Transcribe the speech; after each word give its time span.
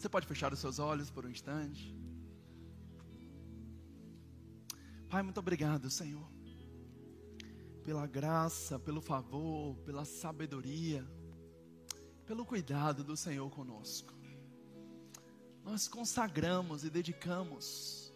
Você 0.00 0.08
pode 0.08 0.26
fechar 0.26 0.50
os 0.50 0.58
seus 0.58 0.78
olhos 0.78 1.10
por 1.10 1.26
um 1.26 1.28
instante. 1.28 1.94
Pai, 5.10 5.22
muito 5.22 5.38
obrigado, 5.38 5.90
Senhor, 5.90 6.26
pela 7.84 8.06
graça, 8.06 8.78
pelo 8.78 9.02
favor, 9.02 9.76
pela 9.84 10.06
sabedoria, 10.06 11.06
pelo 12.24 12.46
cuidado 12.46 13.04
do 13.04 13.14
Senhor 13.14 13.50
conosco. 13.50 14.14
Nós 15.62 15.86
consagramos 15.86 16.82
e 16.82 16.88
dedicamos 16.88 18.10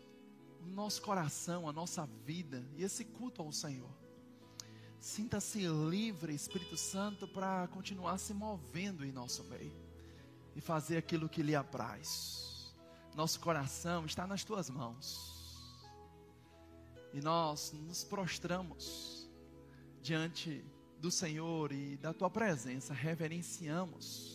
o 0.63 0.67
nosso 0.67 1.03
coração, 1.03 1.69
a 1.69 1.73
nossa 1.73 2.07
vida 2.25 2.67
e 2.79 2.83
esse 2.83 3.05
culto 3.05 3.43
ao 3.43 3.53
Senhor. 3.53 3.95
Sinta-se 4.99 5.69
livre, 5.69 6.35
Espírito 6.35 6.79
Santo, 6.79 7.29
para 7.29 7.69
continuar 7.69 8.17
se 8.17 8.33
movendo 8.33 9.05
em 9.05 9.13
nosso 9.13 9.45
meio 9.45 9.84
e 10.55 10.61
fazer 10.61 10.97
aquilo 10.97 11.29
que 11.29 11.43
lhe 11.43 11.55
apraz. 11.55 12.75
Nosso 13.15 13.41
coração 13.41 14.07
está 14.07 14.27
nas 14.27 14.45
tuas 14.45 14.69
mãos. 14.69 15.35
E 17.13 17.21
nós 17.21 17.73
nos 17.73 18.03
prostramos 18.03 19.29
diante 20.03 20.65
do 20.99 21.11
Senhor 21.11 21.71
e 21.71 21.97
da 21.97 22.13
tua 22.13 22.29
presença, 22.29 22.93
reverenciamos 22.93 24.35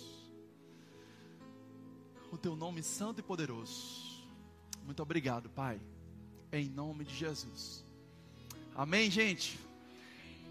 o 2.32 2.38
teu 2.38 2.56
nome 2.56 2.84
santo 2.84 3.20
e 3.20 3.24
poderoso. 3.24 4.28
Muito 4.86 5.02
obrigado, 5.02 5.50
Pai, 5.50 5.82
em 6.52 6.70
nome 6.70 7.04
de 7.04 7.16
Jesus. 7.16 7.84
Amém, 8.76 9.10
gente? 9.12 9.60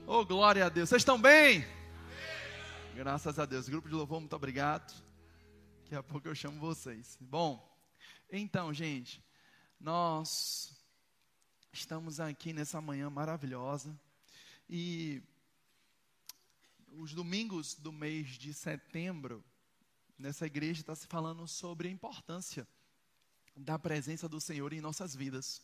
Oh, 0.06 0.24
glória 0.24 0.66
a 0.66 0.68
Deus. 0.68 0.88
Vocês 0.88 1.02
estão 1.02 1.20
bem? 1.20 1.64
Graças 2.94 3.38
a 3.38 3.46
Deus. 3.46 3.68
Grupo 3.68 3.88
de 3.88 3.94
louvor, 3.94 4.20
muito 4.20 4.36
obrigado. 4.36 5.07
Daqui 5.88 5.96
a 5.96 6.02
pouco 6.02 6.28
eu 6.28 6.34
chamo 6.34 6.60
vocês. 6.60 7.16
Bom, 7.18 7.66
então, 8.30 8.74
gente, 8.74 9.24
nós 9.80 10.78
Estamos 11.72 12.18
aqui 12.18 12.52
nessa 12.52 12.80
manhã 12.80 13.08
maravilhosa 13.08 13.96
e 14.68 15.22
os 16.96 17.14
domingos 17.14 17.74
do 17.74 17.92
mês 17.92 18.30
de 18.30 18.52
setembro, 18.52 19.44
nessa 20.18 20.44
igreja 20.44 20.80
está 20.80 20.94
se 20.94 21.06
falando 21.06 21.46
sobre 21.46 21.86
a 21.86 21.90
importância 21.90 22.66
da 23.54 23.78
presença 23.78 24.28
do 24.28 24.40
Senhor 24.40 24.72
em 24.72 24.80
nossas 24.80 25.14
vidas. 25.14 25.62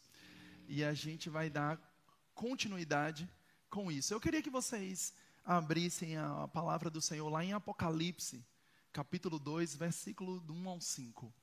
E 0.69 0.85
a 0.85 0.95
gente 0.95 1.29
vai 1.29 1.51
dar 1.51 1.81
continuidade 2.35 3.29
com 3.69 3.91
isso. 3.91 4.15
Eu 4.15 4.21
queria 4.21 4.43
que 4.43 4.51
vocês 4.51 5.13
abrissem 5.45 6.17
a 6.17 6.47
palavra 6.47 6.91
do 6.91 7.01
Senhor 7.01 7.29
lá 7.29 7.45
em 7.45 7.53
Apocalipse, 7.53 8.45
capítulo 8.95 9.41
2, 9.41 9.75
versículo 9.75 10.41
1 10.49 10.69
ao 10.69 10.81
5. 10.81 11.35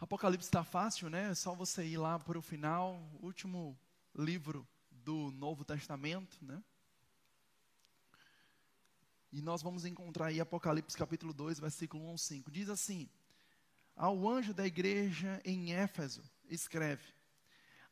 Apocalipse 0.00 0.48
está 0.48 0.64
fácil, 0.64 1.08
né? 1.08 1.30
É 1.30 1.34
só 1.36 1.54
você 1.54 1.86
ir 1.86 1.96
lá 1.96 2.18
para 2.18 2.36
o 2.36 2.42
final, 2.42 3.00
último 3.22 3.78
livro 4.12 4.66
do 4.90 5.30
Novo 5.30 5.64
Testamento, 5.64 6.44
né? 6.44 6.60
E 9.30 9.40
nós 9.40 9.62
vamos 9.62 9.84
encontrar 9.84 10.26
aí 10.26 10.40
Apocalipse 10.40 10.96
capítulo 10.96 11.32
2, 11.32 11.60
versículo 11.60 12.04
1 12.04 12.08
ao 12.08 12.18
5. 12.18 12.50
Diz 12.50 12.68
assim: 12.68 13.08
Ao 13.94 14.28
anjo 14.28 14.52
da 14.52 14.66
igreja 14.66 15.40
em 15.44 15.72
Éfeso, 15.72 16.28
escreve: 16.48 17.14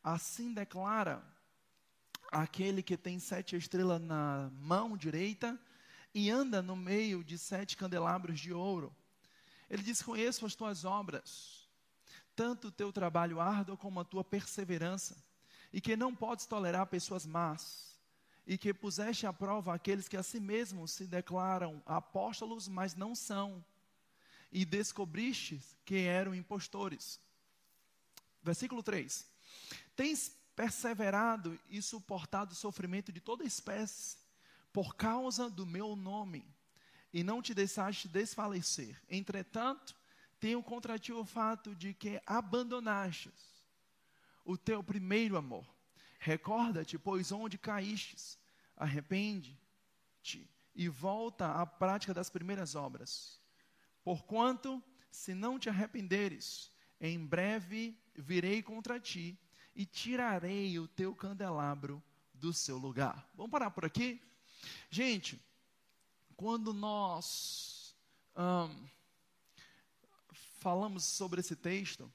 Assim 0.03 0.53
declara 0.53 1.23
aquele 2.29 2.83
que 2.83 2.97
tem 2.97 3.19
sete 3.19 3.55
estrelas 3.55 4.01
na 4.01 4.49
mão 4.51 4.97
direita 4.97 5.57
e 6.13 6.29
anda 6.29 6.61
no 6.61 6.75
meio 6.75 7.23
de 7.23 7.37
sete 7.37 7.77
candelabros 7.77 8.39
de 8.39 8.53
ouro. 8.53 8.95
Ele 9.69 9.83
diz: 9.83 10.01
Conheço 10.01 10.45
as 10.45 10.55
tuas 10.55 10.85
obras 10.85 11.59
tanto 12.39 12.69
o 12.69 12.71
teu 12.71 12.89
trabalho 12.93 13.41
árduo 13.41 13.75
como 13.75 13.99
a 13.99 14.05
tua 14.05 14.23
perseverança, 14.23 15.21
e 15.73 15.81
que 15.81 15.97
não 15.97 16.15
podes 16.15 16.45
tolerar 16.45 16.87
pessoas 16.87 17.25
más, 17.25 17.99
e 18.47 18.57
que 18.57 18.73
puseste 18.73 19.27
à 19.27 19.33
prova 19.33 19.75
aqueles 19.75 20.07
que 20.07 20.15
a 20.15 20.23
si 20.23 20.39
mesmos 20.39 20.91
se 20.91 21.05
declaram 21.05 21.83
apóstolos, 21.85 22.69
mas 22.69 22.95
não 22.95 23.13
são, 23.13 23.61
e 24.53 24.63
descobriste 24.63 25.59
que 25.83 25.97
eram 25.97 26.33
impostores. 26.33 27.19
Versículo 28.41 28.81
3: 28.81 29.27
Tens 29.93 30.31
perseverado 30.55 31.59
e 31.69 31.81
suportado 31.81 32.53
o 32.53 32.55
sofrimento 32.55 33.11
de 33.11 33.19
toda 33.19 33.43
espécie, 33.43 34.15
por 34.71 34.95
causa 34.95 35.49
do 35.49 35.65
meu 35.65 35.95
nome, 35.95 36.45
e 37.11 37.23
não 37.23 37.41
te 37.41 37.53
deixaste 37.53 38.07
desfalecer. 38.07 39.01
Entretanto, 39.09 39.95
tenho 40.39 40.61
contra 40.63 40.97
ti 40.97 41.11
o 41.11 41.25
fato 41.25 41.75
de 41.75 41.93
que 41.93 42.21
abandonastes 42.25 43.49
o 44.45 44.57
teu 44.57 44.83
primeiro 44.83 45.37
amor. 45.37 45.65
Recorda-te, 46.19 46.97
pois, 46.97 47.31
onde 47.31 47.57
caístes, 47.57 48.37
arrepende-te 48.75 50.49
e 50.75 50.87
volta 50.87 51.51
à 51.53 51.65
prática 51.65 52.13
das 52.13 52.29
primeiras 52.29 52.75
obras. 52.75 53.39
Porquanto, 54.03 54.83
se 55.11 55.33
não 55.33 55.59
te 55.59 55.69
arrependeres, 55.69 56.71
em 57.01 57.25
breve 57.25 57.97
virei 58.15 58.61
contra 58.61 58.99
ti 58.99 59.39
e 59.75 59.85
tirarei 59.85 60.77
o 60.79 60.87
teu 60.87 61.15
candelabro 61.15 62.03
do 62.33 62.53
seu 62.53 62.77
lugar. 62.77 63.29
Vamos 63.35 63.51
parar 63.51 63.71
por 63.71 63.85
aqui? 63.85 64.21
Gente, 64.89 65.39
quando 66.35 66.73
nós. 66.73 67.95
Hum, 68.37 68.87
falamos 70.59 71.05
sobre 71.05 71.39
esse 71.39 71.55
texto, 71.55 72.11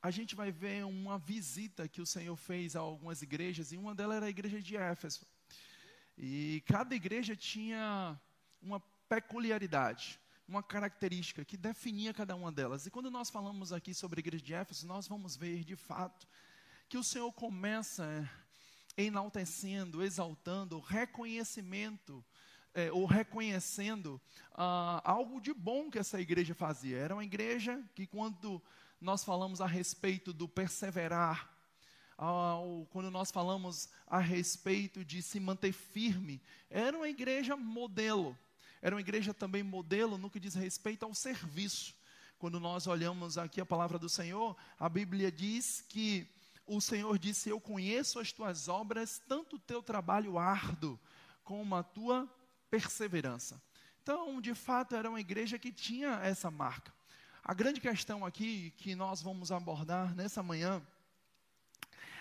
a 0.00 0.10
gente 0.10 0.34
vai 0.34 0.52
ver 0.52 0.84
uma 0.84 1.18
visita 1.18 1.88
que 1.88 2.00
o 2.00 2.06
Senhor 2.06 2.36
fez 2.36 2.76
a 2.76 2.80
algumas 2.80 3.22
igrejas, 3.22 3.72
e 3.72 3.76
uma 3.76 3.94
delas 3.94 4.18
era 4.18 4.26
a 4.26 4.30
igreja 4.30 4.60
de 4.60 4.76
Éfeso. 4.76 5.26
E 6.16 6.62
cada 6.66 6.94
igreja 6.94 7.34
tinha 7.34 8.20
uma 8.60 8.80
peculiaridade, 9.08 10.20
uma 10.46 10.62
característica 10.62 11.44
que 11.44 11.56
definia 11.56 12.12
cada 12.12 12.36
uma 12.36 12.52
delas. 12.52 12.86
E 12.86 12.90
quando 12.90 13.10
nós 13.10 13.30
falamos 13.30 13.72
aqui 13.72 13.94
sobre 13.94 14.18
a 14.18 14.24
igreja 14.24 14.44
de 14.44 14.54
Éfeso, 14.54 14.86
nós 14.86 15.08
vamos 15.08 15.36
ver 15.36 15.64
de 15.64 15.76
fato 15.76 16.26
que 16.88 16.98
o 16.98 17.04
Senhor 17.04 17.32
começa 17.32 18.28
enaltecendo, 18.98 20.02
exaltando 20.02 20.80
reconhecimento 20.80 22.24
é, 22.74 22.90
ou 22.90 23.06
reconhecendo 23.06 24.20
ah, 24.52 25.00
algo 25.04 25.40
de 25.40 25.54
bom 25.54 25.88
que 25.88 25.98
essa 25.98 26.20
igreja 26.20 26.52
fazia. 26.52 26.98
Era 26.98 27.14
uma 27.14 27.24
igreja 27.24 27.80
que, 27.94 28.06
quando 28.06 28.60
nós 29.00 29.22
falamos 29.22 29.60
a 29.60 29.66
respeito 29.66 30.32
do 30.32 30.48
perseverar, 30.48 31.48
ah, 32.18 32.56
quando 32.90 33.08
nós 33.08 33.30
falamos 33.30 33.88
a 34.04 34.18
respeito 34.18 35.04
de 35.04 35.22
se 35.22 35.38
manter 35.38 35.72
firme, 35.72 36.42
era 36.68 36.96
uma 36.96 37.08
igreja 37.08 37.56
modelo. 37.56 38.36
Era 38.82 38.96
uma 38.96 39.00
igreja 39.00 39.32
também 39.32 39.62
modelo 39.62 40.18
no 40.18 40.28
que 40.28 40.40
diz 40.40 40.54
respeito 40.54 41.04
ao 41.04 41.14
serviço. 41.14 41.94
Quando 42.36 42.58
nós 42.58 42.88
olhamos 42.88 43.38
aqui 43.38 43.60
a 43.60 43.66
palavra 43.66 43.98
do 43.98 44.08
Senhor, 44.08 44.56
a 44.78 44.88
Bíblia 44.88 45.30
diz 45.30 45.84
que 45.88 46.28
o 46.68 46.80
Senhor 46.80 47.18
disse: 47.18 47.48
Eu 47.48 47.60
conheço 47.60 48.20
as 48.20 48.30
tuas 48.30 48.68
obras, 48.68 49.20
tanto 49.26 49.56
o 49.56 49.58
teu 49.58 49.82
trabalho 49.82 50.38
árduo 50.38 50.98
como 51.42 51.74
a 51.74 51.82
tua 51.82 52.28
perseverança. 52.70 53.60
Então, 54.02 54.40
de 54.40 54.54
fato, 54.54 54.94
era 54.94 55.08
uma 55.08 55.20
igreja 55.20 55.58
que 55.58 55.72
tinha 55.72 56.20
essa 56.22 56.50
marca. 56.50 56.92
A 57.42 57.54
grande 57.54 57.80
questão 57.80 58.24
aqui 58.24 58.70
que 58.76 58.94
nós 58.94 59.22
vamos 59.22 59.50
abordar 59.50 60.14
nessa 60.14 60.42
manhã 60.42 60.82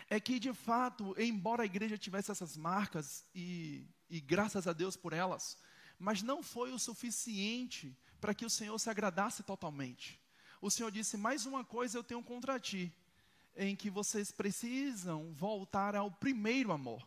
é 0.09 0.19
que, 0.19 0.39
de 0.39 0.53
fato, 0.53 1.13
embora 1.17 1.63
a 1.63 1.65
igreja 1.65 1.97
tivesse 1.97 2.31
essas 2.31 2.55
marcas, 2.55 3.25
e, 3.35 3.85
e 4.09 4.21
graças 4.21 4.65
a 4.67 4.73
Deus 4.73 4.95
por 4.95 5.11
elas, 5.11 5.57
mas 5.99 6.21
não 6.21 6.41
foi 6.41 6.71
o 6.71 6.79
suficiente 6.79 7.97
para 8.21 8.33
que 8.33 8.45
o 8.45 8.49
Senhor 8.49 8.77
se 8.79 8.89
agradasse 8.89 9.43
totalmente. 9.43 10.19
O 10.61 10.71
Senhor 10.71 10.91
disse: 10.91 11.17
Mais 11.17 11.45
uma 11.45 11.63
coisa 11.63 11.97
eu 11.97 12.03
tenho 12.03 12.23
contra 12.23 12.59
ti, 12.59 12.93
em 13.57 13.75
que 13.75 13.89
vocês 13.89 14.31
precisam 14.31 15.33
voltar 15.33 15.95
ao 15.95 16.11
primeiro 16.11 16.71
amor. 16.71 17.05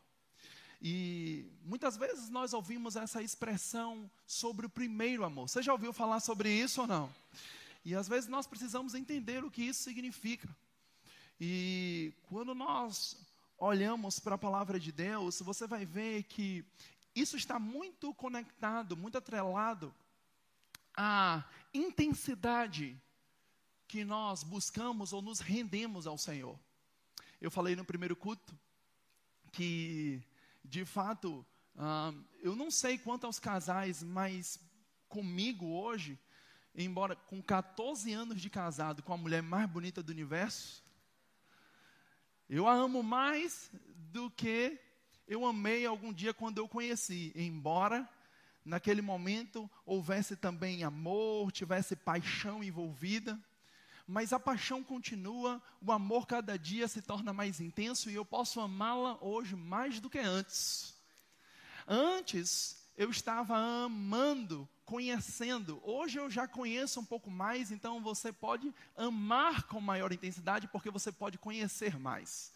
E 0.82 1.46
muitas 1.64 1.96
vezes 1.96 2.28
nós 2.28 2.52
ouvimos 2.52 2.96
essa 2.96 3.22
expressão 3.22 4.10
sobre 4.26 4.66
o 4.66 4.70
primeiro 4.70 5.24
amor. 5.24 5.48
Você 5.48 5.62
já 5.62 5.72
ouviu 5.72 5.92
falar 5.92 6.20
sobre 6.20 6.50
isso 6.50 6.80
ou 6.80 6.86
não? 6.86 7.14
E 7.84 7.94
às 7.94 8.08
vezes 8.08 8.28
nós 8.28 8.46
precisamos 8.46 8.94
entender 8.94 9.44
o 9.44 9.50
que 9.50 9.62
isso 9.62 9.82
significa. 9.82 10.48
E 11.40 12.12
quando 12.28 12.54
nós 12.54 13.16
olhamos 13.58 14.18
para 14.18 14.34
a 14.34 14.38
palavra 14.38 14.80
de 14.80 14.90
Deus, 14.90 15.40
você 15.40 15.66
vai 15.66 15.84
ver 15.84 16.24
que 16.24 16.64
isso 17.14 17.36
está 17.36 17.58
muito 17.58 18.14
conectado, 18.14 18.96
muito 18.96 19.18
atrelado 19.18 19.94
à 20.96 21.44
intensidade 21.72 23.00
que 23.90 24.04
nós 24.04 24.44
buscamos 24.44 25.12
ou 25.12 25.20
nos 25.20 25.40
rendemos 25.40 26.06
ao 26.06 26.16
Senhor. 26.16 26.56
Eu 27.40 27.50
falei 27.50 27.74
no 27.74 27.84
primeiro 27.84 28.14
culto 28.14 28.56
que 29.50 30.22
de 30.64 30.84
fato, 30.84 31.44
eu 32.40 32.54
não 32.54 32.70
sei 32.70 32.96
quanto 32.96 33.26
aos 33.26 33.40
casais, 33.40 34.00
mas 34.00 34.60
comigo 35.08 35.66
hoje, 35.66 36.16
embora 36.72 37.16
com 37.16 37.42
14 37.42 38.12
anos 38.12 38.40
de 38.40 38.48
casado 38.48 39.02
com 39.02 39.12
a 39.12 39.16
mulher 39.16 39.42
mais 39.42 39.68
bonita 39.68 40.00
do 40.00 40.12
universo, 40.12 40.84
eu 42.48 42.68
a 42.68 42.74
amo 42.74 43.02
mais 43.02 43.72
do 44.12 44.30
que 44.30 44.78
eu 45.26 45.44
amei 45.44 45.84
algum 45.84 46.12
dia 46.12 46.32
quando 46.32 46.58
eu 46.58 46.68
conheci, 46.68 47.32
embora 47.34 48.08
naquele 48.64 49.02
momento 49.02 49.68
houvesse 49.84 50.36
também 50.36 50.84
amor, 50.84 51.50
tivesse 51.50 51.96
paixão 51.96 52.62
envolvida, 52.62 53.36
mas 54.10 54.32
a 54.32 54.40
paixão 54.40 54.82
continua, 54.82 55.62
o 55.80 55.92
amor 55.92 56.26
cada 56.26 56.58
dia 56.58 56.88
se 56.88 57.00
torna 57.00 57.32
mais 57.32 57.60
intenso 57.60 58.10
e 58.10 58.14
eu 58.14 58.24
posso 58.24 58.60
amá-la 58.60 59.16
hoje 59.20 59.54
mais 59.54 60.00
do 60.00 60.10
que 60.10 60.18
antes. 60.18 60.96
Antes 61.86 62.90
eu 62.96 63.08
estava 63.08 63.56
amando, 63.56 64.68
conhecendo. 64.84 65.80
Hoje 65.84 66.18
eu 66.18 66.28
já 66.28 66.48
conheço 66.48 66.98
um 66.98 67.04
pouco 67.04 67.30
mais, 67.30 67.70
então 67.70 68.02
você 68.02 68.32
pode 68.32 68.74
amar 68.96 69.62
com 69.68 69.80
maior 69.80 70.12
intensidade 70.12 70.66
porque 70.66 70.90
você 70.90 71.12
pode 71.12 71.38
conhecer 71.38 71.96
mais. 71.96 72.52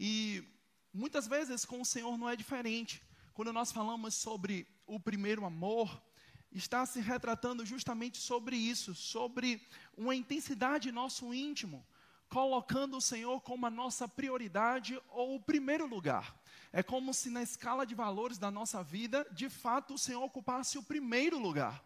E 0.00 0.42
muitas 0.90 1.28
vezes 1.28 1.66
com 1.66 1.82
o 1.82 1.86
Senhor 1.86 2.16
não 2.16 2.30
é 2.30 2.34
diferente. 2.34 3.02
Quando 3.34 3.52
nós 3.52 3.70
falamos 3.70 4.14
sobre 4.14 4.66
o 4.86 4.98
primeiro 4.98 5.44
amor, 5.44 6.02
está 6.52 6.84
se 6.86 7.00
retratando 7.00 7.64
justamente 7.64 8.18
sobre 8.18 8.56
isso, 8.56 8.94
sobre 8.94 9.66
uma 9.96 10.14
intensidade 10.14 10.92
nosso 10.92 11.32
íntimo, 11.32 11.84
colocando 12.28 12.96
o 12.96 13.00
Senhor 13.00 13.40
como 13.40 13.66
a 13.66 13.70
nossa 13.70 14.06
prioridade 14.08 15.00
ou 15.10 15.36
o 15.36 15.40
primeiro 15.40 15.86
lugar. 15.86 16.34
É 16.72 16.82
como 16.82 17.12
se 17.12 17.28
na 17.28 17.42
escala 17.42 17.84
de 17.84 17.94
valores 17.94 18.38
da 18.38 18.50
nossa 18.50 18.82
vida, 18.82 19.26
de 19.32 19.50
fato, 19.50 19.94
o 19.94 19.98
Senhor 19.98 20.22
ocupasse 20.22 20.78
o 20.78 20.82
primeiro 20.82 21.38
lugar. 21.38 21.84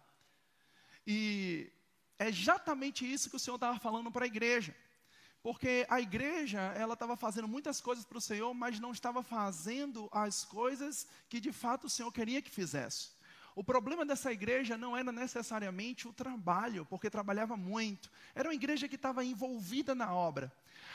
E 1.07 1.73
é 2.19 2.29
exatamente 2.29 3.11
isso 3.11 3.29
que 3.29 3.37
o 3.37 3.41
Senhor 3.41 3.57
estava 3.57 3.79
falando 3.79 4.11
para 4.11 4.25
a 4.25 4.29
igreja. 4.29 4.75
Porque 5.43 5.87
a 5.89 6.01
igreja, 6.01 6.61
ela 6.77 6.95
estava 6.95 7.17
fazendo 7.17 7.47
muitas 7.47 7.81
coisas 7.81 8.05
para 8.05 8.19
o 8.19 8.21
Senhor, 8.21 8.53
mas 8.53 8.81
não 8.81 8.91
estava 8.91 9.23
fazendo 9.23 10.09
as 10.11 10.45
coisas 10.45 11.07
que 11.29 11.39
de 11.39 11.53
fato 11.53 11.87
o 11.87 11.91
Senhor 11.91 12.11
queria 12.11 12.43
que 12.43 12.51
fizesse. 12.51 13.16
O 13.57 13.65
problema 13.65 14.05
dessa 14.05 14.31
igreja 14.31 14.77
não 14.77 14.95
era 14.95 15.11
necessariamente 15.11 16.07
o 16.07 16.13
trabalho, 16.13 16.85
porque 16.85 17.09
trabalhava 17.09 17.57
muito. 17.57 18.11
Era 18.35 18.51
uma 18.51 18.55
igreja 18.55 18.87
que 18.87 18.97
estava 18.97 19.25
envolvida 19.25 19.95
na 19.95 20.15
obra. 20.15 20.53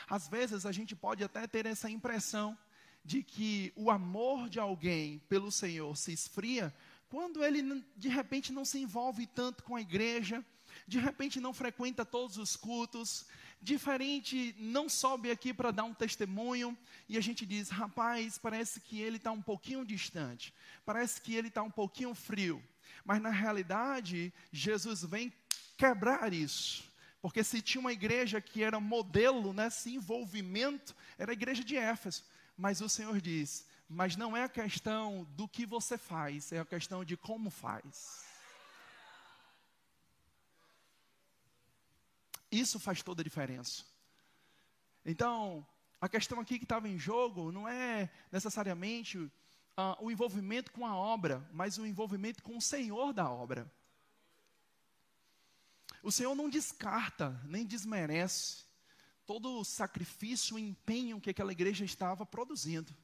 Às 0.08 0.28
vezes 0.28 0.64
a 0.64 0.70
gente 0.70 0.94
pode 0.94 1.24
até 1.24 1.44
ter 1.48 1.66
essa 1.66 1.90
impressão 1.90 2.56
de 3.04 3.20
que 3.24 3.72
o 3.74 3.90
amor 3.90 4.48
de 4.48 4.60
alguém 4.60 5.20
pelo 5.28 5.50
Senhor 5.50 5.96
se 5.96 6.12
esfria 6.12 6.72
quando 7.10 7.42
ele 7.42 7.84
de 7.96 8.08
repente 8.08 8.52
não 8.52 8.64
se 8.64 8.78
envolve 8.78 9.26
tanto 9.26 9.64
com 9.64 9.74
a 9.74 9.80
igreja, 9.80 10.44
de 10.86 11.00
repente 11.00 11.40
não 11.40 11.52
frequenta 11.52 12.04
todos 12.04 12.38
os 12.38 12.54
cultos, 12.54 13.26
diferente, 13.62 14.54
não 14.58 14.88
sobe 14.88 15.30
aqui 15.30 15.54
para 15.54 15.70
dar 15.70 15.84
um 15.84 15.94
testemunho 15.94 16.76
e 17.08 17.16
a 17.16 17.20
gente 17.20 17.46
diz: 17.46 17.70
rapaz, 17.70 18.36
parece 18.36 18.80
que 18.80 19.00
ele 19.00 19.16
está 19.16 19.30
um 19.30 19.40
pouquinho 19.40 19.84
distante, 19.84 20.52
parece 20.84 21.20
que 21.20 21.34
ele 21.34 21.48
está 21.48 21.62
um 21.62 21.70
pouquinho 21.70 22.14
frio. 22.14 22.62
Mas 23.04 23.22
na 23.22 23.30
realidade, 23.30 24.32
Jesus 24.50 25.04
vem 25.04 25.32
quebrar 25.76 26.32
isso. 26.32 26.90
Porque 27.20 27.44
se 27.44 27.62
tinha 27.62 27.80
uma 27.80 27.92
igreja 27.92 28.40
que 28.40 28.62
era 28.62 28.80
modelo 28.80 29.52
nesse 29.52 29.94
envolvimento, 29.94 30.94
era 31.16 31.30
a 31.30 31.34
igreja 31.34 31.62
de 31.62 31.76
Éfeso. 31.76 32.24
Mas 32.56 32.80
o 32.80 32.88
Senhor 32.88 33.20
diz: 33.20 33.64
mas 33.88 34.16
não 34.16 34.36
é 34.36 34.44
a 34.44 34.48
questão 34.48 35.26
do 35.36 35.46
que 35.46 35.66
você 35.66 35.98
faz, 35.98 36.50
é 36.50 36.58
a 36.58 36.64
questão 36.64 37.04
de 37.04 37.16
como 37.16 37.50
faz. 37.50 38.31
Isso 42.52 42.78
faz 42.78 43.02
toda 43.02 43.22
a 43.22 43.24
diferença. 43.24 43.82
Então, 45.06 45.66
a 45.98 46.08
questão 46.08 46.38
aqui 46.38 46.58
que 46.58 46.64
estava 46.64 46.86
em 46.86 46.98
jogo 46.98 47.50
não 47.50 47.66
é 47.66 48.10
necessariamente 48.30 49.16
uh, 49.16 49.30
o 50.00 50.10
envolvimento 50.10 50.70
com 50.70 50.86
a 50.86 50.94
obra, 50.94 51.48
mas 51.50 51.78
o 51.78 51.86
envolvimento 51.86 52.42
com 52.42 52.58
o 52.58 52.60
Senhor 52.60 53.14
da 53.14 53.30
obra. 53.30 53.72
O 56.02 56.12
Senhor 56.12 56.34
não 56.34 56.50
descarta, 56.50 57.40
nem 57.44 57.64
desmerece 57.64 58.64
todo 59.24 59.58
o 59.58 59.64
sacrifício, 59.64 60.56
o 60.56 60.58
empenho 60.58 61.20
que 61.20 61.30
aquela 61.30 61.52
igreja 61.52 61.84
estava 61.86 62.26
produzindo. 62.26 62.94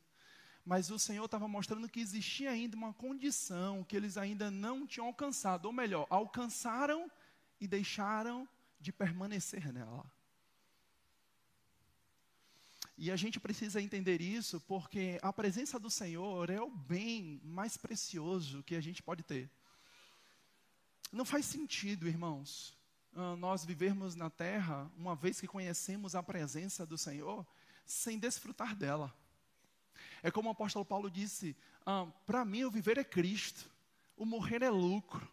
Mas 0.63 0.91
o 0.91 0.99
Senhor 0.99 1.25
estava 1.25 1.49
mostrando 1.49 1.89
que 1.89 2.01
existia 2.01 2.51
ainda 2.51 2.77
uma 2.77 2.93
condição 2.93 3.83
que 3.83 3.97
eles 3.97 4.19
ainda 4.19 4.51
não 4.51 4.87
tinham 4.87 5.07
alcançado, 5.07 5.65
ou 5.65 5.73
melhor, 5.73 6.07
alcançaram 6.11 7.11
e 7.59 7.67
deixaram 7.67 8.47
de 8.81 8.93
permanecer 8.93 9.73
nela. 9.73 10.05
E 13.01 13.13
a 13.13 13.17
gente 13.17 13.39
precisa 13.39 13.81
entender 13.81 14.21
isso 14.21 14.61
porque 14.63 15.21
a 15.23 15.33
presença 15.33 15.79
do 15.79 15.89
Senhor 15.89 16.51
é 16.51 16.61
o 16.61 16.69
bem 16.69 17.41
mais 17.45 17.77
precioso 17.77 18.63
que 18.65 18.75
a 18.75 18.81
gente 18.81 19.03
pode 19.03 19.23
ter. 19.23 19.49
Não 21.13 21.25
faz 21.25 21.47
sentido, 21.47 22.09
irmãos, 22.09 22.77
ah, 23.15 23.37
nós 23.37 23.65
vivermos 23.65 24.17
na 24.17 24.29
terra, 24.29 24.91
uma 24.97 25.15
vez 25.15 25.41
que 25.41 25.47
conhecemos 25.47 26.17
a 26.17 26.23
presença 26.23 26.85
do 26.85 26.99
Senhor, 26.99 27.47
sem 27.87 28.19
desfrutar 28.19 28.75
dela. 28.75 29.17
É 30.21 30.31
como 30.31 30.49
o 30.49 30.53
apóstolo 30.53 30.85
Paulo 30.85 31.09
disse: 31.09 31.57
ah, 31.87 32.07
para 32.27 32.45
mim 32.45 32.65
o 32.65 32.71
viver 32.71 32.99
é 32.99 33.05
Cristo, 33.05 33.71
o 34.17 34.27
morrer 34.27 34.63
é 34.63 34.71
lucro. 34.71 35.27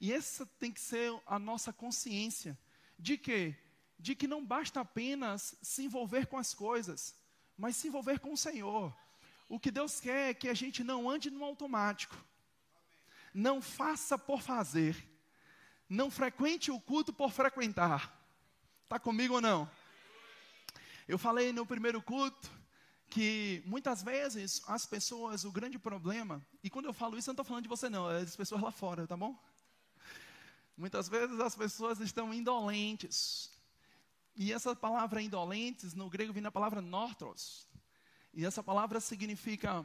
E 0.00 0.12
essa 0.12 0.46
tem 0.46 0.72
que 0.72 0.80
ser 0.80 1.12
a 1.26 1.38
nossa 1.38 1.72
consciência 1.72 2.58
de 3.02 3.18
quê? 3.18 3.56
De 3.98 4.14
que 4.14 4.28
não 4.28 4.44
basta 4.44 4.80
apenas 4.80 5.56
se 5.60 5.84
envolver 5.84 6.26
com 6.26 6.38
as 6.38 6.54
coisas, 6.54 7.16
mas 7.58 7.76
se 7.76 7.88
envolver 7.88 8.20
com 8.20 8.32
o 8.32 8.36
Senhor. 8.36 8.96
O 9.48 9.58
que 9.58 9.72
Deus 9.72 10.00
quer 10.00 10.30
é 10.30 10.34
que 10.34 10.48
a 10.48 10.54
gente 10.54 10.84
não 10.84 11.10
ande 11.10 11.28
no 11.28 11.44
automático. 11.44 12.16
Não 13.34 13.60
faça 13.60 14.16
por 14.16 14.40
fazer. 14.40 14.96
Não 15.88 16.10
frequente 16.10 16.70
o 16.70 16.80
culto 16.80 17.12
por 17.12 17.32
frequentar. 17.32 18.16
Está 18.84 19.00
comigo 19.00 19.34
ou 19.34 19.40
não? 19.40 19.68
Eu 21.08 21.18
falei 21.18 21.52
no 21.52 21.66
primeiro 21.66 22.00
culto 22.00 22.50
que 23.10 23.62
muitas 23.66 24.00
vezes 24.00 24.62
as 24.68 24.86
pessoas, 24.86 25.44
o 25.44 25.50
grande 25.50 25.78
problema, 25.78 26.40
e 26.62 26.70
quando 26.70 26.86
eu 26.86 26.92
falo 26.92 27.18
isso, 27.18 27.28
eu 27.28 27.32
não 27.32 27.34
estou 27.34 27.44
falando 27.44 27.64
de 27.64 27.68
você, 27.68 27.90
não, 27.90 28.08
é 28.08 28.20
das 28.20 28.36
pessoas 28.36 28.62
lá 28.62 28.70
fora, 28.70 29.06
tá 29.08 29.16
bom? 29.16 29.36
Muitas 30.76 31.08
vezes 31.08 31.38
as 31.40 31.54
pessoas 31.54 32.00
estão 32.00 32.32
indolentes. 32.32 33.50
E 34.34 34.52
essa 34.52 34.74
palavra 34.74 35.20
indolentes, 35.20 35.94
no 35.94 36.08
grego 36.08 36.32
vem 36.32 36.42
da 36.42 36.50
palavra 36.50 36.80
nortros. 36.80 37.68
E 38.32 38.46
essa 38.46 38.62
palavra 38.62 39.00
significa 39.00 39.84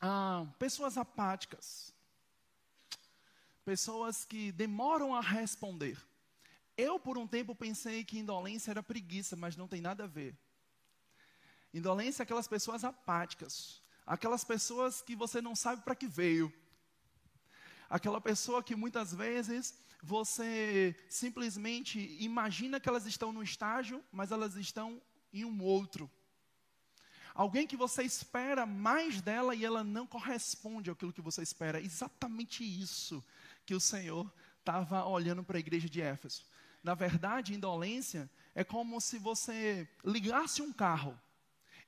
ah, 0.00 0.46
pessoas 0.58 0.96
apáticas. 0.96 1.94
Pessoas 3.64 4.24
que 4.24 4.52
demoram 4.52 5.14
a 5.14 5.20
responder. 5.20 5.96
Eu, 6.76 6.98
por 6.98 7.16
um 7.16 7.26
tempo, 7.26 7.54
pensei 7.54 8.04
que 8.04 8.18
indolência 8.18 8.70
era 8.70 8.82
preguiça, 8.82 9.34
mas 9.34 9.56
não 9.56 9.66
tem 9.66 9.80
nada 9.80 10.04
a 10.04 10.08
ver. 10.08 10.36
Indolência 11.72 12.22
é 12.22 12.24
aquelas 12.24 12.48
pessoas 12.48 12.84
apáticas. 12.84 13.80
Aquelas 14.04 14.44
pessoas 14.44 15.00
que 15.00 15.16
você 15.16 15.40
não 15.40 15.56
sabe 15.56 15.82
para 15.82 15.94
que 15.94 16.06
veio 16.06 16.52
Aquela 17.88 18.20
pessoa 18.20 18.62
que 18.62 18.74
muitas 18.74 19.14
vezes 19.14 19.78
você 20.02 20.94
simplesmente 21.08 22.16
imagina 22.20 22.80
que 22.80 22.88
elas 22.88 23.06
estão 23.06 23.32
no 23.32 23.42
estágio, 23.42 24.04
mas 24.12 24.30
elas 24.30 24.56
estão 24.56 25.00
em 25.32 25.44
um 25.44 25.62
outro. 25.62 26.10
Alguém 27.34 27.66
que 27.66 27.76
você 27.76 28.02
espera 28.02 28.64
mais 28.64 29.20
dela 29.20 29.54
e 29.54 29.64
ela 29.64 29.84
não 29.84 30.06
corresponde 30.06 30.90
àquilo 30.90 31.12
que 31.12 31.20
você 31.20 31.42
espera. 31.42 31.80
Exatamente 31.80 32.64
isso 32.64 33.22
que 33.66 33.74
o 33.74 33.80
Senhor 33.80 34.32
estava 34.58 35.04
olhando 35.04 35.44
para 35.44 35.58
a 35.58 35.60
igreja 35.60 35.88
de 35.88 36.00
Éfeso. 36.00 36.44
Na 36.82 36.94
verdade, 36.94 37.52
indolência 37.52 38.30
é 38.54 38.64
como 38.64 39.00
se 39.00 39.18
você 39.18 39.88
ligasse 40.04 40.62
um 40.62 40.72
carro 40.72 41.18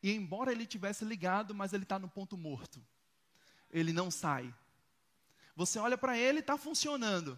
e, 0.02 0.12
embora 0.12 0.52
ele 0.52 0.66
tivesse 0.66 1.04
ligado, 1.04 1.54
mas 1.54 1.72
ele 1.72 1.84
está 1.84 1.98
no 1.98 2.08
ponto 2.08 2.36
morto. 2.36 2.84
Ele 3.70 3.92
não 3.92 4.10
sai. 4.10 4.52
Você 5.58 5.76
olha 5.80 5.98
para 5.98 6.16
ele, 6.16 6.38
está 6.38 6.56
funcionando, 6.56 7.36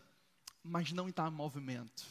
mas 0.62 0.92
não 0.92 1.08
está 1.08 1.26
em 1.26 1.30
movimento. 1.30 2.04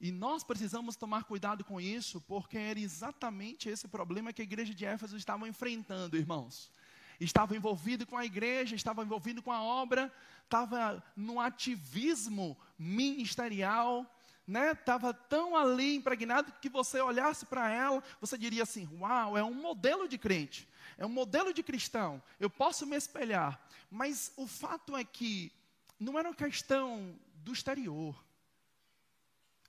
E 0.00 0.10
nós 0.10 0.42
precisamos 0.42 0.96
tomar 0.96 1.22
cuidado 1.22 1.62
com 1.62 1.80
isso, 1.80 2.20
porque 2.22 2.58
era 2.58 2.80
exatamente 2.80 3.68
esse 3.68 3.86
problema 3.86 4.32
que 4.32 4.42
a 4.42 4.44
igreja 4.44 4.74
de 4.74 4.84
Éfeso 4.84 5.16
estava 5.16 5.48
enfrentando, 5.48 6.16
irmãos. 6.16 6.72
Estava 7.20 7.56
envolvido 7.56 8.04
com 8.04 8.18
a 8.18 8.24
igreja, 8.24 8.74
estava 8.74 9.04
envolvido 9.04 9.40
com 9.44 9.52
a 9.52 9.62
obra, 9.62 10.12
estava 10.42 11.00
no 11.14 11.38
ativismo 11.38 12.58
ministerial, 12.76 14.04
né? 14.44 14.72
Estava 14.72 15.14
tão 15.14 15.56
ali 15.56 15.94
impregnado 15.94 16.52
que 16.60 16.68
você 16.68 17.00
olhasse 17.00 17.46
para 17.46 17.70
ela, 17.70 18.02
você 18.20 18.36
diria 18.36 18.64
assim: 18.64 18.88
Uau, 18.98 19.38
é 19.38 19.44
um 19.44 19.54
modelo 19.54 20.08
de 20.08 20.18
crente 20.18 20.68
é 20.96 21.04
um 21.04 21.08
modelo 21.10 21.52
de 21.52 21.62
cristão, 21.62 22.22
eu 22.38 22.48
posso 22.48 22.86
me 22.86 22.96
espelhar. 22.96 23.60
Mas 23.90 24.32
o 24.36 24.46
fato 24.46 24.96
é 24.96 25.04
que 25.04 25.52
não 25.98 26.18
era 26.18 26.28
uma 26.28 26.34
questão 26.34 27.18
do 27.36 27.52
exterior, 27.52 28.14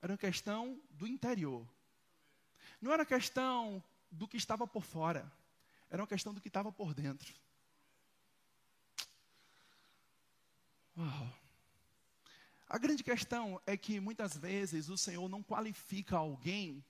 era 0.00 0.12
uma 0.12 0.18
questão 0.18 0.80
do 0.90 1.06
interior. 1.06 1.66
Não 2.80 2.92
era 2.92 3.04
questão 3.04 3.82
do 4.10 4.28
que 4.28 4.36
estava 4.36 4.66
por 4.66 4.84
fora, 4.84 5.30
era 5.90 6.02
uma 6.02 6.08
questão 6.08 6.32
do 6.32 6.40
que 6.40 6.48
estava 6.48 6.70
por 6.70 6.94
dentro. 6.94 7.34
Uau. 10.96 11.32
A 12.68 12.76
grande 12.76 13.02
questão 13.02 13.60
é 13.64 13.76
que 13.76 13.98
muitas 13.98 14.36
vezes 14.36 14.88
o 14.88 14.98
Senhor 14.98 15.28
não 15.28 15.42
qualifica 15.42 16.16
alguém 16.16 16.84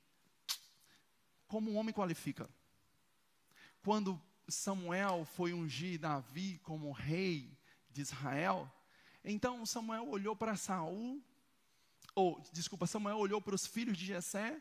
como 1.46 1.70
um 1.70 1.76
homem 1.76 1.94
qualifica. 1.94 2.48
Quando 3.82 4.20
Samuel 4.48 5.24
foi 5.24 5.52
ungir 5.52 5.98
Davi 5.98 6.58
como 6.58 6.92
rei 6.92 7.56
de 7.90 8.00
Israel, 8.00 8.70
então 9.24 9.64
Samuel 9.66 10.08
olhou 10.08 10.34
para 10.34 10.56
Saul, 10.56 11.22
ou 12.14 12.42
desculpa, 12.52 12.86
Samuel 12.86 13.18
olhou 13.18 13.40
para 13.40 13.54
os 13.54 13.66
filhos 13.66 13.96
de 13.96 14.06
Jessé 14.06 14.60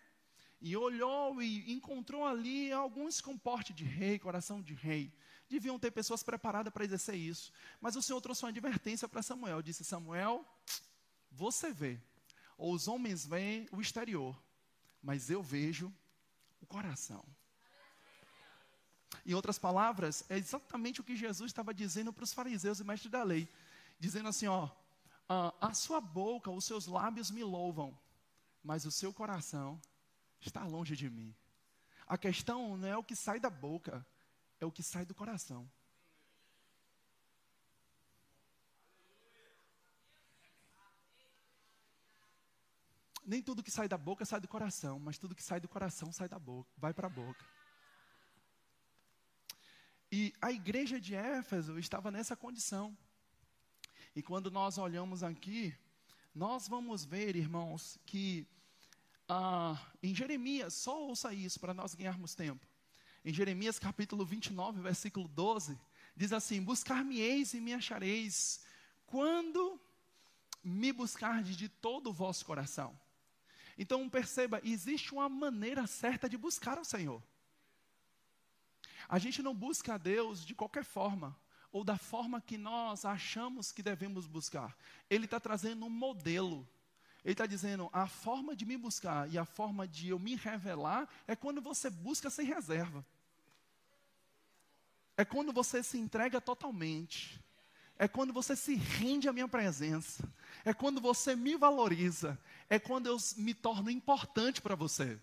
e 0.60 0.76
olhou 0.76 1.42
e 1.42 1.72
encontrou 1.72 2.26
ali 2.26 2.72
alguns 2.72 3.22
comportes 3.22 3.76
de 3.76 3.84
rei, 3.84 4.20
coração 4.20 4.62
de 4.62 4.74
rei. 4.74 5.14
Deviam 5.50 5.80
ter 5.80 5.92
pessoas 5.92 6.24
preparadas 6.24 6.74
para 6.74 6.84
exercer 6.84 7.16
isso. 7.16 7.52
Mas 7.80 7.96
o 7.96 8.02
Senhor 8.02 8.20
trouxe 8.20 8.44
uma 8.44 8.50
advertência 8.50 9.08
para 9.08 9.22
Samuel. 9.22 9.62
Disse: 9.62 9.84
Samuel, 9.84 10.46
você 11.32 11.72
vê, 11.72 12.00
ou 12.58 12.74
os 12.74 12.88
homens 12.88 13.26
veem 13.26 13.68
o 13.72 13.80
exterior, 13.80 14.38
mas 15.02 15.30
eu 15.30 15.42
vejo 15.42 15.94
o 16.60 16.66
coração. 16.66 17.24
Em 19.26 19.34
outras 19.34 19.58
palavras, 19.58 20.24
é 20.30 20.38
exatamente 20.38 21.02
o 21.02 21.04
que 21.04 21.16
Jesus 21.16 21.52
estava 21.52 21.74
dizendo 21.74 22.14
para 22.14 22.24
os 22.24 22.34
fariseus 22.34 22.80
e 22.80 22.84
mestres 22.84 23.12
da 23.12 23.24
lei, 23.24 23.48
dizendo 24.00 24.30
assim: 24.30 24.48
ó, 24.48 24.70
a 25.28 25.74
sua 25.74 26.00
boca, 26.00 26.50
os 26.50 26.66
seus 26.66 26.88
lábios 26.88 27.30
me 27.32 27.44
louvam, 27.44 27.98
mas 28.64 28.86
o 28.86 28.92
seu 28.92 29.14
coração 29.14 29.80
está 30.40 30.64
longe 30.64 30.96
de 30.96 31.10
mim. 31.10 31.36
A 32.08 32.18
questão 32.18 32.78
não 32.78 32.88
é 32.88 32.98
o 32.98 33.04
que 33.04 33.16
sai 33.16 33.40
da 33.40 33.50
boca, 33.50 34.06
é 34.60 34.66
o 34.66 34.72
que 34.72 34.82
sai 34.82 35.06
do 35.06 35.14
coração. 35.14 35.70
Nem 43.26 43.42
tudo 43.42 43.62
que 43.62 43.70
sai 43.70 43.90
da 43.90 43.98
boca 43.98 44.24
sai 44.24 44.40
do 44.40 44.48
coração, 44.48 45.00
mas 45.00 45.18
tudo 45.18 45.36
que 45.36 45.44
sai 45.44 45.60
do 45.60 45.68
coração 45.68 46.14
sai 46.14 46.30
da 46.30 46.40
boca, 46.40 46.72
vai 46.78 46.94
para 46.94 47.08
a 47.08 47.10
boca. 47.10 47.57
E 50.12 50.34
a 50.42 50.52
igreja 50.52 51.00
de 51.00 51.16
Éfeso 51.16 51.78
estava 51.78 52.10
nessa 52.10 52.36
condição. 52.36 52.98
E 54.16 54.22
quando 54.22 54.50
nós 54.50 54.78
olhamos 54.78 55.22
aqui, 55.22 55.76
nós 56.34 56.68
vamos 56.68 57.04
ver, 57.04 57.36
irmãos, 57.36 58.00
que 58.06 58.48
ah, 59.28 59.78
em 60.02 60.16
Jeremias, 60.16 60.74
só 60.74 61.02
ouça 61.02 61.34
isso 61.34 61.60
para 61.60 61.74
nós 61.74 61.94
ganharmos 61.94 62.34
tempo. 62.34 62.66
Em 63.26 63.34
Jeremias 63.34 63.78
capítulo 63.78 64.26
29, 64.26 64.82
versículo 64.82 65.28
12, 65.28 65.78
diz 66.16 66.32
assim: 66.32 66.62
Buscar-me-eis 66.62 67.54
e 67.54 67.60
me 67.60 67.74
achareis, 67.74 68.62
quando 69.06 69.80
me 70.64 70.94
buscardes 70.94 71.58
de 71.58 71.68
todo 71.68 72.10
o 72.10 72.14
vosso 72.14 72.46
coração. 72.46 72.98
Então 73.78 74.10
perceba, 74.10 74.62
existe 74.64 75.14
uma 75.14 75.28
maneira 75.28 75.86
certa 75.86 76.30
de 76.30 76.38
buscar 76.38 76.80
o 76.80 76.86
Senhor. 76.86 77.22
A 79.08 79.18
gente 79.20 79.42
não 79.42 79.56
busca 79.56 79.94
a 79.94 79.98
Deus 79.98 80.46
de 80.46 80.54
qualquer 80.54 80.84
forma, 80.84 81.36
ou 81.72 81.84
da 81.84 81.98
forma 81.98 82.42
que 82.42 82.58
nós 82.58 83.06
achamos 83.06 83.72
que 83.72 83.82
devemos 83.82 84.28
buscar. 84.28 84.76
Ele 85.10 85.26
está 85.26 85.40
trazendo 85.40 85.86
um 85.86 85.90
modelo. 85.90 86.68
Ele 87.24 87.34
está 87.34 87.46
dizendo: 87.46 87.90
a 87.94 88.08
forma 88.08 88.56
de 88.56 88.66
me 88.66 88.78
buscar 88.78 89.30
e 89.32 89.38
a 89.38 89.46
forma 89.46 89.88
de 89.88 90.10
eu 90.10 90.20
me 90.20 90.36
revelar 90.36 91.08
é 91.28 91.36
quando 91.36 91.62
você 91.62 91.90
busca 91.90 92.30
sem 92.30 92.46
reserva. 92.46 93.06
É 95.16 95.26
quando 95.26 95.52
você 95.52 95.82
se 95.82 95.98
entrega 95.98 96.40
totalmente. 96.40 97.44
É 98.00 98.08
quando 98.08 98.32
você 98.32 98.56
se 98.56 98.76
rende 98.76 99.28
à 99.28 99.34
minha 99.34 99.48
presença. 99.48 100.24
É 100.64 100.74
quando 100.74 101.02
você 101.02 101.36
me 101.36 101.56
valoriza. 101.56 102.40
É 102.70 102.78
quando 102.78 103.08
eu 103.08 103.18
me 103.38 103.54
torno 103.54 103.90
importante 103.90 104.62
para 104.62 104.76
você. 104.76 105.20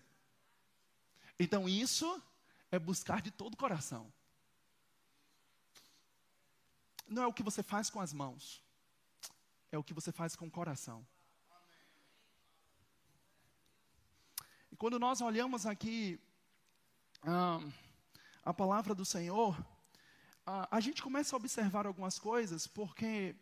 Então 1.39 1.69
isso 1.69 2.21
é 2.75 2.79
buscar 2.79 3.21
de 3.21 3.31
todo 3.31 3.53
o 3.53 3.57
coração. 3.57 4.11
Não 7.07 7.23
é 7.23 7.27
o 7.27 7.33
que 7.33 7.43
você 7.43 7.63
faz 7.63 7.89
com 7.89 8.01
as 8.01 8.11
mãos, 8.11 8.61
é 9.71 9.77
o 9.77 9.83
que 9.83 9.93
você 9.93 10.11
faz 10.11 10.35
com 10.35 10.47
o 10.47 10.51
coração. 10.51 11.05
E 14.71 14.75
quando 14.75 14.99
nós 14.99 15.21
olhamos 15.21 15.65
aqui 15.65 16.19
ah, 17.23 17.59
a 18.43 18.53
palavra 18.53 18.93
do 18.93 19.05
Senhor, 19.05 19.55
ah, 20.45 20.67
a 20.69 20.79
gente 20.81 21.01
começa 21.01 21.35
a 21.35 21.37
observar 21.37 21.87
algumas 21.87 22.19
coisas, 22.19 22.67
porque 22.67 23.35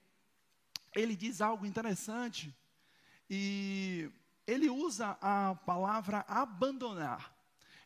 ele 0.94 1.16
diz 1.16 1.42
algo 1.42 1.66
interessante, 1.66 2.56
e 3.28 4.12
ele 4.46 4.70
usa 4.70 5.18
a 5.20 5.56
palavra 5.56 6.24
abandonar. 6.28 7.33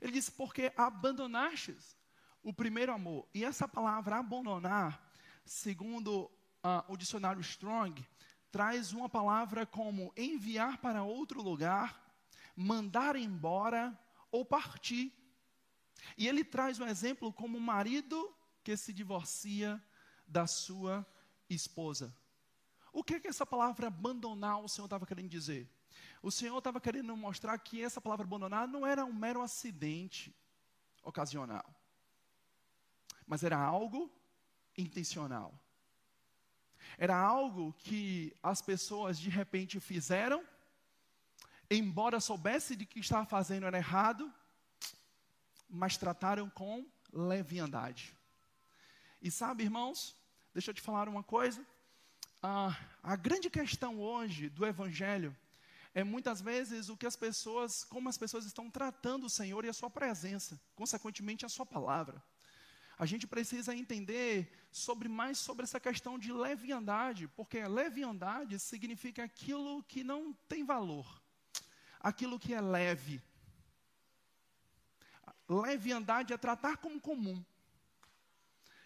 Ele 0.01 0.11
diz, 0.11 0.29
porque 0.29 0.71
abandonastes 0.75 1.97
o 2.43 2.53
primeiro 2.53 2.93
amor. 2.93 3.27
E 3.33 3.43
essa 3.43 3.67
palavra 3.67 4.17
abandonar, 4.17 5.11
segundo 5.45 6.31
uh, 6.63 6.83
o 6.87 6.95
dicionário 6.95 7.41
Strong, 7.41 8.05
traz 8.51 8.93
uma 8.93 9.09
palavra 9.09 9.65
como 9.65 10.13
enviar 10.15 10.77
para 10.77 11.03
outro 11.03 11.41
lugar, 11.41 12.01
mandar 12.55 13.15
embora 13.15 13.97
ou 14.31 14.45
partir. 14.45 15.13
E 16.17 16.27
ele 16.27 16.43
traz 16.43 16.79
um 16.79 16.87
exemplo 16.87 17.33
como 17.33 17.57
um 17.57 17.61
marido 17.61 18.33
que 18.63 18.77
se 18.77 18.93
divorcia 18.93 19.81
da 20.27 20.47
sua 20.47 21.05
esposa. 21.49 22.15
O 22.91 23.03
que, 23.03 23.15
é 23.15 23.19
que 23.19 23.27
essa 23.27 23.45
palavra 23.45 23.87
abandonar 23.87 24.59
o 24.59 24.67
Senhor 24.67 24.85
estava 24.85 25.05
querendo 25.05 25.29
dizer? 25.29 25.69
O 26.21 26.31
Senhor 26.31 26.57
estava 26.57 26.81
querendo 26.81 27.15
mostrar 27.15 27.57
que 27.59 27.83
essa 27.83 28.01
palavra 28.01 28.25
abandonar 28.25 28.67
não 28.67 28.85
era 28.85 29.05
um 29.05 29.13
mero 29.13 29.41
acidente 29.41 30.35
ocasional, 31.03 31.65
mas 33.25 33.43
era 33.43 33.57
algo 33.57 34.11
intencional. 34.77 35.53
Era 36.97 37.15
algo 37.15 37.73
que 37.73 38.35
as 38.41 38.61
pessoas 38.61 39.19
de 39.19 39.29
repente 39.29 39.79
fizeram, 39.79 40.43
embora 41.69 42.19
soubesse 42.19 42.75
de 42.75 42.85
que 42.85 42.99
estava 42.99 43.25
fazendo 43.25 43.65
era 43.65 43.77
errado, 43.77 44.31
mas 45.69 45.97
trataram 45.97 46.49
com 46.49 46.85
leviandade. 47.11 48.15
E 49.21 49.29
sabe, 49.29 49.63
irmãos, 49.63 50.15
deixa 50.53 50.71
eu 50.71 50.75
te 50.75 50.81
falar 50.81 51.09
uma 51.09 51.23
coisa. 51.23 51.65
Ah, 52.41 52.77
a 53.03 53.15
grande 53.15 53.49
questão 53.49 53.99
hoje 53.99 54.49
do 54.49 54.65
Evangelho 54.65 55.35
é 55.99 56.03
muitas 56.03 56.39
vezes 56.39 56.89
o 56.89 56.95
que 56.95 57.07
as 57.07 57.15
pessoas, 57.15 57.83
como 57.83 58.07
as 58.07 58.19
pessoas 58.19 58.45
estão 58.45 58.69
tratando 58.69 59.25
o 59.25 59.29
Senhor 59.31 59.65
e 59.65 59.69
a 59.69 59.73
sua 59.73 59.89
presença, 59.89 60.61
consequentemente 60.75 61.43
a 61.43 61.49
sua 61.49 61.65
palavra. 61.65 62.23
A 62.99 63.05
gente 63.07 63.25
precisa 63.25 63.75
entender 63.75 64.31
sobre 64.71 65.07
mais 65.09 65.39
sobre 65.39 65.63
essa 65.63 65.79
questão 65.79 66.19
de 66.19 66.31
leviandade, 66.31 67.27
porque 67.29 67.63
leviandade 67.63 68.59
significa 68.59 69.23
aquilo 69.23 69.81
que 69.85 70.03
não 70.03 70.33
tem 70.47 70.63
valor, 70.63 71.07
aquilo 71.99 72.37
que 72.37 72.53
é 72.53 72.61
leve. 72.61 73.19
Leviandade 75.49 76.31
é 76.31 76.37
tratar 76.37 76.77
como 76.77 77.01
comum. 77.01 77.43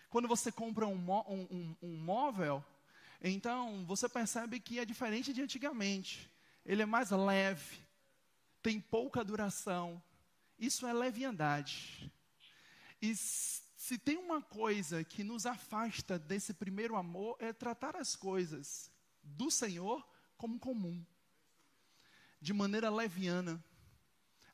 Quando 0.10 0.30
você 0.30 0.50
compra 0.50 0.88
um, 0.88 1.12
um, 1.12 1.48
um, 1.52 1.76
um 1.82 1.98
móvel, 1.98 2.64
então 3.22 3.84
você 3.86 4.08
percebe 4.08 4.62
que 4.62 4.80
é 4.80 4.86
diferente 4.86 5.34
de 5.34 5.42
antigamente 5.42 6.31
ele 6.66 6.82
é 6.82 6.86
mais 6.86 7.12
leve, 7.12 7.80
tem 8.62 8.80
pouca 8.80 9.24
duração. 9.24 10.02
Isso 10.58 10.86
é 10.86 10.94
leviandade. 10.94 12.12
E 13.02 13.16
se 13.16 13.98
tem 13.98 14.18
uma 14.18 14.42
coisa 14.42 15.04
que 15.04 15.24
nos 15.24 15.46
afasta 15.46 16.20
desse 16.20 16.54
primeiro 16.54 16.96
amor, 16.96 17.36
é 17.40 17.52
tratar 17.52 17.96
as 17.96 18.16
coisas 18.16 18.92
do 19.24 19.50
Senhor 19.50 20.08
como 20.38 20.60
comum, 20.60 21.04
de 22.40 22.54
maneira 22.54 22.90
leviana, 22.90 23.64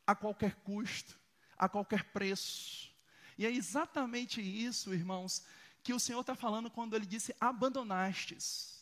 a 0.06 0.16
qualquer 0.16 0.56
custo, 0.56 1.20
a 1.58 1.68
qualquer 1.68 2.06
preço. 2.06 2.90
E 3.38 3.46
é 3.46 3.52
exatamente 3.52 4.42
isso, 4.42 4.94
irmãos, 4.94 5.44
que 5.84 5.94
o 5.94 6.00
Senhor 6.00 6.22
está 6.22 6.36
falando 6.36 6.72
quando 6.72 6.96
ele 6.96 7.06
disse: 7.06 7.36
abandonastes. 7.40 8.77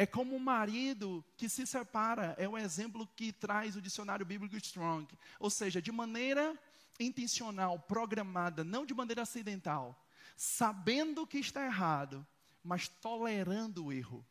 É 0.00 0.06
como 0.06 0.36
um 0.36 0.38
marido 0.38 1.24
que 1.36 1.48
se 1.48 1.66
separa, 1.66 2.32
é 2.38 2.48
o 2.48 2.56
exemplo 2.56 3.04
que 3.16 3.32
traz 3.32 3.74
o 3.74 3.82
dicionário 3.82 4.24
bíblico 4.24 4.56
Strong. 4.56 5.12
Ou 5.40 5.50
seja, 5.50 5.82
de 5.82 5.90
maneira 5.90 6.56
intencional, 7.00 7.80
programada, 7.80 8.62
não 8.62 8.86
de 8.86 8.94
maneira 8.94 9.22
acidental, 9.22 10.00
sabendo 10.36 11.26
que 11.26 11.38
está 11.38 11.66
errado, 11.66 12.24
mas 12.62 12.86
tolerando 12.86 13.86
o 13.86 13.92
erro. 13.92 14.24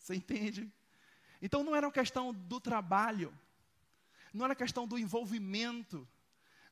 Você 0.00 0.16
entende? 0.16 0.68
Então 1.40 1.62
não 1.62 1.76
era 1.76 1.86
uma 1.86 1.92
questão 1.92 2.34
do 2.34 2.58
trabalho, 2.58 3.32
não 4.34 4.44
era 4.44 4.56
questão 4.56 4.84
do 4.84 4.98
envolvimento, 4.98 6.08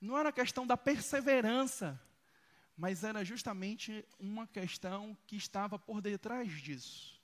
não 0.01 0.19
era 0.19 0.33
questão 0.33 0.67
da 0.67 0.77
perseverança, 0.77 2.03
mas 2.77 3.05
era 3.05 3.25
justamente 3.25 4.05
uma 4.19 4.47
questão 4.47 5.17
que 5.27 5.37
estava 5.37 5.79
por 5.79 6.01
detrás 6.01 6.51
disso. 6.61 7.21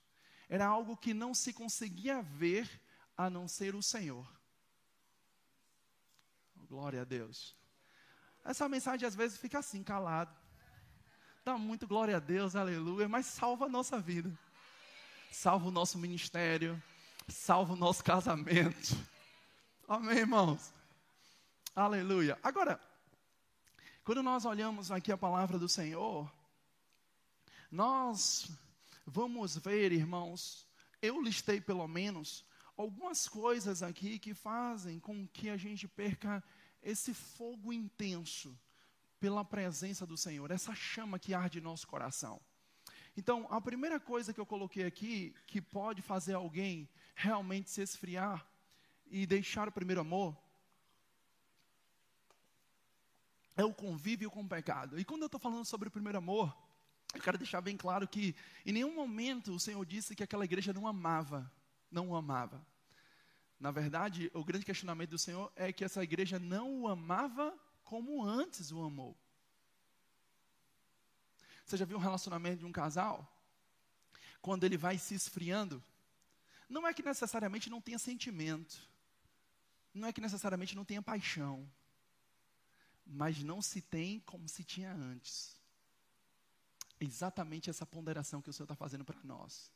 Era 0.47 0.65
algo 0.65 0.97
que 0.97 1.13
não 1.13 1.33
se 1.33 1.53
conseguia 1.53 2.21
ver 2.21 2.69
a 3.17 3.29
não 3.29 3.47
ser 3.47 3.75
o 3.75 3.81
Senhor. 3.81 4.27
Glória 6.67 7.01
a 7.01 7.05
Deus. 7.05 7.55
Essa 8.43 8.67
mensagem 8.67 9.07
às 9.07 9.15
vezes 9.15 9.37
fica 9.37 9.59
assim, 9.59 9.83
calado. 9.83 10.35
Dá 11.43 11.57
muito 11.57 11.87
glória 11.87 12.17
a 12.17 12.19
Deus, 12.19 12.55
aleluia, 12.55 13.09
mas 13.09 13.25
salva 13.25 13.65
a 13.65 13.69
nossa 13.69 13.99
vida. 13.99 14.31
Salva 15.31 15.67
o 15.67 15.71
nosso 15.71 15.97
ministério, 15.97 16.81
salva 17.27 17.73
o 17.73 17.75
nosso 17.75 18.03
casamento. 18.03 18.95
Amém, 19.87 20.19
irmãos? 20.19 20.73
Aleluia. 21.75 22.37
Agora, 22.43 22.79
quando 24.03 24.23
nós 24.23 24.45
olhamos 24.45 24.91
aqui 24.91 25.11
a 25.11 25.17
palavra 25.17 25.59
do 25.59 25.69
Senhor, 25.69 26.31
nós 27.69 28.49
vamos 29.05 29.57
ver, 29.57 29.91
irmãos, 29.91 30.67
eu 31.01 31.21
listei 31.21 31.61
pelo 31.61 31.87
menos 31.87 32.43
algumas 32.75 33.27
coisas 33.27 33.83
aqui 33.83 34.17
que 34.17 34.33
fazem 34.33 34.99
com 34.99 35.27
que 35.27 35.49
a 35.49 35.57
gente 35.57 35.87
perca 35.87 36.43
esse 36.81 37.13
fogo 37.13 37.71
intenso 37.71 38.57
pela 39.19 39.45
presença 39.45 40.05
do 40.05 40.17
Senhor, 40.17 40.49
essa 40.49 40.73
chama 40.73 41.19
que 41.19 41.35
arde 41.35 41.59
em 41.59 41.61
nosso 41.61 41.85
coração. 41.85 42.41
Então, 43.15 43.45
a 43.51 43.61
primeira 43.61 43.99
coisa 43.99 44.33
que 44.33 44.39
eu 44.39 44.45
coloquei 44.47 44.83
aqui, 44.83 45.35
que 45.45 45.61
pode 45.61 46.01
fazer 46.01 46.33
alguém 46.33 46.89
realmente 47.13 47.69
se 47.69 47.81
esfriar 47.81 48.47
e 49.05 49.27
deixar 49.27 49.67
o 49.67 49.71
primeiro 49.71 50.01
amor, 50.01 50.35
é 53.55 53.63
o 53.63 53.73
convívio 53.73 54.31
com 54.31 54.41
o 54.41 54.47
pecado. 54.47 54.99
E 54.99 55.05
quando 55.05 55.21
eu 55.21 55.27
estou 55.27 55.39
falando 55.39 55.65
sobre 55.65 55.87
o 55.87 55.91
primeiro 55.91 56.17
amor, 56.17 56.55
eu 57.13 57.21
quero 57.21 57.37
deixar 57.37 57.61
bem 57.61 57.75
claro 57.75 58.07
que 58.07 58.35
em 58.65 58.71
nenhum 58.71 58.93
momento 58.93 59.53
o 59.53 59.59
Senhor 59.59 59.85
disse 59.85 60.15
que 60.15 60.23
aquela 60.23 60.45
igreja 60.45 60.73
não 60.73 60.87
amava, 60.87 61.51
não 61.89 62.09
o 62.09 62.15
amava. 62.15 62.65
Na 63.59 63.69
verdade, 63.69 64.31
o 64.33 64.43
grande 64.43 64.65
questionamento 64.65 65.11
do 65.11 65.19
Senhor 65.19 65.51
é 65.55 65.71
que 65.71 65.83
essa 65.83 66.01
igreja 66.01 66.39
não 66.39 66.81
o 66.81 66.87
amava 66.87 67.53
como 67.83 68.23
antes 68.23 68.71
o 68.71 68.81
amou. 68.81 69.15
Você 71.65 71.77
já 71.77 71.85
viu 71.85 71.97
um 71.97 72.01
relacionamento 72.01 72.59
de 72.59 72.65
um 72.65 72.71
casal? 72.71 73.29
Quando 74.41 74.63
ele 74.63 74.77
vai 74.77 74.97
se 74.97 75.13
esfriando, 75.13 75.83
não 76.67 76.87
é 76.87 76.93
que 76.93 77.03
necessariamente 77.03 77.69
não 77.69 77.81
tenha 77.81 77.99
sentimento, 77.99 78.89
não 79.93 80.07
é 80.07 80.13
que 80.13 80.21
necessariamente 80.21 80.75
não 80.75 80.85
tenha 80.85 81.01
paixão, 81.01 81.69
mas 83.05 83.43
não 83.43 83.61
se 83.61 83.81
tem 83.81 84.19
como 84.21 84.47
se 84.47 84.63
tinha 84.63 84.93
antes. 84.93 85.55
Exatamente 86.99 87.69
essa 87.69 87.85
ponderação 87.85 88.41
que 88.41 88.49
o 88.49 88.53
Senhor 88.53 88.65
está 88.65 88.75
fazendo 88.75 89.03
para 89.03 89.19
nós. 89.23 89.71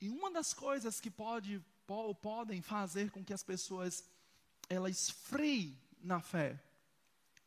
E 0.00 0.08
uma 0.10 0.30
das 0.30 0.52
coisas 0.52 1.00
que 1.00 1.10
pode, 1.10 1.64
po, 1.86 2.14
podem 2.14 2.60
fazer 2.60 3.10
com 3.10 3.24
que 3.24 3.32
as 3.32 3.42
pessoas 3.42 4.04
elas 4.68 4.96
esfriem 4.96 5.78
na 6.02 6.20
fé 6.20 6.60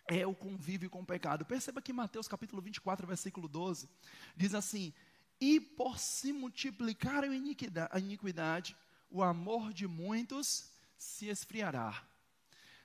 é 0.08 0.26
o 0.26 0.34
convívio 0.34 0.90
com 0.90 1.02
o 1.02 1.06
pecado. 1.06 1.46
Perceba 1.46 1.82
que 1.82 1.94
Mateus 1.94 2.28
capítulo 2.28 2.62
24, 2.62 3.06
versículo 3.06 3.48
12, 3.48 3.88
diz 4.36 4.56
assim: 4.56 4.92
E 5.40 5.62
por 5.62 6.00
se 6.00 6.34
multiplicar 6.34 7.24
a 7.24 8.00
iniquidade 8.00 8.76
o 9.12 9.24
amor 9.24 9.74
de 9.74 9.88
muitos 9.88 10.72
se 10.98 11.27
esfriará. 11.27 12.03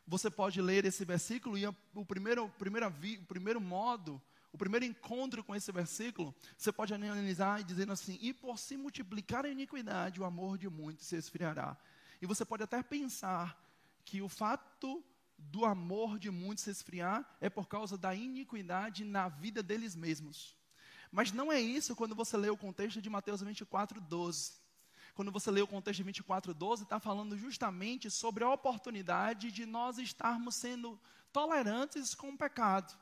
Você 0.06 0.30
pode 0.30 0.60
ler 0.60 0.84
esse 0.84 1.04
versículo 1.04 1.56
e 1.56 1.66
o 1.66 2.04
primeiro, 2.04 2.44
o 2.44 3.26
primeiro 3.26 3.60
modo 3.60 4.20
o 4.54 4.56
primeiro 4.56 4.84
encontro 4.84 5.42
com 5.42 5.52
esse 5.52 5.72
versículo, 5.72 6.32
você 6.56 6.70
pode 6.70 6.94
analisar 6.94 7.60
e 7.60 7.64
dizendo 7.64 7.92
assim: 7.92 8.16
e 8.22 8.32
por 8.32 8.56
se 8.56 8.76
multiplicar 8.76 9.44
a 9.44 9.48
iniquidade, 9.48 10.20
o 10.20 10.24
amor 10.24 10.56
de 10.56 10.70
muitos 10.70 11.06
se 11.06 11.16
esfriará. 11.16 11.76
E 12.22 12.26
você 12.26 12.44
pode 12.44 12.62
até 12.62 12.80
pensar 12.80 13.60
que 14.04 14.22
o 14.22 14.28
fato 14.28 15.04
do 15.36 15.64
amor 15.64 16.20
de 16.20 16.30
muitos 16.30 16.62
se 16.62 16.70
esfriar 16.70 17.28
é 17.40 17.50
por 17.50 17.66
causa 17.66 17.98
da 17.98 18.14
iniquidade 18.14 19.04
na 19.04 19.28
vida 19.28 19.60
deles 19.60 19.96
mesmos. 19.96 20.56
Mas 21.10 21.32
não 21.32 21.50
é 21.50 21.60
isso 21.60 21.96
quando 21.96 22.14
você 22.14 22.36
lê 22.36 22.48
o 22.48 22.56
contexto 22.56 23.02
de 23.02 23.10
Mateus 23.10 23.40
24, 23.40 24.00
12. 24.00 24.52
Quando 25.14 25.30
você 25.30 25.50
lê 25.50 25.62
o 25.62 25.66
contexto 25.66 25.98
de 25.98 26.02
24, 26.02 26.52
12, 26.52 26.82
está 26.82 26.98
falando 26.98 27.36
justamente 27.36 28.10
sobre 28.10 28.44
a 28.44 28.50
oportunidade 28.50 29.52
de 29.52 29.64
nós 29.64 29.98
estarmos 29.98 30.56
sendo 30.56 31.00
tolerantes 31.32 32.14
com 32.14 32.30
o 32.30 32.36
pecado 32.36 32.94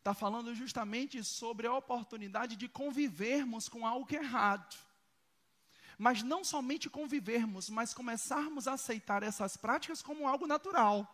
está 0.00 0.14
falando 0.14 0.54
justamente 0.54 1.22
sobre 1.22 1.66
a 1.66 1.74
oportunidade 1.74 2.56
de 2.56 2.68
convivermos 2.68 3.68
com 3.68 3.86
algo 3.86 4.12
errado. 4.12 4.76
Mas 5.96 6.22
não 6.22 6.42
somente 6.42 6.88
convivermos, 6.88 7.68
mas 7.68 7.92
começarmos 7.92 8.66
a 8.66 8.72
aceitar 8.72 9.22
essas 9.22 9.56
práticas 9.56 10.00
como 10.00 10.26
algo 10.26 10.46
natural. 10.46 11.06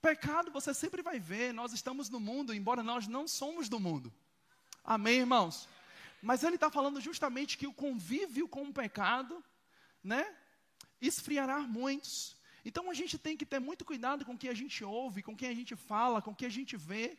Pecado 0.00 0.52
você 0.52 0.72
sempre 0.72 1.02
vai 1.02 1.18
ver, 1.18 1.52
nós 1.52 1.72
estamos 1.72 2.08
no 2.08 2.20
mundo, 2.20 2.54
embora 2.54 2.82
nós 2.82 3.08
não 3.08 3.26
somos 3.26 3.68
do 3.68 3.80
mundo. 3.80 4.12
Amém, 4.84 5.20
irmãos? 5.20 5.66
Mas 6.20 6.42
ele 6.42 6.56
está 6.56 6.70
falando 6.70 7.00
justamente 7.00 7.56
que 7.56 7.66
o 7.66 7.72
convívio 7.72 8.46
com 8.46 8.64
o 8.64 8.72
pecado, 8.72 9.42
né, 10.02 10.36
esfriará 11.00 11.58
muitos. 11.60 12.36
Então 12.62 12.90
a 12.90 12.94
gente 12.94 13.16
tem 13.16 13.34
que 13.34 13.46
ter 13.46 13.58
muito 13.58 13.82
cuidado 13.82 14.26
com 14.26 14.34
o 14.34 14.38
que 14.38 14.48
a 14.48 14.54
gente 14.54 14.84
ouve, 14.84 15.22
com 15.22 15.34
quem 15.34 15.48
a 15.48 15.54
gente 15.54 15.74
fala, 15.74 16.20
com 16.20 16.32
o 16.32 16.34
que 16.34 16.44
a 16.44 16.50
gente 16.50 16.76
vê. 16.76 17.16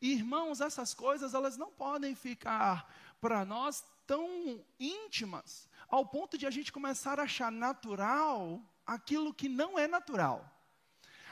E, 0.00 0.12
irmãos, 0.12 0.60
essas 0.60 0.94
coisas 0.94 1.34
elas 1.34 1.56
não 1.56 1.72
podem 1.72 2.14
ficar 2.14 2.88
para 3.20 3.44
nós 3.44 3.84
tão 4.06 4.64
íntimas 4.78 5.68
ao 5.88 6.06
ponto 6.06 6.38
de 6.38 6.46
a 6.46 6.50
gente 6.50 6.72
começar 6.72 7.18
a 7.18 7.24
achar 7.24 7.50
natural 7.50 8.62
aquilo 8.86 9.34
que 9.34 9.48
não 9.48 9.76
é 9.76 9.88
natural, 9.88 10.48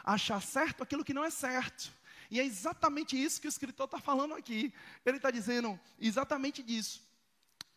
achar 0.02 0.42
certo 0.42 0.82
aquilo 0.82 1.04
que 1.04 1.14
não 1.14 1.24
é 1.24 1.30
certo. 1.30 1.92
E 2.30 2.38
é 2.38 2.44
exatamente 2.44 3.20
isso 3.20 3.40
que 3.40 3.46
o 3.46 3.48
escritor 3.48 3.86
está 3.86 3.98
falando 3.98 4.34
aqui. 4.34 4.72
Ele 5.04 5.16
está 5.16 5.30
dizendo 5.30 5.78
exatamente 5.98 6.62
disso. 6.62 7.02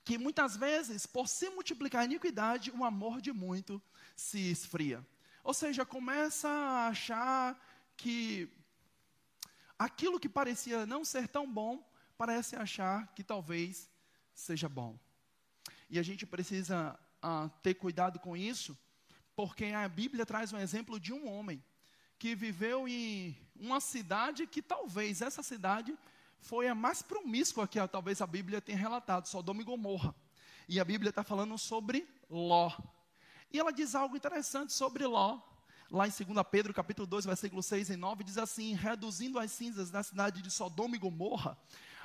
Que 0.04 0.18
muitas 0.18 0.58
vezes, 0.58 1.06
por 1.06 1.28
se 1.28 1.50
multiplicar 1.50 2.02
a 2.02 2.06
iniquidade, 2.06 2.72
o 2.72 2.84
amor 2.84 3.22
de 3.22 3.32
muito 3.32 3.82
se 4.16 4.52
esfria. 4.52 5.06
Ou 5.44 5.54
seja, 5.54 5.86
começa 5.86 6.50
a 6.50 6.88
achar 6.88 7.60
que 7.96 8.50
aquilo 9.78 10.20
que 10.20 10.30
parecia 10.30 10.86
não 10.86 11.06
ser 11.06 11.28
tão 11.28 11.52
bom, 11.52 11.88
parece 12.18 12.56
achar 12.56 13.08
que 13.14 13.24
talvez 13.24 13.90
seja 14.34 14.68
bom. 14.68 15.00
E 15.90 15.98
a 15.98 16.04
gente 16.04 16.26
precisa 16.26 17.00
uh, 17.24 17.50
ter 17.62 17.76
cuidado 17.76 18.20
com 18.20 18.36
isso, 18.36 18.78
porque 19.36 19.66
a 19.66 19.88
Bíblia 19.88 20.26
traz 20.26 20.52
um 20.52 20.58
exemplo 20.58 21.00
de 21.00 21.14
um 21.14 21.28
homem 21.28 21.64
que 22.22 22.36
viveu 22.36 22.88
em 22.88 23.36
uma 23.56 23.80
cidade 23.80 24.46
que 24.46 24.62
talvez 24.62 25.24
essa 25.24 25.42
cidade 25.42 25.98
foi 26.40 26.68
a 26.68 26.76
mais 26.76 27.02
promíscua 27.02 27.68
que 27.68 27.80
talvez 27.88 28.22
a 28.22 28.28
Bíblia 28.28 28.62
tenha 28.62 28.78
relatado, 28.78 29.26
Sodoma 29.28 29.62
e 29.62 29.66
Gomorra. 29.66 30.14
E 30.70 30.80
a 30.80 30.86
Bíblia 30.86 31.10
está 31.10 31.24
falando 31.24 31.58
sobre 31.58 32.08
Ló. 32.30 32.72
E 33.52 33.58
ela 33.58 33.74
diz 33.74 33.96
algo 33.96 34.16
interessante 34.16 34.72
sobre 34.72 35.04
Ló. 35.04 35.40
Lá 35.90 36.08
em 36.08 36.12
2 36.12 36.46
Pedro, 36.52 36.72
capítulo 36.76 37.08
2, 37.08 37.26
versículo 37.26 37.64
6 37.64 37.90
e 37.90 37.98
9, 37.98 38.24
diz 38.24 38.38
assim: 38.38 38.76
Reduzindo 38.76 39.40
as 39.40 39.52
cinzas 39.52 39.90
da 39.90 40.04
cidade 40.04 40.44
de 40.44 40.52
Sodoma 40.52 40.96
e 40.96 41.00
Gomorra, 41.00 41.58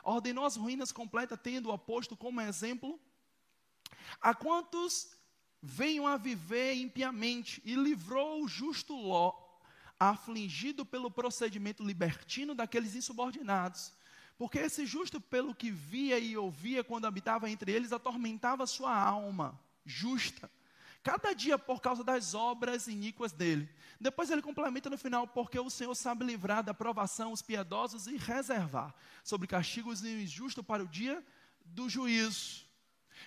ordenou 0.02 0.46
as 0.46 0.57
ruínas 0.57 0.92
completas, 0.92 1.38
tendo-a 1.42 1.76
posto 1.76 2.16
como 2.16 2.40
exemplo 2.40 2.98
a 4.22 4.35
quantos 4.35 5.11
venham 5.62 6.07
a 6.07 6.16
viver 6.16 6.72
impiamente, 6.72 7.61
e 7.66 7.74
livrou 7.74 8.42
o 8.42 8.48
justo 8.48 8.96
Ló, 8.96 9.45
afligido 9.98 10.85
pelo 10.85 11.11
procedimento 11.11 11.85
libertino 11.85 12.54
daqueles 12.54 12.94
insubordinados. 12.94 13.92
Porque 14.38 14.59
esse 14.59 14.85
justo, 14.85 15.20
pelo 15.20 15.54
que 15.54 15.70
via 15.70 16.18
e 16.18 16.37
ouvia 16.37 16.85
quando 16.85 17.06
habitava 17.06 17.48
entre 17.48 17.72
eles, 17.72 17.92
atormentava 17.92 18.66
sua 18.66 18.94
alma 18.94 19.59
justa 19.85 20.50
cada 21.06 21.32
dia 21.32 21.56
por 21.56 21.80
causa 21.80 22.02
das 22.02 22.35
obras 22.35 22.88
iníquas 22.88 23.30
dele. 23.30 23.68
Depois 24.00 24.28
ele 24.28 24.42
complementa 24.42 24.90
no 24.90 24.98
final, 24.98 25.24
porque 25.24 25.56
o 25.56 25.70
Senhor 25.70 25.94
sabe 25.94 26.24
livrar 26.24 26.64
da 26.64 26.74
provação 26.74 27.30
os 27.30 27.40
piedosos 27.40 28.09
e 28.09 28.16
reservar 28.16 28.92
sobre 29.22 29.46
castigos 29.46 30.04
injustos 30.04 30.66
para 30.66 30.82
o 30.82 30.88
dia 30.88 31.24
do 31.64 31.88
juízo. 31.88 32.66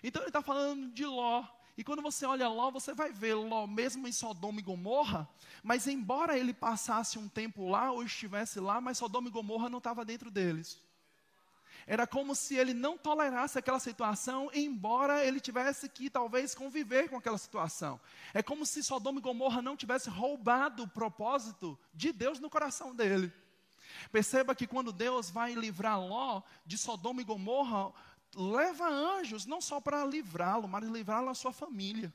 Então 0.04 0.22
ele 0.22 0.28
está 0.28 0.42
falando 0.42 0.92
de 0.92 1.06
Ló. 1.06 1.46
E 1.80 1.84
quando 1.86 2.02
você 2.02 2.26
olha 2.26 2.50
Ló, 2.50 2.70
você 2.70 2.94
vai 2.94 3.14
ver 3.14 3.36
Ló 3.36 3.66
mesmo 3.66 4.06
em 4.06 4.12
Sodoma 4.12 4.60
e 4.60 4.62
Gomorra, 4.62 5.30
mas 5.64 5.88
embora 5.88 6.38
ele 6.38 6.54
passasse 6.54 7.18
um 7.18 7.30
tempo 7.30 7.70
lá 7.70 7.90
ou 7.90 8.04
estivesse 8.04 8.60
lá, 8.60 8.82
mas 8.82 8.98
Sodoma 8.98 9.30
e 9.30 9.32
Gomorra 9.32 9.70
não 9.70 9.78
estava 9.78 10.04
dentro 10.04 10.30
deles. 10.30 10.78
Era 11.88 12.06
como 12.06 12.36
se 12.36 12.54
ele 12.54 12.74
não 12.74 12.98
tolerasse 12.98 13.58
aquela 13.58 13.80
situação, 13.80 14.52
embora 14.54 15.24
ele 15.24 15.40
tivesse 15.40 15.88
que 15.88 16.10
talvez 16.10 16.54
conviver 16.54 17.08
com 17.08 17.16
aquela 17.16 17.38
situação. 17.38 17.98
É 18.34 18.44
como 18.44 18.66
se 18.66 18.84
Sodoma 18.84 19.20
e 19.20 19.24
Gomorra 19.24 19.62
não 19.62 19.78
tivesse 19.78 20.10
roubado 20.10 20.84
o 20.84 20.88
propósito 20.90 21.80
de 21.94 22.12
Deus 22.12 22.42
no 22.42 22.50
coração 22.50 22.94
dele. 22.94 23.32
Perceba 24.12 24.56
que 24.56 24.68
quando 24.68 24.92
Deus 24.92 25.30
vai 25.30 25.54
livrar 25.54 26.00
Ló 26.00 26.42
de 26.66 26.78
Sodoma 26.78 27.22
e 27.22 27.26
Gomorra, 27.26 27.94
leva 28.36 28.88
anjos 28.88 29.46
não 29.46 29.62
só 29.62 29.80
para 29.80 30.06
livrá-lo, 30.06 30.68
mas 30.68 30.88
livrá-lo 30.88 31.30
a 31.30 31.36
sua 31.36 31.52
família. 31.52 32.14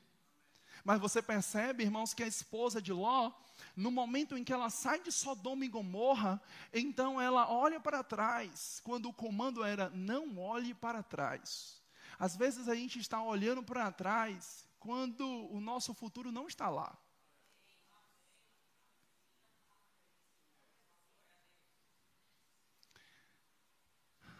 Mas 0.83 0.99
você 0.99 1.21
percebe, 1.21 1.83
irmãos, 1.83 2.13
que 2.13 2.23
a 2.23 2.27
esposa 2.27 2.79
de 2.81 2.93
Ló, 2.93 3.31
no 3.75 3.89
momento 3.89 4.37
em 4.37 4.43
que 4.43 4.53
ela 4.53 4.69
sai 4.69 4.99
de 4.99 5.11
Sodoma 5.11 5.65
e 5.65 5.67
Gomorra, 5.67 6.39
então 6.71 7.19
ela 7.19 7.49
olha 7.51 7.79
para 7.79 8.03
trás, 8.03 8.79
quando 8.83 9.09
o 9.09 9.13
comando 9.13 9.63
era 9.63 9.89
não 9.89 10.37
olhe 10.37 10.75
para 10.75 11.01
trás. 11.01 11.81
Às 12.19 12.35
vezes 12.35 12.69
a 12.69 12.75
gente 12.75 12.99
está 12.99 13.21
olhando 13.21 13.63
para 13.63 13.91
trás 13.91 14.67
quando 14.79 15.25
o 15.51 15.59
nosso 15.59 15.93
futuro 15.93 16.31
não 16.31 16.47
está 16.47 16.69
lá. 16.69 16.95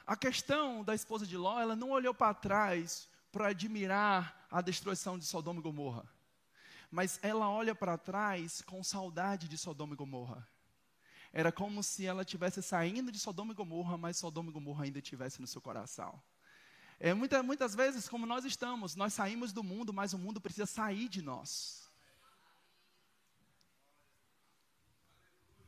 A 0.06 0.16
questão 0.16 0.84
da 0.84 0.94
esposa 0.94 1.26
de 1.26 1.36
Ló, 1.36 1.60
ela 1.60 1.76
não 1.76 1.90
olhou 1.90 2.14
para 2.14 2.34
trás 2.34 3.10
para 3.32 3.48
admirar 3.48 4.48
a 4.52 4.62
destruição 4.62 5.18
de 5.18 5.26
Sodoma 5.26 5.60
e 5.60 5.64
Gomorra. 5.64 6.08
Mas 6.92 7.20
ela 7.24 7.50
olha 7.50 7.74
para 7.74 7.98
trás 7.98 8.62
com 8.62 8.84
saudade 8.84 9.48
de 9.48 9.58
Sodoma 9.58 9.94
e 9.94 9.98
Gomorra. 9.98 10.48
Era 11.34 11.52
como 11.52 11.82
se 11.82 12.06
ela 12.06 12.22
estivesse 12.22 12.62
saindo 12.62 13.12
de 13.12 13.20
Sodoma 13.20 13.52
e 13.52 13.56
Gomorra, 13.56 13.98
mas 13.98 14.18
Sodoma 14.18 14.52
e 14.52 14.54
Gomorra 14.54 14.86
ainda 14.86 15.00
estivesse 15.00 15.42
no 15.42 15.48
seu 15.48 15.60
coração. 15.60 16.22
É, 17.00 17.14
muita, 17.14 17.44
muitas 17.44 17.76
vezes, 17.76 18.08
como 18.08 18.26
nós 18.26 18.46
estamos, 18.46 18.96
nós 18.96 19.14
saímos 19.14 19.52
do 19.52 19.64
mundo, 19.64 19.92
mas 19.92 20.14
o 20.14 20.20
mundo 20.20 20.40
precisa 20.40 20.66
sair 20.66 21.10
de 21.10 21.22
nós. 21.22 21.90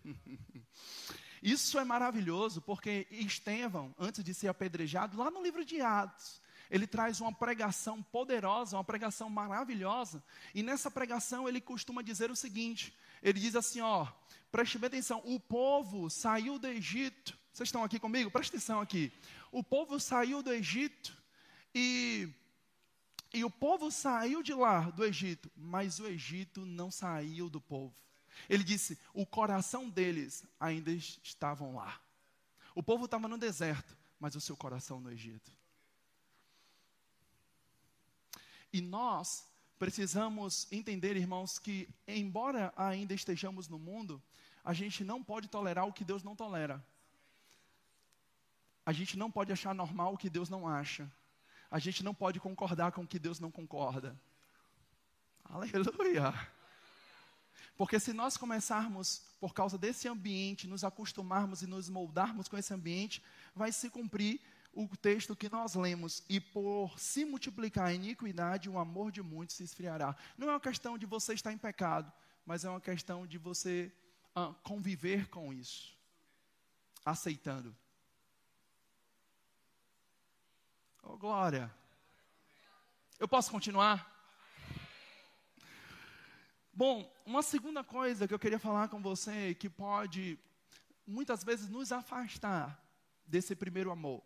Isso 1.41 1.77
é 1.77 1.83
maravilhoso, 1.83 2.61
porque 2.61 3.07
Estevão, 3.11 3.93
antes 3.97 4.23
de 4.23 4.33
ser 4.33 4.47
apedrejado, 4.47 5.17
lá 5.17 5.29
no 5.29 5.41
livro 5.41 5.63
de 5.63 5.81
Atos, 5.81 6.41
ele 6.69 6.85
traz 6.85 7.21
uma 7.21 7.31
pregação 7.31 8.01
poderosa, 8.03 8.77
uma 8.77 8.83
pregação 8.83 9.29
maravilhosa, 9.29 10.23
e 10.53 10.61
nessa 10.61 10.91
pregação 10.91 11.47
ele 11.47 11.61
costuma 11.61 12.01
dizer 12.01 12.29
o 12.29 12.35
seguinte: 12.35 12.93
ele 13.21 13.39
diz 13.39 13.55
assim, 13.55 13.81
ó, 13.81 14.07
preste 14.51 14.77
bem 14.77 14.87
atenção, 14.87 15.21
o 15.25 15.39
povo 15.39 16.09
saiu 16.09 16.59
do 16.59 16.67
Egito, 16.67 17.37
vocês 17.53 17.67
estão 17.67 17.83
aqui 17.83 17.99
comigo? 17.99 18.29
Preste 18.29 18.49
atenção 18.49 18.81
aqui. 18.81 19.11
O 19.51 19.63
povo 19.63 19.99
saiu 19.99 20.43
do 20.43 20.51
Egito 20.51 21.17
e 21.73 22.29
e 23.33 23.43
o 23.43 23.49
povo 23.49 23.91
saiu 23.91 24.41
de 24.41 24.53
lá 24.53 24.89
do 24.89 25.03
Egito, 25.03 25.51
mas 25.55 25.99
o 25.99 26.07
Egito 26.07 26.65
não 26.65 26.89
saiu 26.89 27.49
do 27.49 27.59
povo. 27.59 27.93
Ele 28.49 28.63
disse: 28.63 28.97
o 29.13 29.25
coração 29.25 29.89
deles 29.89 30.43
ainda 30.59 30.91
estavam 30.91 31.75
lá. 31.75 31.99
O 32.75 32.83
povo 32.83 33.05
estava 33.05 33.27
no 33.27 33.37
deserto, 33.37 33.97
mas 34.19 34.35
o 34.35 34.41
seu 34.41 34.55
coração 34.55 34.99
no 34.99 35.11
Egito. 35.11 35.51
E 38.71 38.81
nós 38.81 39.47
precisamos 39.79 40.67
entender, 40.71 41.15
irmãos, 41.15 41.57
que 41.57 41.89
embora 42.07 42.73
ainda 42.75 43.13
estejamos 43.13 43.67
no 43.67 43.79
mundo, 43.79 44.21
a 44.63 44.73
gente 44.73 45.03
não 45.03 45.23
pode 45.23 45.47
tolerar 45.47 45.87
o 45.87 45.93
que 45.93 46.03
Deus 46.03 46.23
não 46.23 46.35
tolera. 46.35 46.83
A 48.85 48.93
gente 48.93 49.17
não 49.17 49.29
pode 49.29 49.51
achar 49.51 49.73
normal 49.73 50.13
o 50.13 50.17
que 50.17 50.29
Deus 50.29 50.49
não 50.49 50.67
acha. 50.67 51.11
A 51.69 51.79
gente 51.79 52.03
não 52.03 52.13
pode 52.13 52.39
concordar 52.39 52.91
com 52.91 53.01
o 53.01 53.07
que 53.07 53.19
Deus 53.19 53.39
não 53.39 53.51
concorda. 53.51 54.15
Aleluia. 55.43 56.33
Porque 57.77 57.99
se 57.99 58.11
nós 58.11 58.35
começarmos, 58.35 59.21
por 59.39 59.53
causa 59.53 59.77
desse 59.77 60.07
ambiente, 60.07 60.67
nos 60.67 60.83
acostumarmos 60.83 61.61
e 61.61 61.67
nos 61.67 61.87
moldarmos 61.89 62.47
com 62.47 62.57
esse 62.57 62.73
ambiente, 62.73 63.23
vai 63.55 63.71
se 63.71 63.89
cumprir 63.89 64.41
o 64.73 64.87
texto 64.97 65.35
que 65.35 65.47
nós 65.47 65.75
lemos. 65.75 66.23
E 66.27 66.39
por 66.39 66.99
se 66.99 67.23
multiplicar 67.23 67.87
a 67.87 67.93
iniquidade, 67.93 68.69
o 68.69 68.79
amor 68.79 69.11
de 69.11 69.21
muitos 69.21 69.55
se 69.55 69.63
esfriará. 69.63 70.15
Não 70.37 70.47
é 70.49 70.51
uma 70.53 70.59
questão 70.59 70.97
de 70.97 71.05
você 71.05 71.35
estar 71.35 71.53
em 71.53 71.57
pecado, 71.57 72.11
mas 72.45 72.65
é 72.65 72.69
uma 72.69 72.81
questão 72.81 73.27
de 73.27 73.37
você 73.37 73.91
ah, 74.35 74.53
conviver 74.63 75.29
com 75.29 75.53
isso, 75.53 75.95
aceitando. 77.05 77.75
Oh, 81.03 81.15
glória. 81.15 81.73
Eu 83.19 83.27
posso 83.27 83.51
continuar? 83.51 84.16
Bom, 86.77 87.11
uma 87.25 87.41
segunda 87.41 87.83
coisa 87.83 88.27
que 88.27 88.33
eu 88.35 88.37
queria 88.37 88.59
falar 88.59 88.87
com 88.87 89.01
você 89.01 89.55
que 89.55 89.67
pode 89.67 90.37
muitas 91.07 91.43
vezes 91.43 91.67
nos 91.67 91.91
afastar 91.91 92.79
desse 93.25 93.55
primeiro 93.55 93.89
amor 93.89 94.21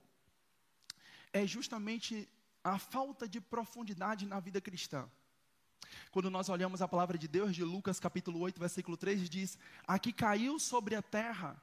é 1.32 1.48
justamente 1.48 2.28
a 2.62 2.78
falta 2.78 3.26
de 3.26 3.40
profundidade 3.40 4.26
na 4.26 4.42
vida 4.42 4.60
cristã. 4.60 5.10
Quando 6.12 6.30
nós 6.30 6.50
olhamos 6.50 6.82
a 6.82 6.90
palavra 6.90 7.18
de 7.18 7.26
Deus 7.26 7.56
de 7.56 7.64
Lucas 7.64 8.02
capítulo 8.02 8.42
8, 8.42 8.60
versículo 8.60 8.98
3 8.98 9.30
diz: 9.30 9.58
"A 9.88 9.98
que 9.98 10.12
caiu 10.12 10.60
sobre 10.60 10.94
a 10.94 11.02
terra, 11.02 11.56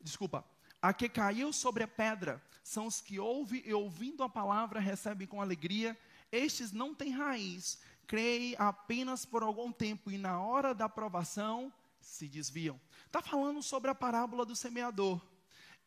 desculpa, 0.00 0.44
a 0.80 0.94
que 0.94 1.08
caiu 1.08 1.52
sobre 1.52 1.82
a 1.82 1.88
pedra, 1.88 2.40
são 2.62 2.86
os 2.86 3.00
que 3.00 3.18
ouvem 3.18 3.64
e 3.66 3.74
ouvindo 3.74 4.22
a 4.22 4.28
palavra 4.28 4.78
recebem 4.78 5.26
com 5.26 5.42
alegria, 5.42 5.98
estes 6.30 6.70
não 6.70 6.94
têm 6.94 7.10
raiz, 7.10 7.80
creem 8.06 8.54
apenas 8.58 9.24
por 9.24 9.42
algum 9.42 9.72
tempo 9.72 10.10
e 10.10 10.18
na 10.18 10.40
hora 10.40 10.74
da 10.74 10.86
aprovação 10.86 11.72
se 12.00 12.28
desviam. 12.28 12.80
Está 13.06 13.20
falando 13.20 13.62
sobre 13.62 13.90
a 13.90 13.94
parábola 13.94 14.44
do 14.44 14.54
semeador. 14.54 15.20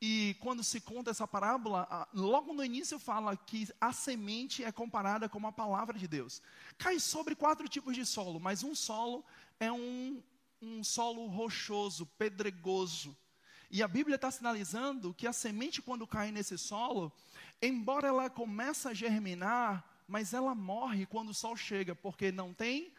E 0.02 0.38
quando 0.40 0.64
se 0.64 0.80
conta 0.80 1.12
essa 1.12 1.28
parábola, 1.28 2.08
logo 2.14 2.54
no 2.54 2.64
início 2.64 2.98
fala 2.98 3.36
que 3.36 3.68
a 3.82 3.92
semente 3.92 4.64
é 4.64 4.72
comparada 4.72 5.28
com 5.28 5.46
a 5.46 5.52
palavra 5.52 5.98
de 6.00 6.08
Deus. 6.08 6.42
Cai 6.78 7.00
sobre 7.00 7.36
quatro 7.36 7.68
tipos 7.68 7.96
de 7.96 8.06
solo, 8.06 8.40
mas 8.40 8.64
um 8.64 8.74
solo 8.74 9.26
é 9.60 9.70
um, 9.70 10.24
um 10.62 10.84
solo 10.84 11.28
rochoso, 11.28 12.06
pedregoso. 12.06 13.16
E 13.70 13.84
a 13.84 13.88
Bíblia 13.88 14.16
está 14.16 14.32
sinalizando 14.32 15.14
que 15.14 15.28
a 15.28 15.34
semente, 15.34 15.82
quando 15.82 16.08
cai 16.08 16.32
nesse 16.32 16.58
solo, 16.58 17.12
embora 17.62 18.08
ela 18.08 18.30
comece 18.30 18.88
a 18.88 18.94
germinar, 18.94 19.86
mas 20.10 20.34
ela 20.34 20.56
morre 20.56 21.06
quando 21.06 21.30
o 21.30 21.34
sol 21.36 21.56
chega, 21.56 21.94
porque 21.94 22.32
não 22.32 22.52
tem 22.52 22.92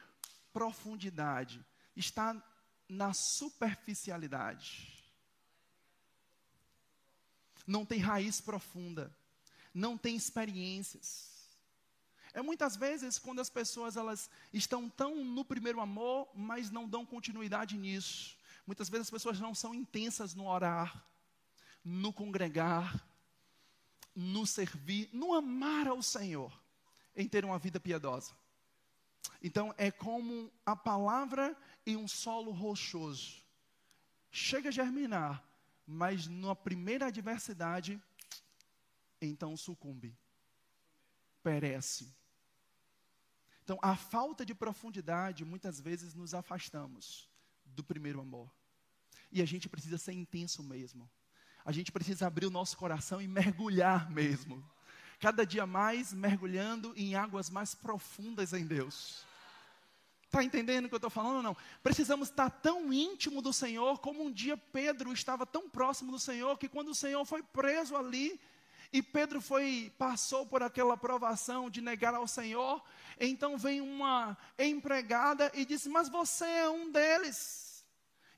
profundidade, 0.52 1.66
está 1.96 2.40
na 2.88 3.12
superficialidade. 3.12 4.96
Não 7.66 7.84
tem 7.84 7.98
raiz 7.98 8.40
profunda, 8.40 9.12
não 9.74 9.98
tem 9.98 10.14
experiências. 10.14 11.50
É 12.32 12.40
muitas 12.40 12.76
vezes 12.76 13.18
quando 13.18 13.40
as 13.40 13.50
pessoas 13.50 13.96
elas 13.96 14.30
estão 14.52 14.88
tão 14.88 15.24
no 15.24 15.44
primeiro 15.44 15.80
amor, 15.80 16.28
mas 16.32 16.70
não 16.70 16.88
dão 16.88 17.04
continuidade 17.04 17.76
nisso. 17.76 18.38
Muitas 18.64 18.88
vezes 18.88 19.08
as 19.08 19.10
pessoas 19.10 19.40
não 19.40 19.52
são 19.52 19.74
intensas 19.74 20.32
no 20.32 20.46
orar, 20.46 21.04
no 21.84 22.12
congregar, 22.12 23.04
no 24.14 24.46
servir, 24.46 25.10
no 25.12 25.34
amar 25.34 25.88
ao 25.88 26.00
Senhor 26.00 26.60
em 27.14 27.28
ter 27.28 27.44
uma 27.44 27.58
vida 27.58 27.80
piedosa. 27.80 28.32
Então, 29.42 29.74
é 29.76 29.90
como 29.90 30.50
a 30.64 30.76
palavra 30.76 31.56
em 31.86 31.96
um 31.96 32.08
solo 32.08 32.50
rochoso. 32.50 33.42
Chega 34.30 34.68
a 34.68 34.72
germinar, 34.72 35.42
mas 35.86 36.26
na 36.26 36.54
primeira 36.54 37.06
adversidade, 37.06 38.00
então 39.20 39.56
sucumbe, 39.56 40.16
perece. 41.42 42.14
Então, 43.64 43.78
a 43.82 43.96
falta 43.96 44.44
de 44.44 44.54
profundidade, 44.54 45.44
muitas 45.44 45.80
vezes 45.80 46.14
nos 46.14 46.34
afastamos 46.34 47.28
do 47.64 47.82
primeiro 47.84 48.20
amor. 48.20 48.50
E 49.32 49.40
a 49.40 49.46
gente 49.46 49.68
precisa 49.68 49.96
ser 49.96 50.12
intenso 50.12 50.62
mesmo. 50.62 51.08
A 51.64 51.72
gente 51.72 51.92
precisa 51.92 52.26
abrir 52.26 52.46
o 52.46 52.50
nosso 52.50 52.76
coração 52.76 53.20
e 53.20 53.28
mergulhar 53.28 54.10
mesmo 54.10 54.64
cada 55.20 55.44
dia 55.44 55.66
mais 55.66 56.12
mergulhando 56.12 56.94
em 56.96 57.14
águas 57.14 57.50
mais 57.50 57.74
profundas 57.74 58.54
em 58.54 58.66
Deus. 58.66 59.24
Está 60.24 60.42
entendendo 60.42 60.86
o 60.86 60.88
que 60.88 60.94
eu 60.94 60.98
estou 60.98 61.10
falando 61.10 61.36
ou 61.36 61.42
não? 61.42 61.56
Precisamos 61.82 62.28
estar 62.28 62.48
tão 62.48 62.92
íntimo 62.92 63.42
do 63.42 63.52
Senhor 63.52 63.98
como 63.98 64.22
um 64.22 64.32
dia 64.32 64.56
Pedro 64.56 65.12
estava 65.12 65.44
tão 65.44 65.68
próximo 65.68 66.10
do 66.10 66.18
Senhor 66.18 66.56
que 66.56 66.68
quando 66.68 66.88
o 66.88 66.94
Senhor 66.94 67.24
foi 67.24 67.42
preso 67.42 67.96
ali 67.96 68.40
e 68.92 69.02
Pedro 69.02 69.40
foi 69.40 69.92
passou 69.98 70.46
por 70.46 70.62
aquela 70.62 70.96
provação 70.96 71.68
de 71.68 71.80
negar 71.80 72.14
ao 72.14 72.26
Senhor, 72.26 72.82
então 73.18 73.58
vem 73.58 73.80
uma 73.80 74.38
empregada 74.58 75.50
e 75.54 75.64
disse: 75.64 75.88
"Mas 75.88 76.08
você 76.08 76.44
é 76.44 76.70
um 76.70 76.90
deles". 76.90 77.69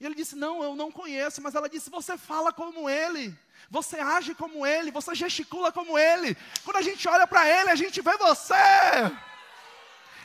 E 0.02 0.04
ele 0.04 0.16
disse: 0.16 0.34
Não, 0.34 0.64
eu 0.64 0.74
não 0.74 0.90
conheço. 0.90 1.40
Mas 1.40 1.54
ela 1.54 1.68
disse: 1.68 1.88
Você 1.88 2.18
fala 2.18 2.52
como 2.52 2.90
ele. 2.90 3.38
Você 3.70 4.00
age 4.00 4.34
como 4.34 4.66
ele. 4.66 4.90
Você 4.90 5.14
gesticula 5.14 5.70
como 5.70 5.96
ele. 5.96 6.36
Quando 6.64 6.78
a 6.78 6.82
gente 6.82 7.08
olha 7.08 7.24
para 7.24 7.48
ele, 7.48 7.70
a 7.70 7.76
gente 7.76 8.00
vê 8.02 8.16
você. 8.16 8.52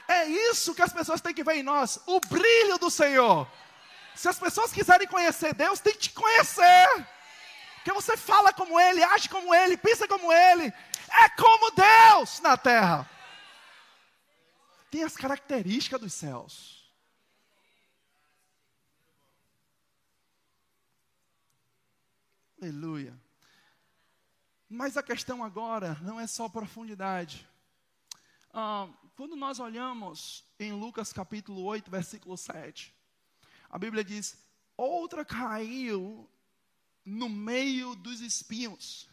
É 0.08 0.26
isso 0.26 0.74
que 0.74 0.82
as 0.82 0.92
pessoas 0.92 1.22
têm 1.22 1.32
que 1.32 1.44
ver 1.44 1.58
em 1.58 1.64
nós: 1.64 2.00
o 2.08 2.20
brilho 2.22 2.80
do 2.80 2.90
Senhor. 2.90 3.48
Se 4.16 4.28
as 4.28 4.40
pessoas 4.40 4.74
quiserem 4.74 5.08
conhecer 5.08 5.54
Deus, 5.54 5.80
tem 5.80 5.94
que 5.94 6.00
te 6.00 6.10
conhecer. 6.10 7.08
Porque 7.76 7.94
você 7.94 8.18
fala 8.18 8.52
como 8.52 8.80
Ele, 8.80 9.04
age 9.04 9.30
como 9.30 9.54
Ele, 9.54 9.78
pensa 9.78 10.08
como 10.08 10.34
Ele. 10.34 10.74
É 11.24 11.30
como 11.38 11.70
Deus 11.70 12.40
na 12.40 12.58
terra. 12.58 13.08
Tem 14.90 15.04
as 15.04 15.16
características 15.16 16.02
dos 16.02 16.14
céus. 16.16 16.77
Aleluia. 22.60 23.16
Mas 24.68 24.98
a 24.98 25.04
questão 25.04 25.44
agora 25.44 25.96
não 26.02 26.20
é 26.20 26.26
só 26.26 26.50
profundidade. 26.50 27.48
Ah, 28.52 28.90
quando 29.16 29.36
nós 29.36 29.60
olhamos 29.60 30.44
em 30.60 30.72
Lucas 30.72 31.14
capítulo 31.14 31.62
8, 31.62 31.92
versículo 31.92 32.36
7, 32.36 32.92
a 33.70 33.78
Bíblia 33.78 34.04
diz: 34.04 34.40
outra 34.76 35.24
caiu 35.24 36.28
no 37.06 37.30
meio 37.30 37.94
dos 37.96 38.22
espinhos, 38.22 39.08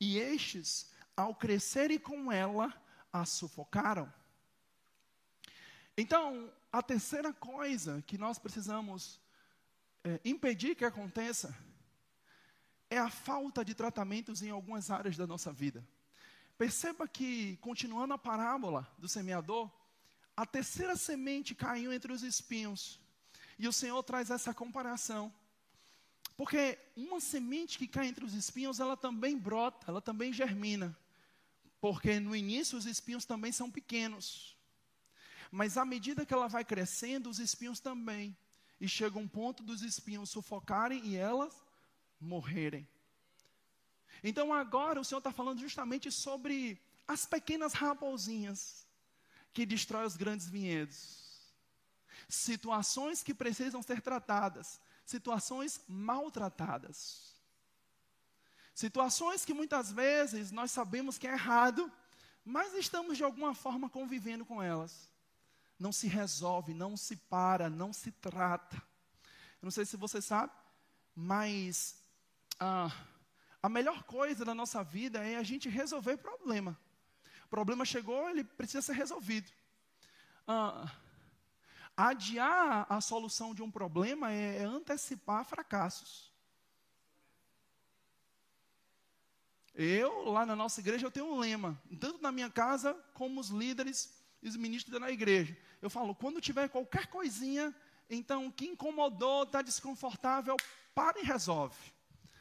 e 0.00 0.18
estes, 0.18 0.90
ao 1.16 1.36
crescerem 1.36 1.98
com 1.98 2.32
ela, 2.32 2.74
a 3.12 3.24
sufocaram. 3.24 4.12
Então, 5.96 6.52
a 6.72 6.82
terceira 6.82 7.32
coisa 7.32 8.02
que 8.04 8.18
nós 8.18 8.36
precisamos 8.36 9.20
é, 10.02 10.20
impedir 10.24 10.74
que 10.74 10.84
aconteça 10.84 11.56
é 12.90 12.98
a 12.98 13.10
falta 13.10 13.64
de 13.64 13.74
tratamentos 13.74 14.42
em 14.42 14.50
algumas 14.50 14.90
áreas 14.90 15.16
da 15.16 15.26
nossa 15.26 15.52
vida. 15.52 15.86
Perceba 16.56 17.06
que, 17.06 17.56
continuando 17.58 18.14
a 18.14 18.18
parábola 18.18 18.90
do 18.98 19.08
semeador, 19.08 19.70
a 20.36 20.46
terceira 20.46 20.96
semente 20.96 21.54
caiu 21.54 21.92
entre 21.92 22.12
os 22.12 22.22
espinhos. 22.22 23.00
E 23.58 23.68
o 23.68 23.72
Senhor 23.72 24.02
traz 24.02 24.30
essa 24.30 24.54
comparação. 24.54 25.32
Porque 26.36 26.78
uma 26.96 27.20
semente 27.20 27.78
que 27.78 27.88
cai 27.88 28.06
entre 28.06 28.24
os 28.24 28.34
espinhos, 28.34 28.80
ela 28.80 28.96
também 28.96 29.36
brota, 29.36 29.86
ela 29.88 30.00
também 30.00 30.32
germina. 30.32 30.96
Porque 31.80 32.18
no 32.18 32.34
início 32.34 32.78
os 32.78 32.86
espinhos 32.86 33.24
também 33.24 33.52
são 33.52 33.70
pequenos. 33.70 34.56
Mas 35.50 35.76
à 35.76 35.84
medida 35.84 36.24
que 36.26 36.34
ela 36.34 36.48
vai 36.48 36.64
crescendo, 36.64 37.28
os 37.28 37.38
espinhos 37.38 37.80
também. 37.80 38.36
E 38.80 38.88
chega 38.88 39.18
um 39.18 39.28
ponto 39.28 39.62
dos 39.62 39.82
espinhos 39.82 40.30
sufocarem 40.30 41.04
e 41.04 41.16
elas 41.16 41.67
morrerem. 42.20 42.88
Então 44.22 44.52
agora 44.52 45.00
o 45.00 45.04
Senhor 45.04 45.18
está 45.18 45.32
falando 45.32 45.60
justamente 45.60 46.10
sobre 46.10 46.80
as 47.06 47.24
pequenas 47.24 47.72
raposinhas 47.72 48.86
que 49.52 49.64
destroem 49.64 50.06
os 50.06 50.16
grandes 50.16 50.48
vinhedos. 50.48 51.26
Situações 52.28 53.22
que 53.22 53.32
precisam 53.32 53.82
ser 53.82 54.02
tratadas, 54.02 54.80
situações 55.04 55.80
maltratadas. 55.88 57.34
Situações 58.74 59.44
que 59.44 59.54
muitas 59.54 59.90
vezes 59.90 60.50
nós 60.50 60.70
sabemos 60.70 61.18
que 61.18 61.26
é 61.26 61.32
errado, 61.32 61.90
mas 62.44 62.74
estamos 62.74 63.16
de 63.16 63.24
alguma 63.24 63.54
forma 63.54 63.90
convivendo 63.90 64.44
com 64.44 64.62
elas. 64.62 65.08
Não 65.78 65.92
se 65.92 66.08
resolve, 66.08 66.74
não 66.74 66.96
se 66.96 67.16
para, 67.16 67.68
não 67.68 67.92
se 67.92 68.10
trata. 68.10 68.76
Eu 69.60 69.66
não 69.66 69.70
sei 69.70 69.84
se 69.84 69.96
você 69.96 70.22
sabe, 70.22 70.52
mas 71.14 71.96
ah, 72.58 72.90
a 73.62 73.68
melhor 73.68 74.02
coisa 74.04 74.44
da 74.44 74.54
nossa 74.54 74.82
vida 74.82 75.24
é 75.24 75.36
a 75.36 75.42
gente 75.42 75.68
resolver 75.68 76.16
problema. 76.16 76.78
O 77.46 77.48
problema 77.48 77.84
chegou, 77.84 78.28
ele 78.28 78.44
precisa 78.44 78.82
ser 78.82 78.92
resolvido. 78.92 79.50
Ah, 80.46 80.90
adiar 81.96 82.86
a 82.88 83.00
solução 83.00 83.54
de 83.54 83.62
um 83.62 83.70
problema 83.70 84.32
é, 84.32 84.58
é 84.58 84.64
antecipar 84.64 85.44
fracassos. 85.44 86.32
Eu, 89.74 90.24
lá 90.30 90.44
na 90.44 90.56
nossa 90.56 90.80
igreja, 90.80 91.06
eu 91.06 91.10
tenho 91.10 91.26
um 91.26 91.38
lema, 91.38 91.80
tanto 92.00 92.20
na 92.20 92.32
minha 92.32 92.50
casa 92.50 92.94
como 93.14 93.40
os 93.40 93.48
líderes 93.48 94.12
e 94.42 94.48
os 94.48 94.56
ministros 94.56 94.98
da 94.98 95.10
igreja. 95.10 95.56
Eu 95.80 95.88
falo, 95.88 96.16
quando 96.16 96.40
tiver 96.40 96.68
qualquer 96.68 97.06
coisinha, 97.06 97.72
então, 98.10 98.50
que 98.50 98.66
incomodou, 98.66 99.44
está 99.44 99.62
desconfortável, 99.62 100.56
para 100.94 101.20
e 101.20 101.22
resolve 101.22 101.76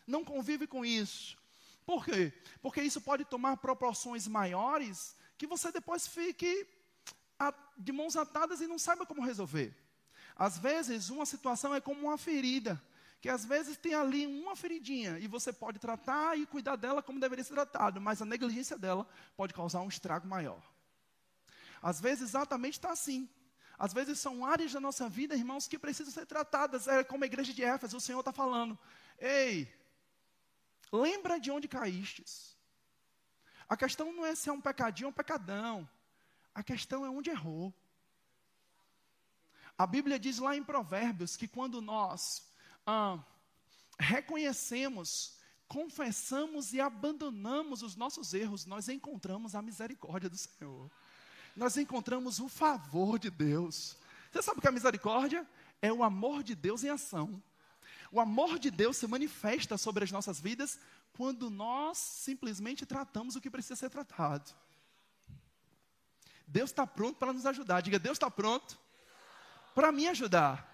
não 0.08 0.24
convive 0.24 0.66
com 0.66 0.86
isso. 0.86 1.38
Por 1.86 2.04
quê? 2.04 2.34
Porque 2.62 2.82
isso 2.82 3.02
pode 3.02 3.26
tomar 3.26 3.58
proporções 3.58 4.28
maiores 4.28 5.16
que 5.38 5.46
você 5.46 5.72
depois 5.72 6.08
fique 6.08 6.68
de 7.78 7.92
mãos 7.92 8.16
atadas 8.16 8.62
e 8.62 8.68
não 8.68 8.80
saiba 8.80 9.06
como 9.06 9.22
resolver. 9.22 9.76
Às 10.36 10.58
vezes, 10.58 11.10
uma 11.10 11.26
situação 11.26 11.74
é 11.76 11.82
como 11.82 12.08
uma 12.08 12.18
ferida, 12.18 12.82
que 13.22 13.30
às 13.30 13.46
vezes 13.46 13.78
tem 13.78 13.94
ali 13.94 14.26
uma 14.26 14.56
feridinha 14.56 15.18
e 15.20 15.28
você 15.28 15.52
pode 15.52 15.80
tratar 15.80 16.38
e 16.38 16.46
cuidar 16.46 16.76
dela 16.76 17.02
como 17.02 17.20
deveria 17.20 17.44
ser 17.44 17.54
tratado, 17.54 18.00
mas 18.00 18.22
a 18.22 18.26
negligência 18.26 18.78
dela 18.78 19.08
pode 19.36 19.54
causar 19.54 19.82
um 19.82 19.88
estrago 19.88 20.28
maior. 20.28 20.62
Às 21.82 22.02
vezes, 22.02 22.30
exatamente 22.30 22.74
está 22.74 22.92
assim. 22.92 23.30
Às 23.78 23.94
vezes 23.94 24.20
são 24.20 24.46
áreas 24.46 24.74
da 24.74 24.80
nossa 24.80 25.08
vida, 25.08 25.36
irmãos, 25.36 25.68
que 25.68 25.78
precisam 25.78 26.12
ser 26.12 26.26
tratadas. 26.26 26.88
É 26.88 27.04
como 27.04 27.24
a 27.24 27.28
igreja 27.28 27.54
de 27.54 27.64
Éfeso, 27.64 27.98
o 27.98 28.02
Senhor 28.02 28.20
está 28.20 28.34
falando. 28.34 28.78
Ei, 29.20 29.72
Lembra 30.92 31.40
de 31.40 31.52
onde 31.52 31.68
caístes. 31.68 32.56
A 33.68 33.76
questão 33.76 34.14
não 34.14 34.26
é 34.26 34.34
se 34.36 34.50
é 34.50 34.54
um 34.54 34.62
pecadinho 34.62 35.08
ou 35.08 35.12
um 35.12 35.16
pecadão. 35.16 35.88
A 36.56 36.64
questão 36.64 37.06
é 37.06 37.10
onde 37.10 37.30
errou. 37.30 37.74
A 39.78 39.86
Bíblia 39.86 40.18
diz 40.18 40.40
lá 40.40 40.56
em 40.56 40.64
Provérbios 40.64 41.38
que 41.38 41.48
quando 41.48 41.82
nós 41.82 42.48
ah, 42.86 43.20
reconhecemos, 44.00 45.38
confessamos 45.68 46.74
e 46.74 46.82
abandonamos 46.82 47.84
os 47.84 47.96
nossos 47.96 48.34
erros, 48.34 48.66
nós 48.66 48.90
encontramos 48.90 49.54
a 49.54 49.62
misericórdia 49.62 50.30
do 50.30 50.38
Senhor. 50.38 50.90
Nós 51.56 51.78
encontramos 51.78 52.40
o 52.40 52.48
favor 52.48 53.20
de 53.20 53.30
Deus. 53.30 53.98
Você 54.32 54.42
sabe 54.42 54.60
o 54.60 54.62
que 54.62 54.68
é 54.68 54.72
misericórdia? 54.72 55.48
É 55.82 55.92
o 55.92 56.04
amor 56.04 56.42
de 56.42 56.56
Deus 56.56 56.84
em 56.84 56.90
ação. 56.90 57.42
O 58.12 58.20
amor 58.20 58.58
de 58.58 58.72
Deus 58.72 58.98
se 58.98 59.08
manifesta 59.08 59.78
sobre 59.78 60.04
as 60.04 60.12
nossas 60.12 60.40
vidas 60.40 60.80
quando 61.14 61.50
nós 61.50 61.98
simplesmente 61.98 62.86
tratamos 62.86 63.36
o 63.36 63.42
que 63.42 63.50
precisa 63.50 63.76
ser 63.76 63.90
tratado. 63.90 64.52
Deus 66.48 66.70
está 66.70 66.88
pronto 66.88 67.18
para 67.18 67.34
nos 67.34 67.46
ajudar. 67.46 67.82
Diga, 67.82 68.00
Deus 68.00 68.16
está 68.16 68.32
pronto 68.32 68.78
para 69.76 69.92
me 69.92 70.08
ajudar. 70.08 70.74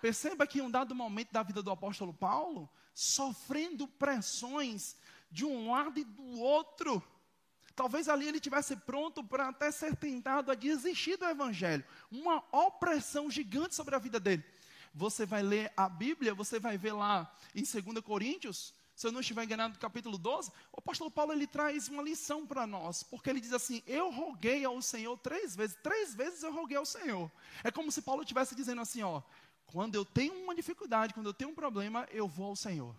Perceba 0.00 0.46
que 0.46 0.58
em 0.58 0.62
um 0.62 0.70
dado 0.70 0.94
momento 0.94 1.32
da 1.32 1.42
vida 1.42 1.62
do 1.62 1.70
apóstolo 1.70 2.12
Paulo, 2.12 2.68
sofrendo 2.94 3.86
pressões 3.86 4.96
de 5.30 5.44
um 5.44 5.70
lado 5.70 5.98
e 5.98 6.04
do 6.04 6.40
outro. 6.40 7.02
Talvez 7.76 8.08
ali 8.08 8.26
ele 8.26 8.40
tivesse 8.40 8.74
pronto 8.74 9.22
para 9.22 9.48
até 9.48 9.70
ser 9.70 9.94
tentado 9.94 10.50
a 10.50 10.54
desistir 10.56 11.16
do 11.16 11.24
evangelho. 11.24 11.84
Uma 12.10 12.42
opressão 12.50 13.30
gigante 13.30 13.74
sobre 13.74 13.94
a 13.94 13.98
vida 14.00 14.18
dele 14.18 14.44
você 14.94 15.26
vai 15.26 15.42
ler 15.42 15.72
a 15.76 15.88
Bíblia, 15.88 16.34
você 16.34 16.58
vai 16.58 16.76
ver 16.78 16.92
lá 16.92 17.32
em 17.54 17.62
2 17.62 18.00
Coríntios, 18.04 18.74
se 18.98 19.06
eu 19.06 19.12
não 19.12 19.20
estiver 19.20 19.44
enganado, 19.44 19.74
no 19.74 19.80
capítulo 19.80 20.18
12, 20.18 20.50
o 20.72 20.78
apóstolo 20.78 21.08
Paulo 21.08 21.32
ele 21.32 21.46
traz 21.46 21.86
uma 21.86 22.02
lição 22.02 22.44
para 22.44 22.66
nós, 22.66 23.04
porque 23.04 23.30
ele 23.30 23.40
diz 23.40 23.52
assim: 23.52 23.80
Eu 23.86 24.10
roguei 24.10 24.64
ao 24.64 24.82
Senhor 24.82 25.16
três 25.18 25.54
vezes, 25.54 25.76
três 25.80 26.16
vezes 26.16 26.42
eu 26.42 26.52
roguei 26.52 26.76
ao 26.76 26.84
Senhor. 26.84 27.30
É 27.62 27.70
como 27.70 27.92
se 27.92 28.02
Paulo 28.02 28.22
estivesse 28.22 28.56
dizendo 28.56 28.80
assim: 28.80 29.02
Ó, 29.04 29.22
quando 29.66 29.94
eu 29.94 30.04
tenho 30.04 30.34
uma 30.42 30.52
dificuldade, 30.52 31.14
quando 31.14 31.28
eu 31.28 31.32
tenho 31.32 31.50
um 31.50 31.54
problema, 31.54 32.08
eu 32.10 32.26
vou 32.26 32.46
ao 32.46 32.56
Senhor. 32.56 32.92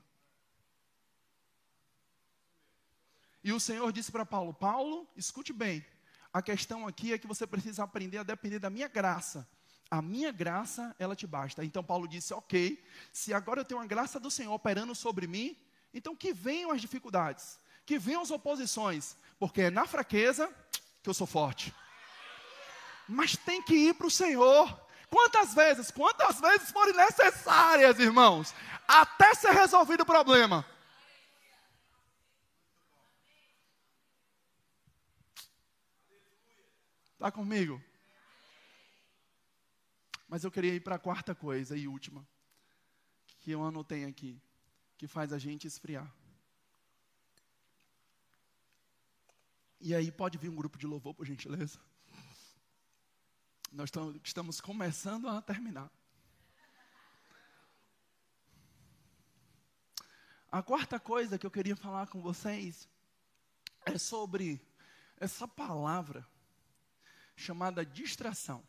E 3.43 3.51
o 3.51 3.59
Senhor 3.59 3.91
disse 3.91 4.09
para 4.09 4.25
Paulo: 4.25 4.53
Paulo, 4.53 5.05
escute 5.17 5.51
bem, 5.51 5.85
a 6.31 6.41
questão 6.41 6.87
aqui 6.87 7.11
é 7.11 7.17
que 7.17 7.27
você 7.27 7.45
precisa 7.45 7.83
aprender 7.83 8.19
a 8.19 8.23
depender 8.23 8.59
da 8.59 8.69
minha 8.69 8.87
graça 8.87 9.45
a 9.91 10.01
minha 10.01 10.31
graça, 10.31 10.95
ela 10.99 11.15
te 11.15 11.25
basta. 11.25 11.63
Então 11.65 11.83
Paulo 11.83 12.07
disse: 12.07 12.33
Ok, 12.33 12.83
se 13.11 13.33
agora 13.33 13.61
eu 13.61 13.65
tenho 13.65 13.81
a 13.81 13.85
graça 13.85 14.19
do 14.19 14.29
Senhor 14.29 14.53
operando 14.53 14.93
sobre 14.93 15.27
mim, 15.27 15.57
então 15.93 16.15
que 16.15 16.31
venham 16.31 16.71
as 16.71 16.81
dificuldades, 16.81 17.59
que 17.85 17.97
venham 17.97 18.21
as 18.21 18.31
oposições, 18.31 19.17
porque 19.39 19.63
é 19.63 19.69
na 19.69 19.87
fraqueza 19.87 20.53
que 21.01 21.09
eu 21.09 21.13
sou 21.13 21.25
forte. 21.25 21.73
Mas 23.07 23.35
tem 23.35 23.61
que 23.61 23.73
ir 23.73 23.95
para 23.95 24.07
o 24.07 24.11
Senhor. 24.11 24.87
Quantas 25.09 25.55
vezes, 25.55 25.89
quantas 25.89 26.39
vezes 26.39 26.69
forem 26.69 26.95
necessárias, 26.95 27.97
irmãos, 27.97 28.53
até 28.87 29.33
ser 29.33 29.51
resolvido 29.51 30.01
o 30.01 30.05
problema. 30.05 30.63
Está 37.15 37.31
comigo? 37.31 37.88
Mas 40.29 40.43
eu 40.43 40.51
queria 40.51 40.75
ir 40.75 40.81
para 40.81 40.95
a 40.95 40.99
quarta 40.99 41.33
coisa 41.33 41.75
e 41.75 41.87
última. 41.87 42.25
que 43.39 43.51
eu 43.51 43.63
anotei 43.63 44.03
aqui, 44.05 44.39
que 44.97 45.07
faz 45.07 45.31
a 45.31 45.39
gente 45.39 45.65
esfriar. 45.65 46.13
E 49.79 49.95
aí 49.95 50.11
pode 50.11 50.37
vir 50.37 50.49
um 50.49 50.55
grupo 50.55 50.77
de 50.77 50.85
louvor, 50.85 51.15
por 51.15 51.25
gentileza. 51.25 51.79
Nós 53.71 53.89
estamos 54.23 54.59
começando 54.59 55.27
a 55.29 55.41
terminar. 55.41 55.89
A 60.51 60.61
quarta 60.61 60.99
coisa 60.99 61.39
que 61.39 61.45
eu 61.45 61.51
queria 61.51 61.75
falar 61.75 62.07
com 62.07 62.21
vocês 62.21 62.87
é 63.85 63.97
sobre 63.97 64.61
essa 65.17 65.47
palavra 65.47 66.27
chamada 67.35 67.85
distração. 67.85 68.67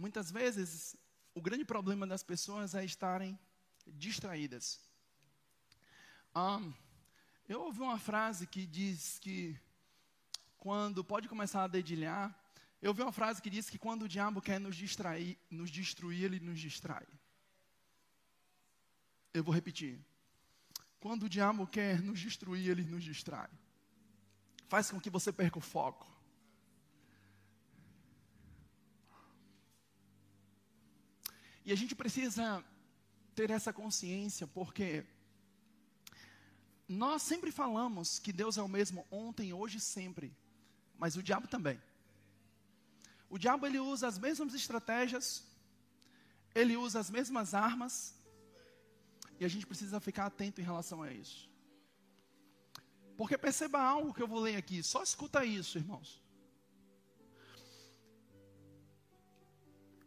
Muitas 0.00 0.30
vezes, 0.30 0.96
o 1.34 1.42
grande 1.42 1.62
problema 1.62 2.06
das 2.06 2.22
pessoas 2.22 2.74
é 2.74 2.82
estarem 2.82 3.38
distraídas. 3.86 4.80
Um, 6.34 6.72
eu 7.46 7.60
ouvi 7.64 7.82
uma 7.82 7.98
frase 7.98 8.46
que 8.46 8.64
diz 8.64 9.18
que 9.18 9.54
quando 10.56 11.04
pode 11.04 11.28
começar 11.28 11.64
a 11.64 11.66
dedilhar, 11.66 12.34
eu 12.80 12.92
ouvi 12.92 13.02
uma 13.02 13.12
frase 13.12 13.42
que 13.42 13.50
diz 13.50 13.68
que 13.68 13.76
quando 13.76 14.04
o 14.04 14.08
diabo 14.08 14.40
quer 14.40 14.58
nos 14.58 14.74
distrair, 14.74 15.36
nos 15.50 15.70
destruir, 15.70 16.24
ele 16.24 16.40
nos 16.40 16.58
distrai. 16.58 17.06
Eu 19.34 19.44
vou 19.44 19.54
repetir. 19.54 20.00
Quando 20.98 21.24
o 21.24 21.28
diabo 21.28 21.66
quer 21.66 22.00
nos 22.00 22.18
destruir, 22.18 22.70
ele 22.70 22.84
nos 22.84 23.04
distrai. 23.04 23.50
Faz 24.66 24.90
com 24.90 24.98
que 24.98 25.10
você 25.10 25.30
perca 25.30 25.58
o 25.58 25.60
foco. 25.60 26.10
E 31.64 31.72
a 31.72 31.76
gente 31.76 31.94
precisa 31.94 32.64
ter 33.34 33.50
essa 33.50 33.72
consciência, 33.72 34.46
porque 34.46 35.04
nós 36.88 37.22
sempre 37.22 37.52
falamos 37.52 38.18
que 38.18 38.32
Deus 38.32 38.58
é 38.58 38.62
o 38.62 38.68
mesmo 38.68 39.06
ontem, 39.10 39.52
hoje 39.52 39.78
e 39.78 39.80
sempre, 39.80 40.36
mas 40.98 41.16
o 41.16 41.22
diabo 41.22 41.46
também. 41.46 41.80
O 43.28 43.38
diabo 43.38 43.66
ele 43.66 43.78
usa 43.78 44.08
as 44.08 44.18
mesmas 44.18 44.54
estratégias, 44.54 45.44
ele 46.54 46.76
usa 46.76 46.98
as 46.98 47.08
mesmas 47.10 47.54
armas, 47.54 48.14
e 49.38 49.44
a 49.44 49.48
gente 49.48 49.66
precisa 49.66 50.00
ficar 50.00 50.26
atento 50.26 50.60
em 50.60 50.64
relação 50.64 51.02
a 51.02 51.12
isso. 51.12 51.48
Porque 53.16 53.38
perceba 53.38 53.80
algo 53.80 54.12
que 54.12 54.22
eu 54.22 54.26
vou 54.28 54.40
ler 54.40 54.56
aqui, 54.56 54.82
só 54.82 55.02
escuta 55.02 55.44
isso, 55.44 55.78
irmãos. 55.78 56.19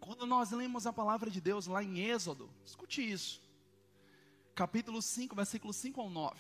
Quando 0.04 0.26
nós 0.26 0.52
lemos 0.52 0.86
a 0.86 0.92
palavra 0.92 1.32
de 1.32 1.40
Deus 1.40 1.66
lá 1.66 1.82
em 1.82 1.98
Êxodo, 2.00 2.50
escute 2.66 3.02
isso. 3.10 3.42
Capítulo 4.54 5.02
5, 5.02 5.34
versículo 5.34 5.72
5 5.72 6.02
ao 6.02 6.10
9. 6.10 6.36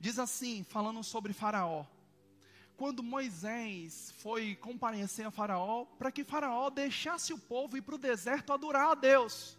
Diz 0.00 0.18
assim, 0.18 0.64
falando 0.64 1.04
sobre 1.04 1.34
Faraó. 1.34 1.84
Quando 2.74 3.02
Moisés 3.02 4.10
foi 4.22 4.56
comparecer 4.56 5.26
a 5.26 5.30
Faraó, 5.30 5.84
para 5.84 6.10
que 6.10 6.24
Faraó 6.24 6.70
deixasse 6.70 7.34
o 7.34 7.38
povo 7.38 7.76
ir 7.76 7.82
para 7.82 7.96
o 7.96 7.98
deserto 7.98 8.54
adorar 8.54 8.92
a 8.92 8.94
Deus. 8.94 9.54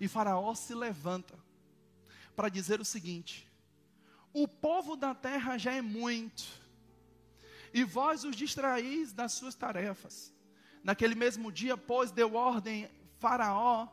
E 0.00 0.08
Faraó 0.08 0.54
se 0.54 0.74
levanta 0.74 1.38
para 2.34 2.48
dizer 2.48 2.80
o 2.80 2.86
seguinte: 2.86 3.46
O 4.32 4.48
povo 4.48 4.96
da 4.96 5.14
terra 5.14 5.58
já 5.58 5.74
é 5.74 5.82
muito, 5.82 6.42
e 7.74 7.84
vós 7.84 8.24
os 8.24 8.34
distraís 8.34 9.12
das 9.12 9.32
suas 9.32 9.54
tarefas. 9.54 10.33
Naquele 10.84 11.16
mesmo 11.16 11.50
dia, 11.50 11.76
pois, 11.76 12.12
deu 12.12 12.34
ordem 12.34 12.88
Faraó 13.18 13.88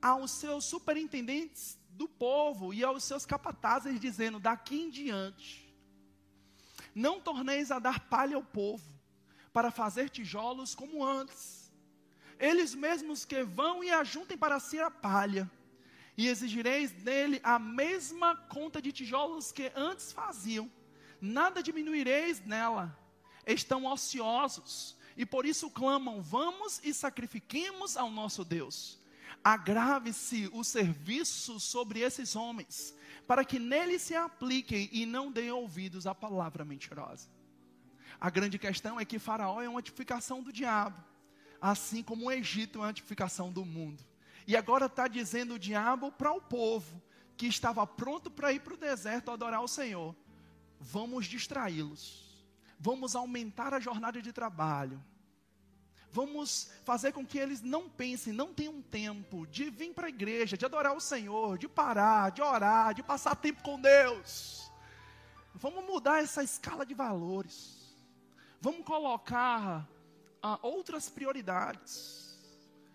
aos 0.00 0.30
seus 0.30 0.64
superintendentes 0.64 1.76
do 1.88 2.06
povo 2.06 2.72
e 2.72 2.84
aos 2.84 3.02
seus 3.02 3.26
capatazes, 3.26 3.98
dizendo: 3.98 4.38
Daqui 4.38 4.76
em 4.82 4.90
diante, 4.90 5.74
não 6.94 7.20
torneis 7.20 7.72
a 7.72 7.80
dar 7.80 7.98
palha 7.98 8.36
ao 8.36 8.44
povo, 8.44 8.84
para 9.52 9.72
fazer 9.72 10.08
tijolos 10.10 10.72
como 10.74 11.04
antes 11.04 11.64
eles 12.38 12.74
mesmos 12.74 13.24
que 13.24 13.42
vão 13.42 13.82
e 13.82 13.90
ajuntem 13.90 14.36
para 14.36 14.58
si 14.60 14.78
a 14.78 14.90
palha, 14.90 15.50
e 16.16 16.28
exigireis 16.28 16.92
dele 16.92 17.40
a 17.42 17.58
mesma 17.58 18.36
conta 18.36 18.80
de 18.80 18.92
tijolos 18.92 19.50
que 19.50 19.72
antes 19.74 20.12
faziam, 20.12 20.70
nada 21.20 21.62
diminuireis 21.62 22.40
nela. 22.44 22.96
Estão 23.46 23.84
ociosos, 23.86 24.96
e 25.16 25.24
por 25.24 25.46
isso 25.46 25.70
clamam: 25.70 26.20
vamos 26.22 26.80
e 26.82 26.92
sacrifiquemos 26.92 27.96
ao 27.96 28.10
nosso 28.10 28.44
Deus. 28.44 28.98
Agrave-se 29.42 30.48
o 30.52 30.64
serviço 30.64 31.60
sobre 31.60 32.00
esses 32.00 32.34
homens, 32.34 32.94
para 33.26 33.44
que 33.44 33.58
neles 33.58 34.02
se 34.02 34.14
apliquem 34.14 34.88
e 34.92 35.04
não 35.04 35.30
deem 35.30 35.50
ouvidos 35.50 36.06
à 36.06 36.14
palavra 36.14 36.64
mentirosa. 36.64 37.28
A 38.20 38.30
grande 38.30 38.58
questão 38.58 38.98
é 38.98 39.04
que 39.04 39.18
Faraó 39.18 39.60
é 39.60 39.68
uma 39.68 39.82
tipificação 39.82 40.42
do 40.42 40.52
diabo 40.52 41.02
assim 41.70 42.02
como 42.02 42.26
o 42.26 42.30
Egito 42.30 42.80
é 42.80 42.82
uma 42.82 42.92
tipificação 42.92 43.50
do 43.50 43.64
mundo. 43.64 44.04
E 44.46 44.54
agora 44.54 44.84
está 44.84 45.08
dizendo 45.08 45.54
o 45.54 45.58
diabo 45.58 46.12
para 46.12 46.30
o 46.30 46.40
povo 46.40 47.02
que 47.38 47.46
estava 47.46 47.86
pronto 47.86 48.30
para 48.30 48.52
ir 48.52 48.60
para 48.60 48.74
o 48.74 48.76
deserto 48.76 49.30
adorar 49.30 49.62
o 49.62 49.68
Senhor: 49.68 50.14
vamos 50.78 51.24
distraí-los, 51.24 52.23
vamos 52.78 53.14
aumentar 53.14 53.72
a 53.74 53.80
jornada 53.80 54.20
de 54.20 54.32
trabalho, 54.32 55.02
vamos 56.10 56.70
fazer 56.84 57.12
com 57.12 57.26
que 57.26 57.38
eles 57.38 57.60
não 57.60 57.88
pensem, 57.88 58.32
não 58.32 58.54
tenham 58.54 58.80
tempo 58.80 59.46
de 59.46 59.68
vir 59.70 59.92
para 59.92 60.06
a 60.06 60.08
igreja, 60.08 60.56
de 60.56 60.64
adorar 60.64 60.94
o 60.94 61.00
Senhor, 61.00 61.58
de 61.58 61.68
parar, 61.68 62.30
de 62.30 62.40
orar, 62.40 62.94
de 62.94 63.02
passar 63.02 63.34
tempo 63.34 63.62
com 63.62 63.80
Deus. 63.80 64.70
Vamos 65.54 65.84
mudar 65.84 66.22
essa 66.22 66.42
escala 66.42 66.86
de 66.86 66.94
valores. 66.94 67.96
Vamos 68.60 68.84
colocar 68.84 69.88
a 70.42 70.58
outras 70.62 71.08
prioridades. 71.08 72.24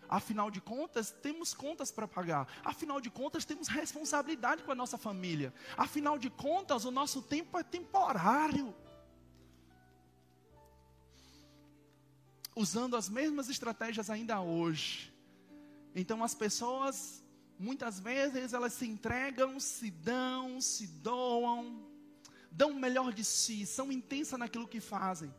Afinal 0.08 0.50
de 0.50 0.60
contas, 0.60 1.12
temos 1.12 1.54
contas 1.54 1.92
para 1.92 2.08
pagar. 2.08 2.48
Afinal 2.64 3.00
de 3.00 3.10
contas, 3.10 3.46
temos 3.46 3.68
responsabilidade 3.68 4.64
com 4.64 4.72
a 4.72 4.76
nossa 4.76 4.98
família. 4.98 5.54
Afinal 5.78 6.18
de 6.18 6.30
contas, 6.30 6.86
o 6.86 6.92
nosso 6.92 7.22
tempo 7.22 7.60
é 7.60 7.64
temporário. 7.64 8.74
Usando 12.64 12.96
as 12.98 13.08
mesmas 13.08 13.48
estratégias 13.56 14.10
ainda 14.10 14.42
hoje. 14.42 15.14
Então, 15.96 16.24
as 16.28 16.36
pessoas, 16.44 17.24
muitas 17.58 18.00
vezes, 18.00 18.54
elas 18.58 18.74
se 18.74 18.86
entregam, 18.94 19.60
se 19.60 19.90
dão, 19.90 20.60
se 20.60 20.86
doam, 20.88 21.88
dão 22.52 22.72
o 22.72 22.80
melhor 22.80 23.14
de 23.14 23.24
si, 23.24 23.66
são 23.66 23.92
intensas 23.92 24.38
naquilo 24.38 24.68
que 24.68 24.82
fazem, 24.82 25.34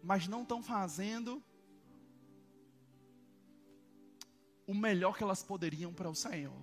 mas 0.00 0.28
não 0.28 0.42
estão 0.42 0.62
fazendo 0.62 1.42
o 4.64 4.74
melhor 4.74 5.16
que 5.16 5.24
elas 5.24 5.42
poderiam 5.42 5.92
para 5.92 6.08
o 6.08 6.14
Senhor. 6.14 6.62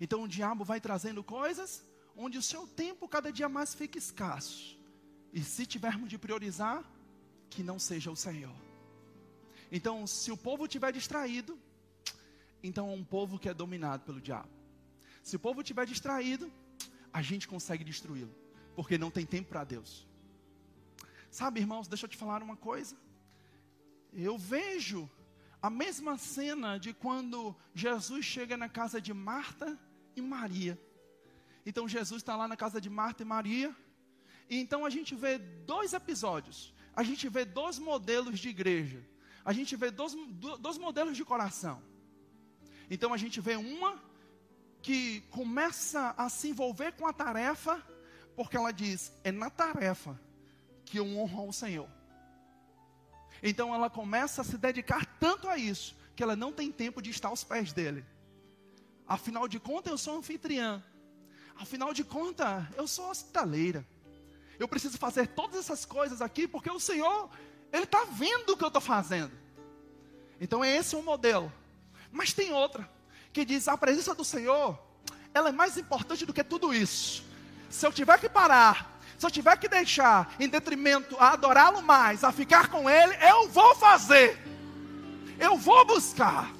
Então 0.00 0.22
o 0.22 0.28
diabo 0.28 0.64
vai 0.64 0.80
trazendo 0.80 1.24
coisas 1.24 1.84
onde 2.16 2.38
o 2.38 2.42
seu 2.42 2.68
tempo 2.68 3.08
cada 3.08 3.32
dia 3.32 3.48
mais 3.48 3.74
fica 3.74 3.98
escasso. 3.98 4.78
E 5.32 5.42
se 5.42 5.66
tivermos 5.66 6.08
de 6.08 6.16
priorizar, 6.16 6.84
que 7.50 7.62
não 7.62 7.78
seja 7.78 8.10
o 8.10 8.16
Senhor. 8.16 8.54
Então, 9.70 10.06
se 10.06 10.30
o 10.30 10.36
povo 10.36 10.64
estiver 10.64 10.92
distraído, 10.92 11.58
então 12.62 12.90
é 12.90 12.94
um 12.94 13.04
povo 13.04 13.38
que 13.38 13.48
é 13.48 13.54
dominado 13.54 14.04
pelo 14.04 14.20
diabo. 14.20 14.48
Se 15.22 15.36
o 15.36 15.38
povo 15.38 15.60
estiver 15.60 15.86
distraído, 15.86 16.50
a 17.12 17.22
gente 17.22 17.46
consegue 17.46 17.84
destruí-lo, 17.84 18.34
porque 18.74 18.96
não 18.96 19.10
tem 19.10 19.26
tempo 19.26 19.48
para 19.48 19.64
Deus. 19.64 20.06
Sabe, 21.30 21.60
irmãos, 21.60 21.86
deixa 21.86 22.06
eu 22.06 22.10
te 22.10 22.16
falar 22.16 22.42
uma 22.42 22.56
coisa. 22.56 22.96
Eu 24.12 24.38
vejo 24.38 25.08
a 25.60 25.68
mesma 25.68 26.16
cena 26.16 26.78
de 26.78 26.94
quando 26.94 27.54
Jesus 27.74 28.24
chega 28.24 28.56
na 28.56 28.68
casa 28.68 29.00
de 29.00 29.12
Marta 29.12 29.78
e 30.16 30.22
Maria. 30.22 30.80
Então 31.66 31.86
Jesus 31.86 32.22
está 32.22 32.34
lá 32.36 32.48
na 32.48 32.56
casa 32.56 32.80
de 32.80 32.88
Marta 32.88 33.22
e 33.22 33.26
Maria. 33.26 33.76
E 34.48 34.56
então 34.58 34.84
a 34.84 34.90
gente 34.90 35.14
vê 35.14 35.36
dois 35.38 35.92
episódios. 35.92 36.72
A 36.98 37.04
gente 37.04 37.28
vê 37.28 37.44
dois 37.44 37.78
modelos 37.78 38.40
de 38.40 38.48
igreja. 38.48 39.00
A 39.44 39.52
gente 39.52 39.76
vê 39.76 39.88
dois, 39.88 40.16
dois 40.58 40.76
modelos 40.78 41.16
de 41.16 41.24
coração. 41.24 41.80
Então 42.90 43.14
a 43.14 43.16
gente 43.16 43.40
vê 43.40 43.54
uma 43.54 44.02
que 44.82 45.20
começa 45.30 46.12
a 46.18 46.28
se 46.28 46.48
envolver 46.48 46.90
com 46.96 47.06
a 47.06 47.12
tarefa, 47.12 47.80
porque 48.34 48.56
ela 48.56 48.72
diz: 48.72 49.12
é 49.22 49.30
na 49.30 49.48
tarefa 49.48 50.20
que 50.84 50.98
eu 50.98 51.06
honro 51.16 51.42
ao 51.42 51.52
Senhor. 51.52 51.88
Então 53.44 53.72
ela 53.72 53.88
começa 53.88 54.42
a 54.42 54.44
se 54.44 54.58
dedicar 54.58 55.06
tanto 55.20 55.48
a 55.48 55.56
isso, 55.56 55.96
que 56.16 56.22
ela 56.24 56.34
não 56.34 56.52
tem 56.52 56.72
tempo 56.72 57.00
de 57.00 57.10
estar 57.10 57.28
aos 57.28 57.44
pés 57.44 57.72
dele. 57.72 58.04
Afinal 59.06 59.46
de 59.46 59.60
contas, 59.60 59.92
eu 59.92 59.98
sou 59.98 60.16
anfitriã. 60.16 60.82
Afinal 61.54 61.94
de 61.94 62.02
contas, 62.02 62.66
eu 62.76 62.88
sou 62.88 63.08
hospitaleira. 63.08 63.86
Eu 64.58 64.66
preciso 64.68 64.98
fazer 64.98 65.28
todas 65.28 65.60
essas 65.60 65.84
coisas 65.84 66.20
aqui, 66.20 66.48
porque 66.48 66.70
o 66.70 66.80
Senhor, 66.80 67.30
Ele 67.72 67.84
está 67.84 68.04
vendo 68.04 68.50
o 68.50 68.56
que 68.56 68.64
eu 68.64 68.68
estou 68.68 68.82
fazendo. 68.82 69.32
Então 70.40 70.64
é 70.64 70.76
esse 70.76 70.96
o 70.96 71.02
modelo. 71.02 71.52
Mas 72.10 72.32
tem 72.32 72.52
outra 72.52 72.88
que 73.32 73.44
diz: 73.44 73.68
a 73.68 73.76
presença 73.76 74.14
do 74.14 74.24
Senhor, 74.24 74.78
ela 75.32 75.50
é 75.50 75.52
mais 75.52 75.76
importante 75.76 76.26
do 76.26 76.32
que 76.32 76.42
tudo 76.42 76.74
isso. 76.74 77.24
Se 77.70 77.86
eu 77.86 77.92
tiver 77.92 78.18
que 78.18 78.28
parar, 78.28 78.98
se 79.18 79.26
eu 79.26 79.30
tiver 79.30 79.56
que 79.58 79.68
deixar 79.68 80.34
em 80.38 80.48
detrimento 80.48 81.16
a 81.18 81.32
adorá-lo 81.32 81.82
mais, 81.82 82.24
a 82.24 82.32
ficar 82.32 82.68
com 82.68 82.88
Ele, 82.88 83.14
eu 83.20 83.48
vou 83.48 83.74
fazer. 83.74 84.38
Eu 85.38 85.56
vou 85.56 85.84
buscar. 85.84 86.50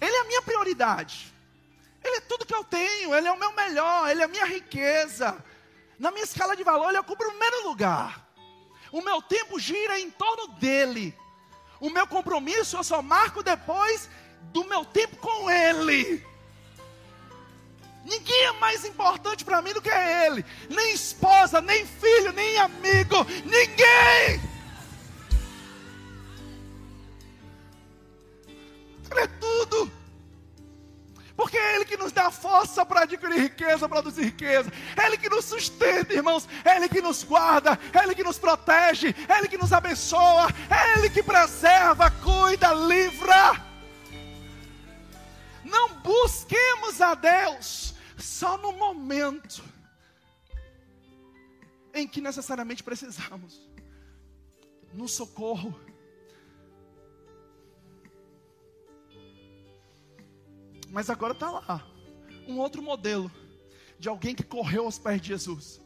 Ele 0.00 0.14
é 0.14 0.20
a 0.20 0.24
minha 0.24 0.42
prioridade. 0.42 1.32
Ele 2.02 2.16
é 2.16 2.20
tudo 2.20 2.44
que 2.44 2.54
eu 2.54 2.62
tenho, 2.62 3.14
Ele 3.14 3.26
é 3.26 3.32
o 3.32 3.38
meu 3.38 3.52
melhor, 3.52 4.10
Ele 4.10 4.20
é 4.20 4.24
a 4.24 4.28
minha 4.28 4.44
riqueza. 4.44 5.42
Na 5.98 6.10
minha 6.10 6.24
escala 6.24 6.56
de 6.56 6.64
valor, 6.64 6.88
Ele 6.88 6.98
ocupa 6.98 7.24
o 7.24 7.28
primeiro 7.28 7.68
lugar. 7.68 8.28
O 8.92 9.00
meu 9.02 9.20
tempo 9.22 9.58
gira 9.58 9.98
em 9.98 10.10
torno 10.10 10.48
dEle. 10.58 11.16
O 11.80 11.90
meu 11.90 12.06
compromisso 12.06 12.76
eu 12.76 12.84
só 12.84 13.02
marco 13.02 13.42
depois 13.42 14.08
do 14.52 14.64
meu 14.64 14.84
tempo 14.84 15.16
com 15.16 15.50
Ele. 15.50 16.24
Ninguém 18.04 18.44
é 18.44 18.52
mais 18.52 18.84
importante 18.84 19.44
para 19.44 19.62
mim 19.62 19.72
do 19.72 19.80
que 19.80 19.90
Ele. 19.90 20.44
Nem 20.68 20.92
esposa, 20.92 21.60
nem 21.60 21.86
filho, 21.86 22.32
nem 22.32 22.58
amigo. 22.58 23.24
Ninguém. 23.44 24.40
Ele 29.10 29.20
é 29.20 29.26
tudo. 29.26 29.90
Porque 31.36 31.58
é 31.58 31.76
Ele 31.76 31.84
que 31.84 31.96
nos 31.96 32.12
dá 32.12 32.30
força 32.30 32.86
para 32.86 33.02
adquirir 33.02 33.40
riqueza, 33.40 33.88
produzir 33.88 34.24
riqueza. 34.24 34.72
É 34.96 35.06
Ele 35.06 35.18
que 35.18 35.28
nos 35.28 35.44
sustenta, 35.44 36.12
irmãos. 36.12 36.48
É 36.64 36.76
Ele 36.76 36.88
que 36.88 37.00
nos 37.00 37.24
guarda. 37.24 37.78
É 37.92 38.04
Ele 38.04 38.14
que 38.14 38.22
nos 38.22 38.38
protege. 38.38 39.14
É 39.28 39.38
Ele 39.38 39.48
que 39.48 39.58
nos 39.58 39.72
abençoa. 39.72 40.48
É 40.70 40.98
Ele 40.98 41.10
que 41.10 41.22
preserva, 41.22 42.10
cuida, 42.10 42.72
livra. 42.72 43.60
Não 45.64 45.88
busquemos 46.00 47.00
a 47.00 47.14
Deus 47.14 47.94
só 48.16 48.56
no 48.56 48.72
momento 48.72 49.64
em 51.92 52.06
que 52.06 52.20
necessariamente 52.20 52.82
precisamos. 52.82 53.68
No 54.92 55.08
socorro 55.08 55.74
Mas 60.94 61.10
agora 61.10 61.32
está 61.32 61.50
lá 61.50 61.84
um 62.46 62.56
outro 62.56 62.80
modelo 62.80 63.28
de 63.98 64.08
alguém 64.08 64.32
que 64.32 64.44
correu 64.44 64.84
aos 64.84 64.96
pés 64.96 65.20
de 65.20 65.26
Jesus. 65.26 65.80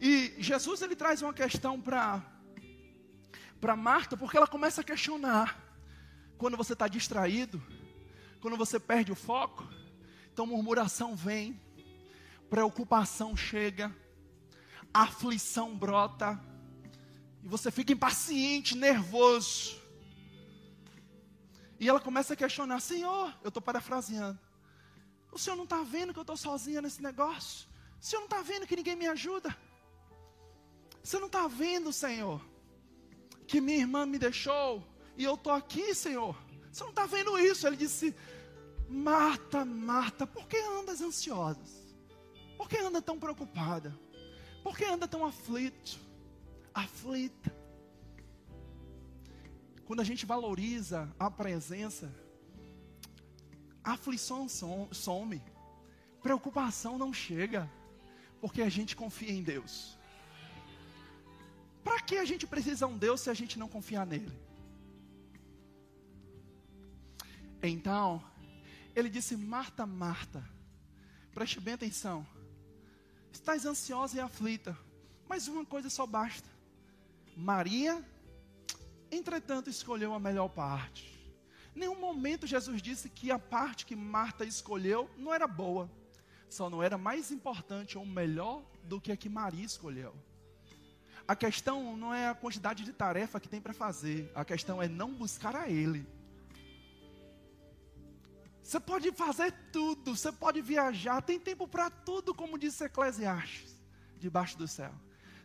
E 0.00 0.34
Jesus 0.38 0.82
ele 0.82 0.96
traz 0.96 1.22
uma 1.22 1.32
questão 1.32 1.80
para 1.80 2.20
para 3.60 3.76
Marta, 3.76 4.16
porque 4.16 4.36
ela 4.36 4.48
começa 4.48 4.80
a 4.80 4.84
questionar. 4.84 5.62
Quando 6.36 6.56
você 6.56 6.72
está 6.72 6.88
distraído, 6.88 7.62
quando 8.40 8.56
você 8.56 8.80
perde 8.80 9.12
o 9.12 9.16
foco, 9.16 9.64
então 10.32 10.44
murmuração 10.44 11.14
vem, 11.14 11.60
preocupação 12.50 13.36
chega, 13.36 13.94
aflição 14.92 15.76
brota, 15.76 16.40
e 17.44 17.48
você 17.48 17.70
fica 17.70 17.92
impaciente, 17.92 18.76
nervoso. 18.76 19.87
E 21.78 21.88
ela 21.88 22.00
começa 22.00 22.34
a 22.34 22.36
questionar: 22.36 22.80
Senhor, 22.80 23.34
eu 23.42 23.48
estou 23.48 23.62
parafraseando. 23.62 24.38
O 25.30 25.38
senhor 25.38 25.56
não 25.56 25.64
está 25.64 25.82
vendo 25.82 26.12
que 26.12 26.18
eu 26.18 26.22
estou 26.22 26.36
sozinha 26.36 26.80
nesse 26.80 27.02
negócio? 27.02 27.68
O 28.00 28.04
senhor 28.04 28.20
não 28.20 28.26
está 28.26 28.42
vendo 28.42 28.66
que 28.66 28.76
ninguém 28.76 28.96
me 28.96 29.06
ajuda? 29.06 29.54
Você 31.02 31.18
não 31.18 31.26
está 31.26 31.46
vendo, 31.46 31.92
Senhor, 31.92 32.44
que 33.46 33.60
minha 33.60 33.78
irmã 33.78 34.04
me 34.04 34.18
deixou 34.18 34.86
e 35.16 35.24
eu 35.24 35.34
estou 35.34 35.52
aqui, 35.52 35.94
Senhor? 35.94 36.36
Você 36.70 36.82
não 36.82 36.90
está 36.90 37.06
vendo 37.06 37.38
isso? 37.38 37.66
Ele 37.66 37.76
disse: 37.76 38.14
Marta, 38.88 39.64
Marta, 39.64 40.26
por 40.26 40.46
que 40.46 40.56
andas 40.56 41.00
ansiosa? 41.00 41.58
Por 42.56 42.68
que 42.68 42.78
anda 42.78 43.00
tão 43.00 43.18
preocupada? 43.18 43.98
Por 44.62 44.76
que 44.76 44.84
anda 44.84 45.08
tão 45.08 45.24
aflito? 45.24 45.98
Aflita. 46.74 47.57
Quando 49.88 50.00
a 50.00 50.04
gente 50.04 50.26
valoriza 50.26 51.10
a 51.18 51.30
presença, 51.30 52.14
a 53.82 53.92
aflição 53.92 54.46
some, 54.46 55.42
preocupação 56.22 56.98
não 56.98 57.10
chega, 57.10 57.66
porque 58.38 58.60
a 58.60 58.68
gente 58.68 58.94
confia 58.94 59.32
em 59.32 59.42
Deus. 59.42 59.96
Para 61.82 62.02
que 62.02 62.18
a 62.18 62.26
gente 62.26 62.46
precisa 62.46 62.86
de 62.86 62.92
um 62.92 62.98
Deus 62.98 63.22
se 63.22 63.30
a 63.30 63.34
gente 63.34 63.58
não 63.58 63.66
confiar 63.66 64.04
nele? 64.06 64.30
Então, 67.62 68.22
ele 68.94 69.08
disse: 69.08 69.38
Marta, 69.38 69.86
Marta, 69.86 70.44
preste 71.32 71.60
bem 71.60 71.72
atenção. 71.72 72.26
Estás 73.32 73.64
ansiosa 73.64 74.18
e 74.18 74.20
aflita, 74.20 74.76
mas 75.26 75.48
uma 75.48 75.64
coisa 75.64 75.88
só 75.88 76.06
basta. 76.06 76.50
Maria 77.34 78.04
Entretanto, 79.10 79.70
escolheu 79.70 80.12
a 80.12 80.20
melhor 80.20 80.48
parte. 80.48 81.18
Nenhum 81.74 81.98
momento 81.98 82.46
Jesus 82.46 82.82
disse 82.82 83.08
que 83.08 83.30
a 83.30 83.38
parte 83.38 83.86
que 83.86 83.94
Marta 83.94 84.44
escolheu 84.44 85.08
não 85.16 85.32
era 85.32 85.46
boa, 85.46 85.90
só 86.48 86.68
não 86.68 86.82
era 86.82 86.98
mais 86.98 87.30
importante 87.30 87.96
ou 87.96 88.04
melhor 88.04 88.62
do 88.84 89.00
que 89.00 89.12
a 89.12 89.16
que 89.16 89.28
Maria 89.28 89.64
escolheu. 89.64 90.14
A 91.26 91.36
questão 91.36 91.96
não 91.96 92.12
é 92.12 92.28
a 92.28 92.34
quantidade 92.34 92.84
de 92.84 92.92
tarefa 92.92 93.38
que 93.38 93.48
tem 93.48 93.60
para 93.60 93.74
fazer, 93.74 94.30
a 94.34 94.44
questão 94.44 94.82
é 94.82 94.88
não 94.88 95.12
buscar 95.12 95.54
a 95.54 95.68
Ele. 95.68 96.06
Você 98.62 98.80
pode 98.80 99.12
fazer 99.12 99.52
tudo, 99.72 100.16
você 100.16 100.32
pode 100.32 100.60
viajar, 100.60 101.22
tem 101.22 101.38
tempo 101.38 101.66
para 101.68 101.88
tudo, 101.88 102.34
como 102.34 102.58
disse 102.58 102.84
Eclesiastes, 102.84 103.74
debaixo 104.18 104.58
do 104.58 104.66
céu. 104.66 104.92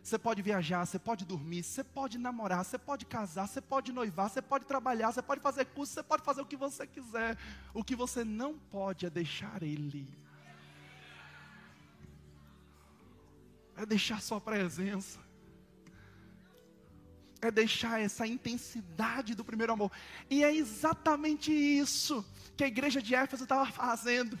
Você 0.04 0.18
pode 0.18 0.42
viajar, 0.42 0.84
você 0.84 0.98
pode 0.98 1.24
dormir, 1.24 1.62
você 1.62 1.82
pode 1.82 2.18
namorar, 2.18 2.62
você 2.62 2.76
pode 2.76 3.06
casar, 3.06 3.48
você 3.48 3.58
pode 3.58 3.90
noivar, 3.90 4.28
você 4.28 4.42
pode 4.42 4.66
trabalhar, 4.66 5.10
você 5.10 5.22
pode 5.22 5.40
fazer 5.40 5.64
curso, 5.64 5.94
você 5.94 6.02
pode 6.02 6.22
fazer 6.22 6.42
o 6.42 6.46
que 6.46 6.58
você 6.58 6.86
quiser. 6.86 7.38
O 7.72 7.82
que 7.82 7.96
você 7.96 8.22
não 8.22 8.58
pode 8.58 9.06
é 9.06 9.10
deixar 9.10 9.62
Ele. 9.62 10.06
É 13.74 13.86
deixar 13.86 14.20
Sua 14.20 14.38
presença. 14.38 15.18
É 17.40 17.50
deixar 17.50 17.98
essa 17.98 18.26
intensidade 18.26 19.34
do 19.34 19.42
primeiro 19.42 19.72
amor. 19.72 19.90
E 20.28 20.44
é 20.44 20.54
exatamente 20.54 21.50
isso 21.50 22.22
que 22.58 22.64
a 22.64 22.68
igreja 22.68 23.00
de 23.00 23.14
Éfeso 23.14 23.44
estava 23.44 23.64
fazendo. 23.72 24.38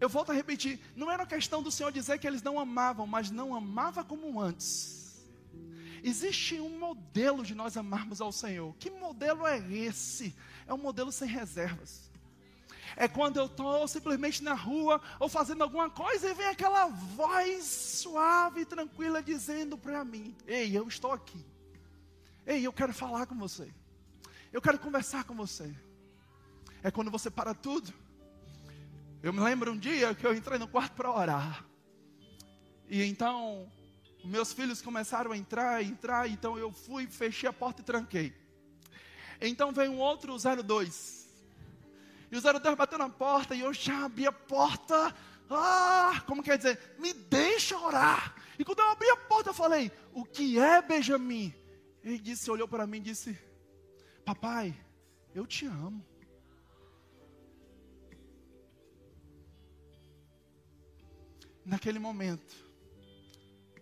Eu 0.00 0.08
volto 0.08 0.30
a 0.30 0.34
repetir, 0.34 0.80
não 0.96 1.10
era 1.10 1.26
questão 1.26 1.62
do 1.62 1.70
Senhor 1.70 1.92
dizer 1.92 2.18
que 2.18 2.26
eles 2.26 2.42
não 2.42 2.58
amavam, 2.58 3.06
mas 3.06 3.30
não 3.30 3.54
amava 3.54 4.02
como 4.02 4.40
antes. 4.40 5.28
Existe 6.02 6.58
um 6.58 6.78
modelo 6.78 7.44
de 7.44 7.54
nós 7.54 7.76
amarmos 7.76 8.20
ao 8.20 8.32
Senhor. 8.32 8.74
Que 8.78 8.88
modelo 8.88 9.46
é 9.46 9.58
esse? 9.58 10.34
É 10.66 10.72
um 10.72 10.78
modelo 10.78 11.12
sem 11.12 11.28
reservas. 11.28 12.10
É 12.96 13.06
quando 13.06 13.36
eu 13.36 13.44
estou 13.44 13.86
simplesmente 13.86 14.42
na 14.42 14.54
rua 14.54 15.00
ou 15.18 15.28
fazendo 15.28 15.62
alguma 15.62 15.90
coisa 15.90 16.30
e 16.30 16.34
vem 16.34 16.46
aquela 16.46 16.86
voz 16.86 17.64
suave 17.64 18.62
e 18.62 18.66
tranquila 18.66 19.22
dizendo 19.22 19.76
para 19.76 20.02
mim: 20.02 20.34
Ei, 20.46 20.76
eu 20.76 20.88
estou 20.88 21.12
aqui. 21.12 21.44
Ei, 22.46 22.66
eu 22.66 22.72
quero 22.72 22.94
falar 22.94 23.26
com 23.26 23.36
você. 23.36 23.72
Eu 24.50 24.62
quero 24.62 24.78
conversar 24.78 25.24
com 25.24 25.34
você. 25.34 25.72
É 26.82 26.90
quando 26.90 27.10
você 27.10 27.30
para 27.30 27.54
tudo 27.54 27.92
eu 29.22 29.32
me 29.32 29.40
lembro 29.40 29.72
um 29.72 29.78
dia 29.78 30.14
que 30.14 30.26
eu 30.26 30.34
entrei 30.34 30.58
no 30.58 30.68
quarto 30.68 30.94
para 30.94 31.10
orar. 31.10 31.66
E 32.88 33.02
então, 33.04 33.70
meus 34.24 34.52
filhos 34.52 34.80
começaram 34.82 35.32
a 35.32 35.36
entrar, 35.36 35.82
entrar, 35.82 36.28
então 36.28 36.58
eu 36.58 36.72
fui, 36.72 37.06
fechei 37.06 37.48
a 37.48 37.52
porta 37.52 37.82
e 37.82 37.84
tranquei. 37.84 38.32
Então 39.40 39.72
veio 39.72 39.92
um 39.92 39.98
outro 39.98 40.36
02. 40.36 41.28
E 42.30 42.36
o 42.36 42.40
02 42.40 42.76
bateu 42.76 42.98
na 42.98 43.08
porta 43.08 43.54
e 43.54 43.60
eu 43.60 43.72
já 43.72 44.04
abri 44.04 44.26
a 44.26 44.32
porta. 44.32 45.14
Ah, 45.50 46.22
como 46.26 46.42
quer 46.42 46.56
dizer? 46.56 46.96
Me 46.98 47.12
deixa 47.12 47.76
orar. 47.76 48.34
E 48.58 48.64
quando 48.64 48.80
eu 48.80 48.90
abri 48.90 49.08
a 49.10 49.16
porta, 49.16 49.50
eu 49.50 49.54
falei: 49.54 49.90
O 50.12 50.24
que 50.24 50.58
é, 50.58 50.80
Benjamin? 50.80 51.52
Ele 52.02 52.18
disse, 52.18 52.50
olhou 52.50 52.68
para 52.68 52.86
mim 52.86 52.98
e 52.98 53.00
disse: 53.02 53.38
Papai, 54.24 54.74
eu 55.34 55.46
te 55.46 55.66
amo. 55.66 56.04
Naquele 61.70 62.00
momento. 62.00 62.52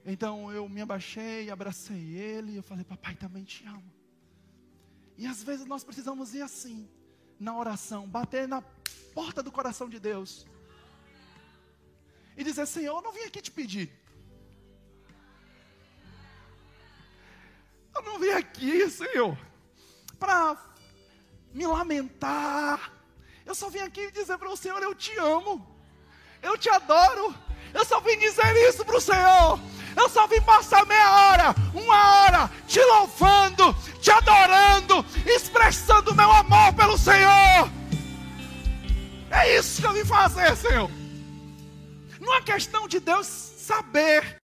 Então 0.05 0.53
eu 0.53 0.69
me 0.69 0.83
abaixei, 0.83 1.51
abracei 1.51 2.15
ele, 2.15 2.53
e 2.53 2.57
eu 2.57 2.63
falei: 2.63 2.85
Papai 2.85 3.15
também 3.15 3.43
te 3.43 3.65
amo. 3.67 3.91
E 5.17 5.27
às 5.27 5.43
vezes 5.43 5.67
nós 5.67 5.83
precisamos 5.83 6.35
ir 6.35 6.43
assim, 6.43 6.89
na 7.41 7.57
oração, 7.57 8.07
bater 8.07 8.47
na 8.47 8.61
porta 9.15 9.43
do 9.43 9.51
coração 9.51 9.89
de 9.89 9.99
Deus 9.99 10.47
e 12.37 12.45
dizer: 12.45 12.67
Senhor, 12.67 12.97
eu 12.99 13.03
não 13.03 13.13
vim 13.13 13.23
aqui 13.23 13.41
te 13.41 13.51
pedir. 13.51 13.91
Eu 17.97 18.03
não 18.03 18.19
vim 18.19 18.31
aqui, 18.31 18.89
Senhor, 18.91 19.37
para 20.19 20.57
me 21.55 21.67
lamentar. 21.67 22.93
Eu 23.47 23.55
só 23.55 23.71
vim 23.71 23.81
aqui 23.81 24.11
dizer 24.11 24.37
para 24.37 24.51
o 24.51 24.57
Senhor: 24.57 24.81
Eu 24.83 24.95
te 24.95 25.19
amo, 25.19 25.55
eu 26.43 26.57
te 26.59 26.69
adoro. 26.69 27.48
Eu 27.75 27.85
só 27.85 28.01
vim 28.01 28.17
dizer 28.19 28.55
isso 28.69 28.85
para 28.85 28.97
o 28.97 29.01
Senhor. 29.01 29.61
Eu 29.97 30.09
só 30.09 30.27
vim 30.29 30.41
passar 30.41 30.87
meia 30.87 31.11
hora, 31.11 31.55
uma 31.75 32.23
hora, 32.23 32.51
te 32.69 32.81
louvando, 32.81 33.75
te 34.01 34.11
adorando, 34.13 35.05
expressando 35.27 36.15
meu 36.15 36.31
amor 36.31 36.73
pelo 36.75 36.97
Senhor. 36.97 37.69
É 39.31 39.59
isso 39.59 39.81
que 39.81 39.87
eu 39.87 39.93
vim 39.93 40.05
fazer, 40.05 40.57
Senhor. 40.57 40.89
Não 42.21 42.35
é 42.35 42.41
questão 42.41 42.87
de 42.87 43.01
Deus 43.01 43.27
saber. 43.27 44.41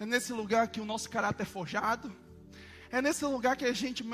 É 0.00 0.06
nesse 0.06 0.32
lugar 0.32 0.68
que 0.68 0.80
o 0.80 0.84
nosso 0.84 1.08
caráter 1.10 1.42
é 1.42 1.46
forjado. 1.46 2.10
É 2.90 3.02
nesse 3.02 3.24
lugar 3.24 3.56
que 3.56 3.64
a 3.64 3.72
gente 3.72 4.04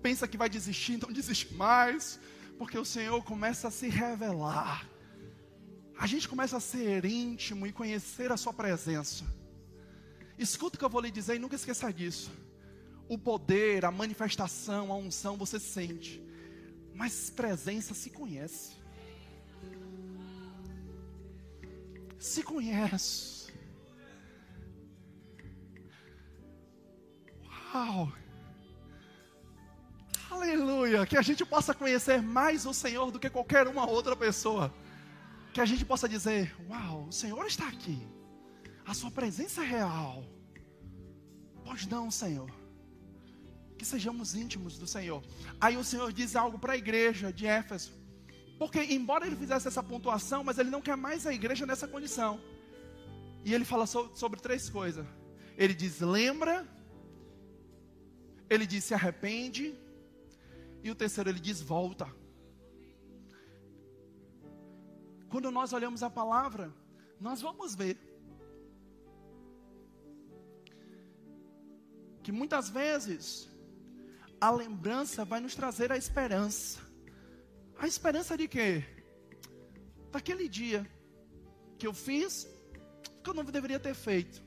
pensa 0.00 0.28
que 0.28 0.36
vai 0.36 0.48
desistir, 0.48 0.98
não 1.02 1.12
desiste 1.12 1.52
mais. 1.54 2.20
Porque 2.56 2.78
o 2.78 2.84
Senhor 2.84 3.22
começa 3.24 3.68
a 3.68 3.70
se 3.70 3.88
revelar. 3.88 4.86
A 5.98 6.06
gente 6.06 6.28
começa 6.28 6.58
a 6.58 6.60
ser 6.60 7.04
íntimo 7.04 7.66
e 7.66 7.72
conhecer 7.72 8.30
a 8.30 8.36
Sua 8.36 8.52
presença. 8.52 9.24
Escuta 10.38 10.76
o 10.76 10.78
que 10.78 10.84
eu 10.84 10.90
vou 10.90 11.00
lhe 11.00 11.10
dizer 11.10 11.36
e 11.36 11.38
nunca 11.38 11.56
esqueça 11.56 11.92
disso. 11.92 12.30
O 13.08 13.16
poder, 13.18 13.84
a 13.84 13.90
manifestação, 13.90 14.92
a 14.92 14.96
unção 14.96 15.36
você 15.36 15.58
sente, 15.58 16.22
mas 16.94 17.30
presença 17.30 17.94
se 17.94 18.10
conhece. 18.10 18.76
Se 22.18 22.42
conhece. 22.42 23.52
Uau! 27.72 28.12
Aleluia! 30.30 31.06
Que 31.06 31.16
a 31.16 31.22
gente 31.22 31.44
possa 31.46 31.72
conhecer 31.72 32.20
mais 32.20 32.66
o 32.66 32.74
Senhor 32.74 33.10
do 33.10 33.18
que 33.18 33.30
qualquer 33.30 33.66
uma 33.66 33.88
outra 33.88 34.14
pessoa. 34.14 34.74
Que 35.56 35.62
a 35.62 35.64
gente 35.64 35.86
possa 35.86 36.06
dizer: 36.06 36.54
Uau, 36.68 37.06
o 37.08 37.12
Senhor 37.20 37.46
está 37.46 37.66
aqui. 37.66 37.98
A 38.84 38.92
Sua 38.92 39.10
presença 39.10 39.62
é 39.62 39.66
real. 39.66 40.22
Pois 41.64 41.86
não, 41.86 42.10
Senhor. 42.10 42.50
Que 43.78 43.86
sejamos 43.92 44.34
íntimos 44.34 44.76
do 44.76 44.86
Senhor. 44.86 45.22
Aí 45.58 45.78
o 45.78 45.82
Senhor 45.82 46.12
diz 46.12 46.36
algo 46.36 46.58
para 46.58 46.74
a 46.74 46.76
igreja 46.76 47.32
de 47.32 47.46
Éfeso. 47.46 47.94
Porque, 48.58 48.80
embora 48.80 49.26
ele 49.26 49.34
fizesse 49.34 49.66
essa 49.66 49.82
pontuação, 49.82 50.44
mas 50.44 50.58
ele 50.58 50.68
não 50.68 50.82
quer 50.82 50.94
mais 50.94 51.26
a 51.26 51.32
igreja 51.32 51.64
nessa 51.64 51.88
condição. 51.88 52.38
E 53.42 53.54
ele 53.54 53.64
fala 53.64 53.86
so, 53.86 54.10
sobre 54.14 54.38
três 54.38 54.68
coisas. 54.68 55.06
Ele 55.56 55.72
diz: 55.72 56.00
lembra. 56.00 56.68
Ele 58.50 58.66
diz: 58.66 58.84
se 58.84 58.92
arrepende. 58.92 59.74
E 60.84 60.90
o 60.90 60.94
terceiro, 60.94 61.30
ele 61.30 61.40
diz: 61.40 61.62
volta. 61.62 62.06
Quando 65.36 65.50
nós 65.50 65.74
olhamos 65.74 66.02
a 66.02 66.08
palavra, 66.08 66.72
nós 67.20 67.42
vamos 67.42 67.74
ver 67.74 67.98
que 72.22 72.32
muitas 72.32 72.70
vezes 72.70 73.46
a 74.40 74.50
lembrança 74.50 75.26
vai 75.26 75.38
nos 75.38 75.54
trazer 75.54 75.92
a 75.92 75.96
esperança. 75.98 76.80
A 77.78 77.86
esperança 77.86 78.34
de 78.34 78.48
quê? 78.48 78.82
Daquele 80.10 80.48
dia 80.48 80.90
que 81.78 81.86
eu 81.86 81.92
fiz, 81.92 82.48
que 83.22 83.28
eu 83.28 83.34
não 83.34 83.44
deveria 83.44 83.78
ter 83.78 83.94
feito. 83.94 84.42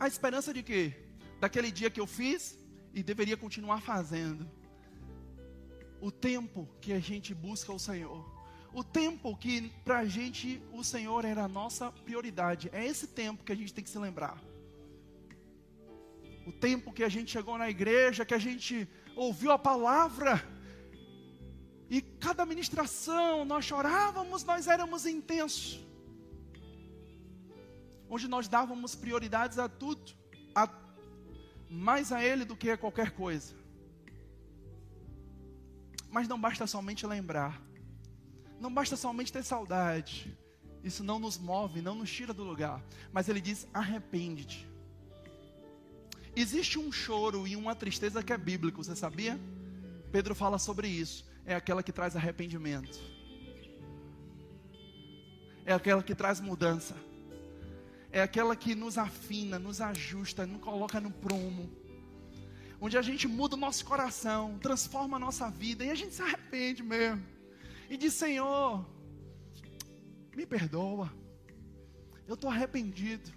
A 0.00 0.08
esperança 0.08 0.50
de 0.50 0.62
quê? 0.62 0.94
Daquele 1.38 1.70
dia 1.70 1.90
que 1.90 2.00
eu 2.00 2.06
fiz 2.06 2.58
e 2.94 3.02
deveria 3.02 3.36
continuar 3.36 3.82
fazendo. 3.82 4.50
O 6.00 6.10
tempo 6.10 6.66
que 6.80 6.94
a 6.94 6.98
gente 6.98 7.34
busca 7.34 7.70
o 7.70 7.78
Senhor. 7.78 8.33
O 8.74 8.82
tempo 8.82 9.36
que 9.36 9.70
para 9.84 10.00
a 10.00 10.04
gente 10.04 10.60
o 10.72 10.82
Senhor 10.82 11.24
era 11.24 11.44
a 11.44 11.48
nossa 11.48 11.92
prioridade. 11.92 12.68
É 12.72 12.84
esse 12.84 13.06
tempo 13.06 13.44
que 13.44 13.52
a 13.52 13.56
gente 13.56 13.72
tem 13.72 13.84
que 13.84 13.90
se 13.90 13.98
lembrar 13.98 14.42
o 16.46 16.52
tempo 16.52 16.92
que 16.92 17.02
a 17.02 17.08
gente 17.08 17.30
chegou 17.30 17.56
na 17.56 17.70
igreja, 17.70 18.24
que 18.24 18.34
a 18.34 18.38
gente 18.38 18.88
ouviu 19.16 19.50
a 19.50 19.58
palavra, 19.58 20.42
e 21.88 22.02
cada 22.02 22.44
ministração 22.44 23.44
nós 23.44 23.64
chorávamos, 23.64 24.44
nós 24.44 24.66
éramos 24.66 25.06
intensos, 25.06 25.80
onde 28.08 28.28
nós 28.28 28.46
dávamos 28.48 28.94
prioridades 28.94 29.58
a 29.58 29.68
tudo, 29.68 30.12
a, 30.54 30.68
mais 31.70 32.12
a 32.12 32.22
Ele 32.22 32.44
do 32.44 32.56
que 32.56 32.70
a 32.70 32.76
qualquer 32.76 33.12
coisa. 33.12 33.54
Mas 36.10 36.28
não 36.28 36.38
basta 36.38 36.66
somente 36.66 37.06
lembrar, 37.06 37.60
não 38.60 38.72
basta 38.72 38.96
somente 38.96 39.32
ter 39.32 39.42
saudade, 39.42 40.36
isso 40.82 41.02
não 41.02 41.18
nos 41.18 41.38
move, 41.38 41.80
não 41.80 41.94
nos 41.94 42.12
tira 42.12 42.34
do 42.34 42.44
lugar, 42.44 42.84
mas 43.12 43.28
Ele 43.28 43.40
diz: 43.40 43.66
arrepende-te. 43.72 44.68
Existe 46.36 46.78
um 46.78 46.90
choro 46.90 47.46
e 47.46 47.56
uma 47.56 47.74
tristeza 47.74 48.22
que 48.22 48.32
é 48.32 48.38
bíblico, 48.38 48.82
você 48.82 48.94
sabia? 48.94 49.40
Pedro 50.10 50.34
fala 50.34 50.58
sobre 50.58 50.88
isso. 50.88 51.24
É 51.46 51.54
aquela 51.54 51.82
que 51.82 51.92
traz 51.92 52.16
arrependimento. 52.16 52.98
É 55.64 55.72
aquela 55.72 56.02
que 56.02 56.14
traz 56.14 56.40
mudança. 56.40 56.94
É 58.10 58.20
aquela 58.20 58.54
que 58.54 58.74
nos 58.74 58.98
afina, 58.98 59.58
nos 59.58 59.80
ajusta, 59.80 60.46
nos 60.46 60.60
coloca 60.60 61.00
no 61.00 61.10
prumo. 61.10 61.70
Onde 62.80 62.98
a 62.98 63.02
gente 63.02 63.26
muda 63.26 63.54
o 63.54 63.58
nosso 63.58 63.84
coração, 63.84 64.58
transforma 64.58 65.16
a 65.16 65.20
nossa 65.20 65.48
vida 65.50 65.84
e 65.84 65.90
a 65.90 65.94
gente 65.94 66.14
se 66.14 66.22
arrepende 66.22 66.82
mesmo. 66.82 67.33
E 67.88 67.96
diz: 67.96 68.14
Senhor, 68.14 68.86
me 70.34 70.46
perdoa. 70.46 71.12
Eu 72.26 72.34
estou 72.34 72.50
arrependido. 72.50 73.30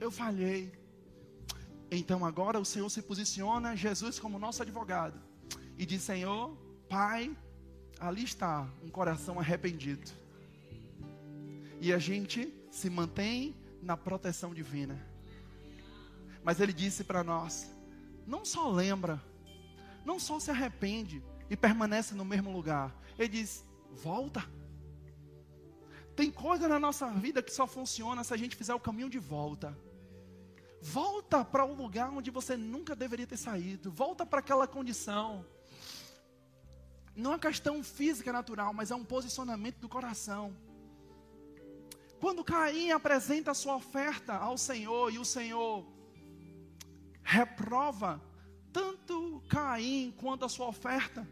Eu 0.00 0.10
falhei. 0.10 0.72
Então 1.90 2.24
agora 2.24 2.58
o 2.58 2.64
Senhor 2.64 2.88
se 2.88 3.02
posiciona, 3.02 3.76
Jesus 3.76 4.18
como 4.18 4.38
nosso 4.38 4.62
advogado, 4.62 5.20
e 5.76 5.84
diz: 5.84 6.02
Senhor, 6.02 6.56
Pai, 6.88 7.36
ali 7.98 8.24
está 8.24 8.68
um 8.82 8.88
coração 8.88 9.38
arrependido. 9.38 10.10
E 11.80 11.92
a 11.92 11.98
gente 11.98 12.52
se 12.70 12.88
mantém 12.88 13.56
na 13.82 13.96
proteção 13.96 14.54
divina. 14.54 14.98
Mas 16.44 16.60
ele 16.60 16.72
disse 16.72 17.04
para 17.04 17.22
nós: 17.22 17.70
não 18.26 18.44
só 18.44 18.70
lembra, 18.70 19.22
não 20.04 20.18
só 20.18 20.38
se 20.40 20.50
arrepende 20.50 21.22
e 21.50 21.56
permanece 21.56 22.14
no 22.14 22.24
mesmo 22.24 22.52
lugar. 22.52 22.94
Ele 23.18 23.28
diz: 23.28 23.64
volta. 23.90 24.44
Tem 26.14 26.30
coisa 26.30 26.68
na 26.68 26.78
nossa 26.78 27.08
vida 27.10 27.42
que 27.42 27.52
só 27.52 27.66
funciona 27.66 28.22
se 28.22 28.34
a 28.34 28.36
gente 28.36 28.56
fizer 28.56 28.74
o 28.74 28.80
caminho 28.80 29.08
de 29.08 29.18
volta. 29.18 29.76
Volta 30.80 31.44
para 31.44 31.64
o 31.64 31.74
lugar 31.74 32.10
onde 32.10 32.30
você 32.30 32.56
nunca 32.56 32.94
deveria 32.94 33.26
ter 33.26 33.36
saído. 33.36 33.90
Volta 33.90 34.26
para 34.26 34.40
aquela 34.40 34.66
condição. 34.66 35.46
Não 37.14 37.34
é 37.34 37.38
questão 37.38 37.82
física 37.82 38.32
natural, 38.32 38.72
mas 38.74 38.90
é 38.90 38.94
um 38.94 39.04
posicionamento 39.04 39.78
do 39.78 39.88
coração. 39.88 40.56
Quando 42.20 42.44
Caim 42.44 42.90
apresenta 42.90 43.50
a 43.50 43.54
sua 43.54 43.76
oferta 43.76 44.34
ao 44.34 44.56
Senhor 44.56 45.12
e 45.12 45.18
o 45.18 45.24
Senhor 45.24 45.86
reprova 47.22 48.20
tanto 48.72 49.42
Caim 49.48 50.14
quanto 50.16 50.44
a 50.44 50.48
sua 50.48 50.66
oferta, 50.68 51.28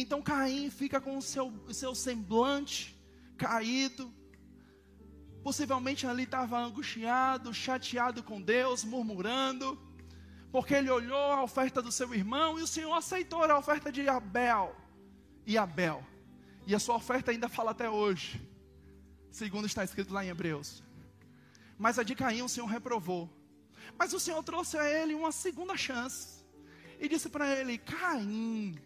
então 0.00 0.22
Caim 0.22 0.70
fica 0.70 1.00
com 1.00 1.16
o 1.16 1.22
seu, 1.22 1.52
seu 1.72 1.94
semblante 1.94 2.96
caído, 3.36 4.12
Possivelmente 5.42 6.06
ali 6.06 6.24
estava 6.24 6.58
angustiado, 6.58 7.54
chateado 7.54 8.22
com 8.22 8.38
Deus, 8.40 8.84
murmurando, 8.84 9.78
porque 10.50 10.74
ele 10.74 10.90
olhou 10.90 11.32
a 11.32 11.42
oferta 11.42 11.80
do 11.80 11.92
seu 11.92 12.12
irmão 12.14 12.58
e 12.58 12.62
o 12.62 12.66
Senhor 12.66 12.92
aceitou 12.92 13.42
a 13.42 13.58
oferta 13.58 13.90
de 13.90 14.06
Abel 14.08 14.76
e 15.46 15.56
Abel. 15.56 16.04
E 16.66 16.74
a 16.74 16.78
sua 16.78 16.96
oferta 16.96 17.30
ainda 17.30 17.48
fala 17.48 17.70
até 17.70 17.88
hoje, 17.88 18.46
segundo 19.30 19.66
está 19.66 19.84
escrito 19.84 20.12
lá 20.12 20.24
em 20.24 20.28
Hebreus. 20.28 20.82
Mas 21.78 21.98
a 21.98 22.02
de 22.02 22.14
Caim 22.14 22.42
o 22.42 22.48
Senhor 22.48 22.66
reprovou. 22.66 23.30
Mas 23.96 24.12
o 24.12 24.20
Senhor 24.20 24.42
trouxe 24.42 24.76
a 24.76 24.84
ele 24.86 25.14
uma 25.14 25.32
segunda 25.32 25.76
chance 25.76 26.44
e 27.00 27.08
disse 27.08 27.28
para 27.28 27.50
ele: 27.58 27.78
Caim, 27.78 28.76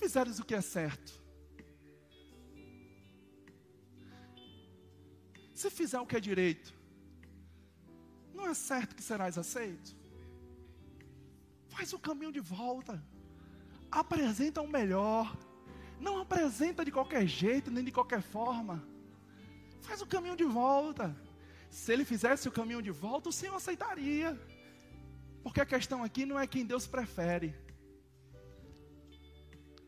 fizeres 0.00 0.38
o 0.40 0.44
que 0.44 0.54
é 0.54 0.60
certo, 0.60 1.20
Se 5.60 5.68
fizer 5.68 6.00
o 6.00 6.06
que 6.06 6.16
é 6.16 6.20
direito, 6.20 6.72
não 8.32 8.46
é 8.46 8.54
certo 8.54 8.96
que 8.96 9.02
serás 9.02 9.36
aceito? 9.36 9.94
Faz 11.68 11.92
o 11.92 11.98
caminho 11.98 12.32
de 12.32 12.40
volta. 12.40 12.94
Apresenta 13.90 14.62
o 14.62 14.66
melhor. 14.66 15.36
Não 16.06 16.16
apresenta 16.18 16.82
de 16.82 16.90
qualquer 16.90 17.26
jeito, 17.26 17.70
nem 17.70 17.84
de 17.84 17.92
qualquer 17.92 18.22
forma. 18.22 18.82
Faz 19.82 20.00
o 20.00 20.06
caminho 20.06 20.34
de 20.34 20.44
volta. 20.44 21.14
Se 21.68 21.92
ele 21.92 22.06
fizesse 22.06 22.48
o 22.48 22.52
caminho 22.52 22.80
de 22.80 22.90
volta, 22.90 23.28
o 23.28 23.32
Senhor 23.40 23.54
aceitaria. 23.54 24.40
Porque 25.42 25.60
a 25.60 25.66
questão 25.66 26.02
aqui 26.02 26.24
não 26.24 26.40
é 26.40 26.46
quem 26.46 26.64
Deus 26.64 26.86
prefere, 26.86 27.54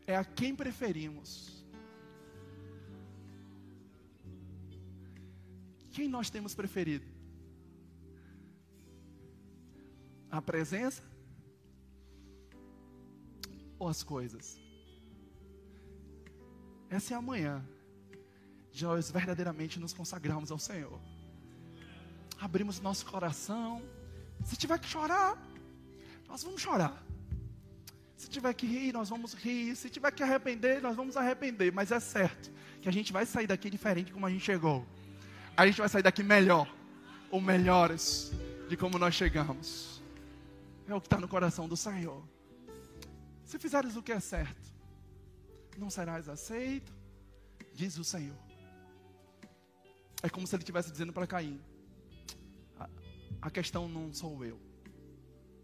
é 0.05 0.15
a 0.15 0.23
quem 0.23 0.55
preferimos. 0.55 1.63
Quem 5.91 6.07
nós 6.07 6.29
temos 6.29 6.55
preferido? 6.55 7.05
A 10.29 10.41
presença 10.41 11.03
ou 13.77 13.87
as 13.87 14.01
coisas? 14.01 14.59
Essa 16.89 17.13
é 17.13 17.17
a 17.17 17.21
manhã 17.21 17.63
de 18.71 18.83
nós 18.83 19.11
verdadeiramente 19.11 19.79
nos 19.79 19.93
consagrarmos 19.93 20.51
ao 20.51 20.57
Senhor. 20.57 20.99
Abrimos 22.39 22.81
nosso 22.81 23.05
coração. 23.05 23.81
Se 24.43 24.57
tiver 24.57 24.79
que 24.79 24.87
chorar, 24.87 25.37
nós 26.27 26.43
vamos 26.43 26.61
chorar. 26.61 27.01
Se 28.23 28.29
tiver 28.29 28.53
que 28.53 28.65
rir, 28.65 28.93
nós 28.93 29.09
vamos 29.09 29.33
rir. 29.33 29.75
Se 29.75 29.89
tiver 29.89 30.09
que 30.09 30.23
arrepender, 30.23 30.81
nós 30.81 30.95
vamos 30.95 31.17
arrepender. 31.17 31.73
Mas 31.73 31.91
é 31.91 31.99
certo 31.99 32.49
que 32.81 32.87
a 32.87 32.91
gente 32.91 33.11
vai 33.11 33.25
sair 33.25 33.47
daqui 33.47 33.69
diferente 33.69 34.13
como 34.13 34.25
a 34.25 34.29
gente 34.29 34.45
chegou. 34.45 34.87
A 35.57 35.67
gente 35.67 35.79
vai 35.79 35.89
sair 35.89 36.03
daqui 36.03 36.23
melhor, 36.23 36.73
ou 37.29 37.41
melhores, 37.41 38.31
de 38.69 38.77
como 38.77 38.97
nós 38.97 39.13
chegamos. 39.13 40.01
É 40.87 40.95
o 40.95 41.01
que 41.01 41.07
está 41.07 41.19
no 41.19 41.27
coração 41.27 41.67
do 41.67 41.75
Senhor. 41.75 42.23
Se 43.43 43.59
fizeres 43.59 43.97
o 43.97 44.01
que 44.01 44.13
é 44.13 44.21
certo, 44.21 44.71
não 45.77 45.89
serás 45.89 46.29
aceito, 46.29 46.93
diz 47.73 47.97
o 47.97 48.05
Senhor. 48.05 48.37
É 50.21 50.29
como 50.29 50.47
se 50.47 50.55
ele 50.55 50.63
estivesse 50.63 50.89
dizendo 50.89 51.11
para 51.11 51.27
Caim: 51.27 51.59
a, 52.79 52.89
a 53.41 53.51
questão 53.51 53.89
não 53.89 54.13
sou 54.13 54.45
eu, 54.45 54.57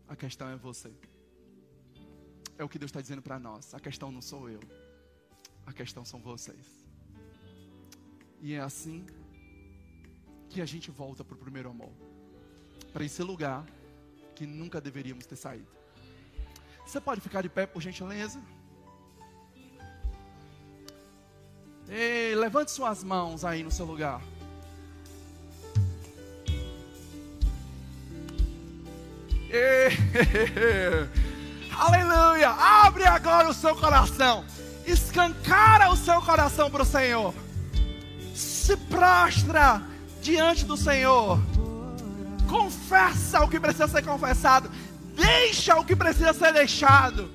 a 0.10 0.16
questão 0.18 0.50
é 0.50 0.58
você. 0.58 0.92
É 2.60 2.64
o 2.64 2.70
que 2.70 2.78
Deus 2.78 2.90
está 2.90 3.00
dizendo 3.00 3.22
para 3.22 3.40
nós. 3.40 3.74
A 3.74 3.80
questão 3.80 4.12
não 4.12 4.22
sou 4.22 4.50
eu, 4.50 4.60
a 5.66 5.72
questão 5.72 6.04
são 6.04 6.20
vocês. 6.20 6.86
E 8.42 8.54
é 8.54 8.60
assim 8.60 9.08
que 10.50 10.62
a 10.62 10.66
gente 10.66 10.92
volta 10.92 11.24
para 11.24 11.36
o 11.36 11.38
primeiro 11.38 11.70
amor 11.70 11.94
para 12.92 13.06
esse 13.06 13.24
lugar 13.24 13.66
que 14.36 14.46
nunca 14.46 14.82
deveríamos 14.82 15.26
ter 15.26 15.38
saído. 15.38 15.68
Você 16.86 17.00
pode 17.00 17.22
ficar 17.22 17.42
de 17.42 17.50
pé, 17.50 17.66
por 17.66 17.82
gentileza? 17.82 18.42
Ei, 21.88 22.36
levante 22.36 22.72
suas 22.72 23.04
mãos 23.04 23.46
aí 23.46 23.64
no 23.64 23.72
seu 23.72 23.86
lugar. 23.86 24.22
Ei, 29.50 29.90
aleluia! 31.80 32.50
Abre 32.50 33.06
agora 33.06 33.50
o 33.50 33.54
seu 33.54 33.76
coração. 33.76 34.46
Escancara 34.86 35.90
o 35.90 35.96
seu 35.96 36.22
coração 36.22 36.70
para 36.70 36.84
o 36.84 36.86
Senhor. 36.86 37.34
Se 38.36 38.78
prostra 38.78 39.82
diante 40.22 40.66
do 40.66 40.78
Senhor. 40.78 41.40
Confessa 42.48 43.44
o 43.44 43.48
que 43.48 43.60
precisa 43.60 43.88
ser 43.88 44.04
confessado. 44.04 44.70
Deixa 45.16 45.76
o 45.76 45.84
que 45.84 45.96
precisa 45.96 46.34
ser 46.34 46.54
deixado. 46.54 47.28